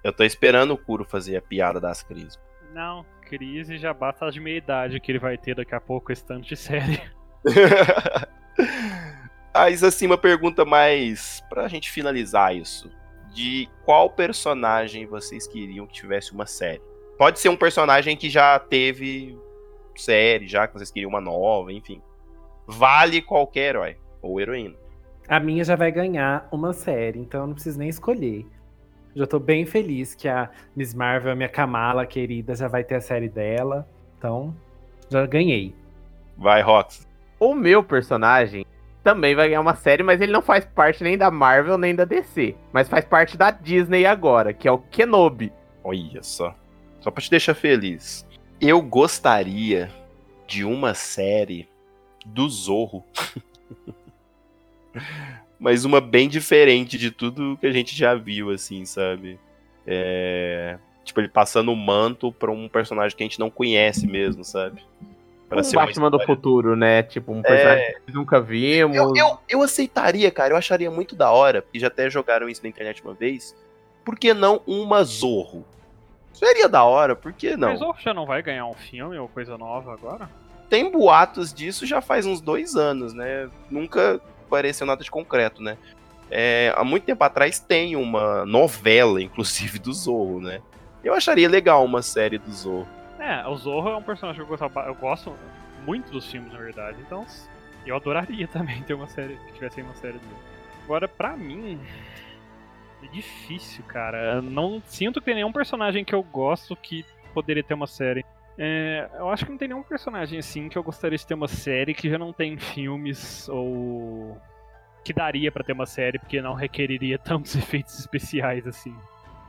Eu 0.04 0.12
tô 0.12 0.22
esperando 0.22 0.74
o 0.74 0.78
Kuro 0.78 1.04
fazer 1.04 1.36
a 1.36 1.42
piada 1.42 1.80
das 1.80 2.02
crises. 2.02 2.38
Não, 2.72 3.04
crise 3.22 3.78
já 3.78 3.92
basta 3.92 4.26
as 4.26 4.34
de 4.34 4.40
meia 4.40 4.58
idade 4.58 5.00
que 5.00 5.10
ele 5.10 5.18
vai 5.18 5.36
ter 5.36 5.54
daqui 5.54 5.74
a 5.74 5.80
pouco 5.80 6.12
esse 6.12 6.24
tanto 6.24 6.46
de 6.46 6.56
série. 6.56 7.00
Mas 9.54 9.82
assim, 9.82 10.06
uma 10.06 10.18
pergunta 10.18 10.64
mais 10.64 11.42
pra 11.48 11.68
gente 11.68 11.90
finalizar 11.90 12.54
isso. 12.54 12.90
De 13.38 13.68
qual 13.84 14.10
personagem 14.10 15.06
vocês 15.06 15.46
queriam 15.46 15.86
que 15.86 15.92
tivesse 15.92 16.32
uma 16.32 16.44
série? 16.44 16.82
Pode 17.16 17.38
ser 17.38 17.48
um 17.48 17.56
personagem 17.56 18.16
que 18.16 18.28
já 18.28 18.58
teve 18.58 19.38
série, 19.94 20.48
já 20.48 20.66
que 20.66 20.74
vocês 20.74 20.90
queriam 20.90 21.08
uma 21.08 21.20
nova, 21.20 21.72
enfim. 21.72 22.02
Vale 22.66 23.22
qualquer 23.22 23.76
herói 23.76 23.96
ou 24.20 24.40
heroína. 24.40 24.74
A 25.28 25.38
minha 25.38 25.62
já 25.62 25.76
vai 25.76 25.92
ganhar 25.92 26.48
uma 26.50 26.72
série, 26.72 27.20
então 27.20 27.42
eu 27.42 27.46
não 27.46 27.54
preciso 27.54 27.78
nem 27.78 27.88
escolher. 27.88 28.44
Já 29.14 29.24
tô 29.24 29.38
bem 29.38 29.64
feliz 29.64 30.16
que 30.16 30.26
a 30.26 30.50
Miss 30.74 30.92
Marvel, 30.92 31.30
a 31.30 31.36
minha 31.36 31.48
Kamala 31.48 32.04
querida, 32.04 32.56
já 32.56 32.66
vai 32.66 32.82
ter 32.82 32.96
a 32.96 33.00
série 33.00 33.28
dela. 33.28 33.88
Então, 34.18 34.52
já 35.08 35.24
ganhei. 35.26 35.72
Vai, 36.36 36.60
Rox. 36.60 37.06
O 37.38 37.54
meu 37.54 37.84
personagem 37.84 38.66
também 39.08 39.34
vai 39.34 39.48
ganhar 39.48 39.62
uma 39.62 39.74
série, 39.74 40.02
mas 40.02 40.20
ele 40.20 40.30
não 40.30 40.42
faz 40.42 40.66
parte 40.66 41.02
nem 41.02 41.16
da 41.16 41.30
Marvel 41.30 41.78
nem 41.78 41.94
da 41.94 42.04
DC. 42.04 42.54
Mas 42.70 42.90
faz 42.90 43.06
parte 43.06 43.38
da 43.38 43.50
Disney 43.50 44.04
agora, 44.04 44.52
que 44.52 44.68
é 44.68 44.70
o 44.70 44.76
Kenobi. 44.76 45.50
Olha 45.82 46.22
só. 46.22 46.54
Só 47.00 47.10
pra 47.10 47.22
te 47.22 47.30
deixar 47.30 47.54
feliz. 47.54 48.28
Eu 48.60 48.82
gostaria 48.82 49.90
de 50.46 50.62
uma 50.62 50.92
série 50.92 51.66
do 52.26 52.46
Zorro. 52.50 53.02
mas 55.58 55.86
uma 55.86 56.02
bem 56.02 56.28
diferente 56.28 56.98
de 56.98 57.10
tudo 57.10 57.56
que 57.58 57.66
a 57.66 57.72
gente 57.72 57.96
já 57.96 58.14
viu, 58.14 58.50
assim, 58.50 58.84
sabe? 58.84 59.40
É... 59.86 60.78
Tipo, 61.02 61.22
ele 61.22 61.28
passando 61.28 61.72
o 61.72 61.76
manto 61.76 62.30
pra 62.30 62.50
um 62.50 62.68
personagem 62.68 63.16
que 63.16 63.22
a 63.22 63.26
gente 63.26 63.40
não 63.40 63.48
conhece 63.48 64.06
mesmo, 64.06 64.44
sabe? 64.44 64.82
Pra 65.48 65.60
um 65.60 65.64
ser 65.64 65.76
Batman 65.76 66.10
do 66.10 66.20
futuro, 66.20 66.76
né? 66.76 67.02
Tipo, 67.02 67.32
um 67.32 67.40
personagem 67.40 67.84
é... 67.84 68.00
que 68.04 68.12
nunca 68.12 68.40
vimos. 68.40 68.96
Eu, 68.96 69.12
eu, 69.16 69.38
eu, 69.48 69.62
aceitaria, 69.62 70.30
cara. 70.30 70.52
Eu 70.52 70.56
acharia 70.58 70.90
muito 70.90 71.16
da 71.16 71.30
hora, 71.30 71.64
e 71.72 71.80
já 71.80 71.86
até 71.86 72.10
jogaram 72.10 72.48
isso 72.48 72.62
na 72.62 72.68
internet 72.68 73.02
uma 73.02 73.14
vez. 73.14 73.56
Por 74.04 74.18
que 74.18 74.34
não 74.34 74.60
uma 74.66 75.02
Zorro? 75.04 75.64
Seria 76.32 76.68
da 76.68 76.84
hora, 76.84 77.16
por 77.16 77.32
que 77.32 77.56
não? 77.56 77.70
Mas 77.70 77.78
Zorro 77.78 77.98
já 77.98 78.12
não 78.12 78.26
vai 78.26 78.42
ganhar 78.42 78.66
um 78.66 78.74
filme 78.74 79.18
ou 79.18 79.26
coisa 79.28 79.56
nova 79.56 79.92
agora? 79.92 80.28
Tem 80.68 80.90
boatos 80.90 81.52
disso 81.52 81.86
já 81.86 82.00
faz 82.00 82.26
uns 82.26 82.40
dois 82.40 82.76
anos, 82.76 83.14
né? 83.14 83.48
Nunca 83.70 84.20
apareceu 84.46 84.86
nada 84.86 85.02
de 85.02 85.10
concreto, 85.10 85.62
né? 85.62 85.78
É, 86.30 86.72
há 86.76 86.84
muito 86.84 87.04
tempo 87.04 87.24
atrás 87.24 87.58
tem 87.58 87.96
uma 87.96 88.44
novela, 88.44 89.20
inclusive, 89.22 89.78
do 89.78 89.92
Zorro, 89.92 90.40
né? 90.40 90.60
Eu 91.02 91.14
acharia 91.14 91.48
legal 91.48 91.84
uma 91.84 92.02
série 92.02 92.38
do 92.38 92.52
Zorro. 92.52 92.97
É, 93.28 93.46
o 93.46 93.54
Zorro 93.56 93.90
é 93.90 93.96
um 93.96 94.02
personagem 94.02 94.42
que 94.42 94.50
eu 94.50 94.56
gosto, 94.56 94.78
eu 94.78 94.94
gosto 94.94 95.36
muito 95.84 96.10
dos 96.10 96.30
filmes, 96.30 96.50
na 96.50 96.58
verdade. 96.58 96.96
Então, 97.02 97.26
eu 97.84 97.94
adoraria 97.94 98.48
também 98.48 98.82
ter 98.82 98.94
uma 98.94 99.06
série, 99.06 99.36
que 99.36 99.52
tivesse 99.52 99.82
uma 99.82 99.94
série 99.94 100.18
dele. 100.18 100.36
Agora, 100.84 101.06
pra 101.06 101.36
mim, 101.36 101.78
é 103.02 103.06
difícil, 103.08 103.84
cara. 103.84 104.36
Eu 104.36 104.42
não 104.42 104.82
sinto 104.86 105.20
que 105.20 105.26
tem 105.26 105.34
nenhum 105.34 105.52
personagem 105.52 106.06
que 106.06 106.14
eu 106.14 106.22
gosto 106.22 106.74
que 106.74 107.04
poderia 107.34 107.62
ter 107.62 107.74
uma 107.74 107.86
série. 107.86 108.24
É, 108.56 109.10
eu 109.18 109.28
acho 109.28 109.44
que 109.44 109.50
não 109.50 109.58
tem 109.58 109.68
nenhum 109.68 109.82
personagem 109.82 110.38
assim 110.38 110.70
que 110.70 110.78
eu 110.78 110.82
gostaria 110.82 111.18
de 111.18 111.26
ter 111.26 111.34
uma 111.34 111.46
série 111.46 111.92
que 111.92 112.08
já 112.08 112.18
não 112.18 112.32
tem 112.32 112.56
filmes 112.56 113.46
ou 113.50 114.40
que 115.04 115.12
daria 115.12 115.52
para 115.52 115.62
ter 115.62 115.74
uma 115.74 115.86
série 115.86 116.18
porque 116.18 116.40
não 116.40 116.54
requeriria 116.54 117.18
tantos 117.20 117.54
efeitos 117.54 117.98
especiais 117.98 118.66
assim. 118.66 118.96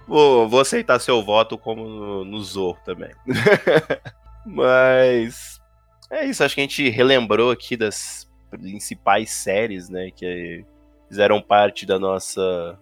Vou, 0.09 0.49
vou 0.49 0.59
aceitar 0.59 0.99
seu 0.99 1.23
voto 1.23 1.55
como 1.55 1.87
no, 1.87 2.25
no 2.25 2.41
Zorro 2.41 2.79
também. 2.83 3.11
Mas 4.43 5.61
é 6.09 6.25
isso, 6.25 6.43
acho 6.43 6.55
que 6.55 6.61
a 6.61 6.63
gente 6.63 6.89
relembrou 6.89 7.51
aqui 7.51 7.77
das 7.77 8.27
principais 8.49 9.29
séries, 9.29 9.87
né, 9.87 10.09
que 10.09 10.65
fizeram 11.07 11.39
parte 11.39 11.85
da 11.85 11.99
nossa 11.99 12.79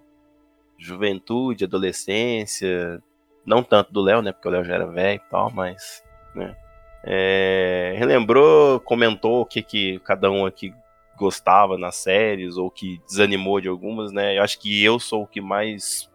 juventude, 0.80 1.66
adolescência, 1.66 3.04
não 3.46 3.62
tanto 3.62 3.92
do 3.92 4.02
Léo, 4.02 4.22
né, 4.22 4.32
porque 4.32 4.48
o 4.48 4.52
Léo 4.52 4.64
já 4.64 4.76
era 4.76 4.88
velho 4.88 5.22
e 5.26 5.30
tal, 5.30 5.52
mas 5.52 6.02
né? 6.34 6.56
É, 7.04 7.96
relembrou, 7.98 8.80
comentou 8.80 9.42
o 9.42 9.46
que, 9.46 9.62
que 9.62 10.00
cada 10.00 10.32
um 10.32 10.46
aqui 10.46 10.74
gostava 11.18 11.78
nas 11.78 11.96
séries 11.98 12.56
ou 12.56 12.72
que 12.72 13.02
desanimou 13.08 13.60
de 13.60 13.68
algumas, 13.68 14.12
né? 14.12 14.38
Eu 14.38 14.44
acho 14.44 14.60
que 14.60 14.84
eu 14.84 15.00
sou 15.00 15.24
o 15.24 15.28
que 15.28 15.42
mais 15.42 16.10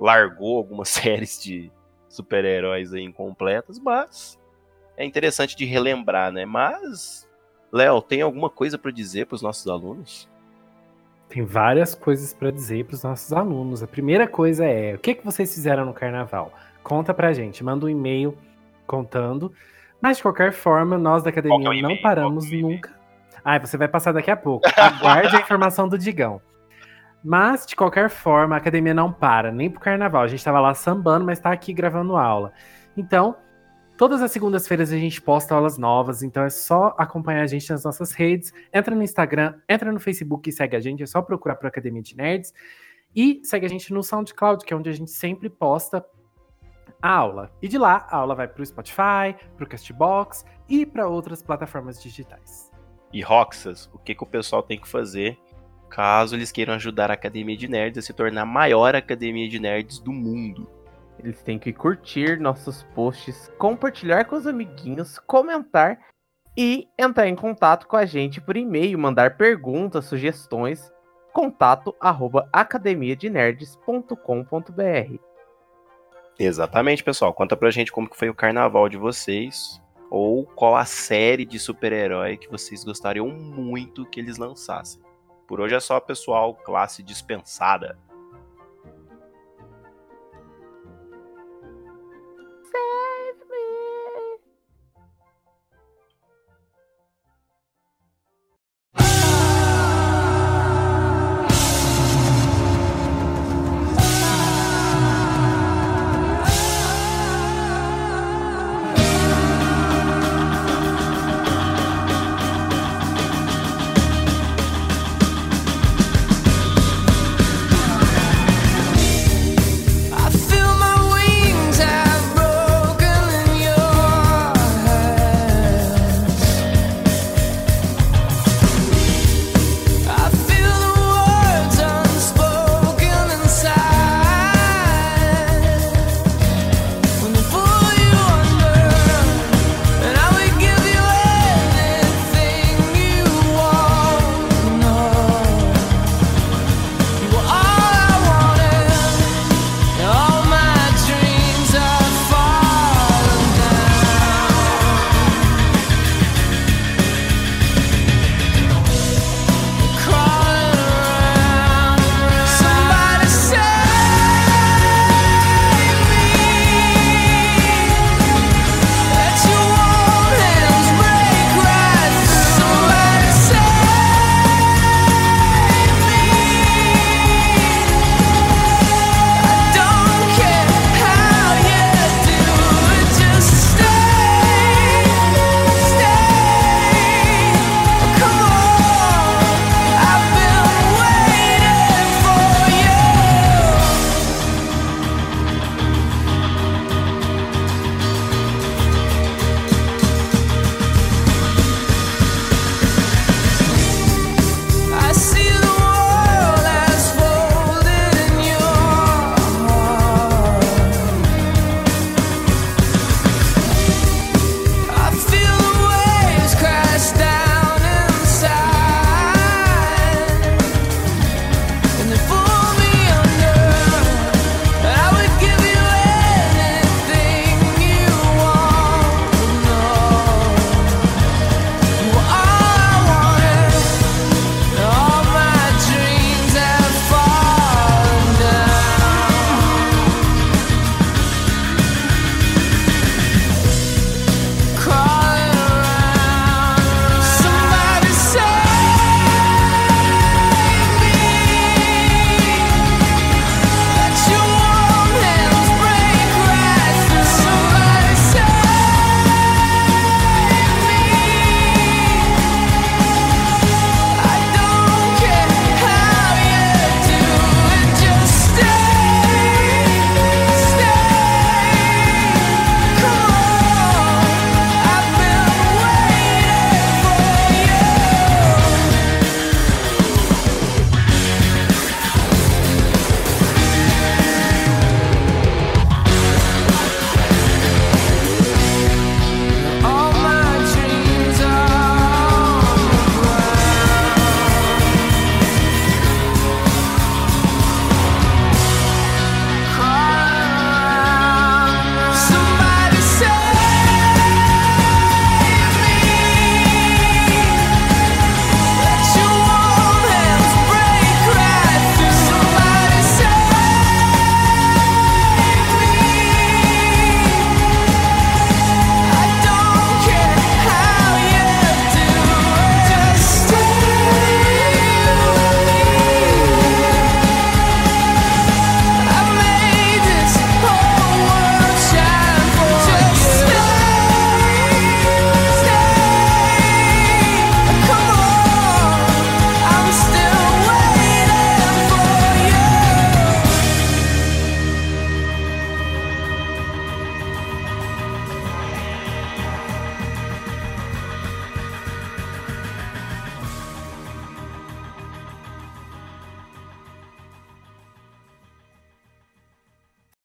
largou 0.00 0.56
algumas 0.56 0.88
séries 0.90 1.40
de 1.42 1.70
super-heróis 2.08 2.92
incompletas, 2.94 3.78
mas 3.78 4.38
é 4.96 5.04
interessante 5.04 5.56
de 5.56 5.64
relembrar, 5.64 6.32
né? 6.32 6.44
Mas, 6.44 7.28
Léo, 7.70 8.02
tem 8.02 8.22
alguma 8.22 8.50
coisa 8.50 8.76
para 8.76 8.90
dizer 8.90 9.26
para 9.26 9.36
os 9.36 9.42
nossos 9.42 9.66
alunos? 9.68 10.28
Tem 11.28 11.44
várias 11.44 11.94
coisas 11.94 12.34
para 12.34 12.50
dizer 12.50 12.84
para 12.84 12.94
os 12.94 13.04
nossos 13.04 13.32
alunos. 13.32 13.82
A 13.82 13.86
primeira 13.86 14.26
coisa 14.26 14.66
é: 14.66 14.94
o 14.94 14.98
que, 14.98 15.14
que 15.14 15.24
vocês 15.24 15.54
fizeram 15.54 15.84
no 15.86 15.94
carnaval? 15.94 16.52
Conta 16.82 17.14
pra 17.14 17.32
gente, 17.32 17.62
manda 17.62 17.86
um 17.86 17.88
e-mail 17.88 18.36
contando. 18.86 19.52
Mas 20.00 20.16
de 20.16 20.22
qualquer 20.24 20.52
forma, 20.52 20.98
nós 20.98 21.22
da 21.22 21.30
academia 21.30 21.78
é 21.78 21.82
não 21.82 21.96
paramos 21.98 22.50
é 22.50 22.56
nunca. 22.56 22.98
Ah, 23.44 23.58
você 23.58 23.76
vai 23.76 23.86
passar 23.86 24.12
daqui 24.12 24.30
a 24.30 24.36
pouco. 24.36 24.68
Aguarde 24.76 25.36
a 25.36 25.40
informação 25.40 25.88
do 25.88 25.96
Digão. 25.96 26.40
Mas, 27.22 27.66
de 27.66 27.76
qualquer 27.76 28.08
forma, 28.08 28.54
a 28.54 28.58
academia 28.58 28.94
não 28.94 29.12
para, 29.12 29.52
nem 29.52 29.70
pro 29.70 29.80
carnaval. 29.80 30.22
A 30.22 30.28
gente 30.28 30.44
tava 30.44 30.60
lá 30.60 30.74
sambando, 30.74 31.24
mas 31.24 31.38
tá 31.38 31.52
aqui 31.52 31.72
gravando 31.72 32.16
aula. 32.16 32.52
Então, 32.96 33.36
todas 33.96 34.22
as 34.22 34.32
segundas-feiras 34.32 34.90
a 34.90 34.96
gente 34.96 35.20
posta 35.20 35.54
aulas 35.54 35.76
novas, 35.76 36.22
então 36.22 36.42
é 36.42 36.48
só 36.48 36.94
acompanhar 36.96 37.42
a 37.42 37.46
gente 37.46 37.70
nas 37.70 37.84
nossas 37.84 38.12
redes. 38.12 38.52
Entra 38.72 38.94
no 38.94 39.02
Instagram, 39.02 39.54
entra 39.68 39.92
no 39.92 40.00
Facebook 40.00 40.48
e 40.48 40.52
segue 40.52 40.76
a 40.76 40.80
gente, 40.80 41.02
é 41.02 41.06
só 41.06 41.20
procurar 41.20 41.56
por 41.56 41.66
Academia 41.66 42.02
de 42.02 42.16
Nerds. 42.16 42.54
E 43.14 43.40
segue 43.44 43.66
a 43.66 43.68
gente 43.68 43.92
no 43.92 44.02
SoundCloud, 44.02 44.64
que 44.64 44.72
é 44.72 44.76
onde 44.76 44.88
a 44.88 44.92
gente 44.92 45.10
sempre 45.10 45.50
posta 45.50 46.04
a 47.02 47.10
aula. 47.10 47.50
E 47.60 47.68
de 47.68 47.76
lá, 47.76 48.06
a 48.10 48.16
aula 48.16 48.34
vai 48.34 48.48
para 48.48 48.62
o 48.62 48.66
Spotify, 48.66 49.36
para 49.56 49.64
o 49.64 49.68
Castbox 49.68 50.44
e 50.68 50.86
para 50.86 51.08
outras 51.08 51.42
plataformas 51.42 52.02
digitais. 52.02 52.70
E 53.12 53.20
Roxas, 53.20 53.90
o 53.92 53.98
que, 53.98 54.14
que 54.14 54.22
o 54.22 54.26
pessoal 54.26 54.62
tem 54.62 54.80
que 54.80 54.88
fazer 54.88 55.36
caso 55.90 56.36
eles 56.36 56.52
queiram 56.52 56.74
ajudar 56.74 57.10
a 57.10 57.14
Academia 57.14 57.56
de 57.56 57.68
Nerds 57.68 57.98
a 57.98 58.02
se 58.02 58.12
tornar 58.12 58.42
a 58.42 58.46
maior 58.46 58.94
academia 58.94 59.48
de 59.48 59.58
nerds 59.58 59.98
do 59.98 60.12
mundo? 60.12 60.70
Eles 61.18 61.42
têm 61.42 61.58
que 61.58 61.72
curtir 61.72 62.40
nossos 62.40 62.84
posts, 62.94 63.52
compartilhar 63.58 64.24
com 64.24 64.36
os 64.36 64.46
amiguinhos, 64.46 65.18
comentar 65.18 65.98
e 66.56 66.88
entrar 66.98 67.28
em 67.28 67.36
contato 67.36 67.86
com 67.86 67.96
a 67.96 68.06
gente 68.06 68.40
por 68.40 68.56
e-mail, 68.56 68.98
mandar 68.98 69.36
perguntas, 69.36 70.06
sugestões, 70.06 70.90
contato 71.32 71.94
arroba 72.00 72.48
academiadenerds.com.br. 72.52 75.18
Exatamente, 76.38 77.04
pessoal. 77.04 77.34
Conta 77.34 77.54
pra 77.54 77.70
gente 77.70 77.92
como 77.92 78.08
que 78.08 78.16
foi 78.16 78.30
o 78.30 78.34
carnaval 78.34 78.88
de 78.88 78.96
vocês. 78.96 79.78
Ou 80.10 80.44
qual 80.44 80.74
a 80.74 80.86
série 80.86 81.44
de 81.44 81.58
super-herói 81.58 82.38
que 82.38 82.50
vocês 82.50 82.82
gostariam 82.82 83.28
muito 83.28 84.06
que 84.06 84.18
eles 84.18 84.38
lançassem. 84.38 85.02
Por 85.50 85.60
hoje 85.60 85.74
é 85.74 85.80
só, 85.80 85.98
pessoal. 85.98 86.54
Classe 86.54 87.02
dispensada. 87.02 87.98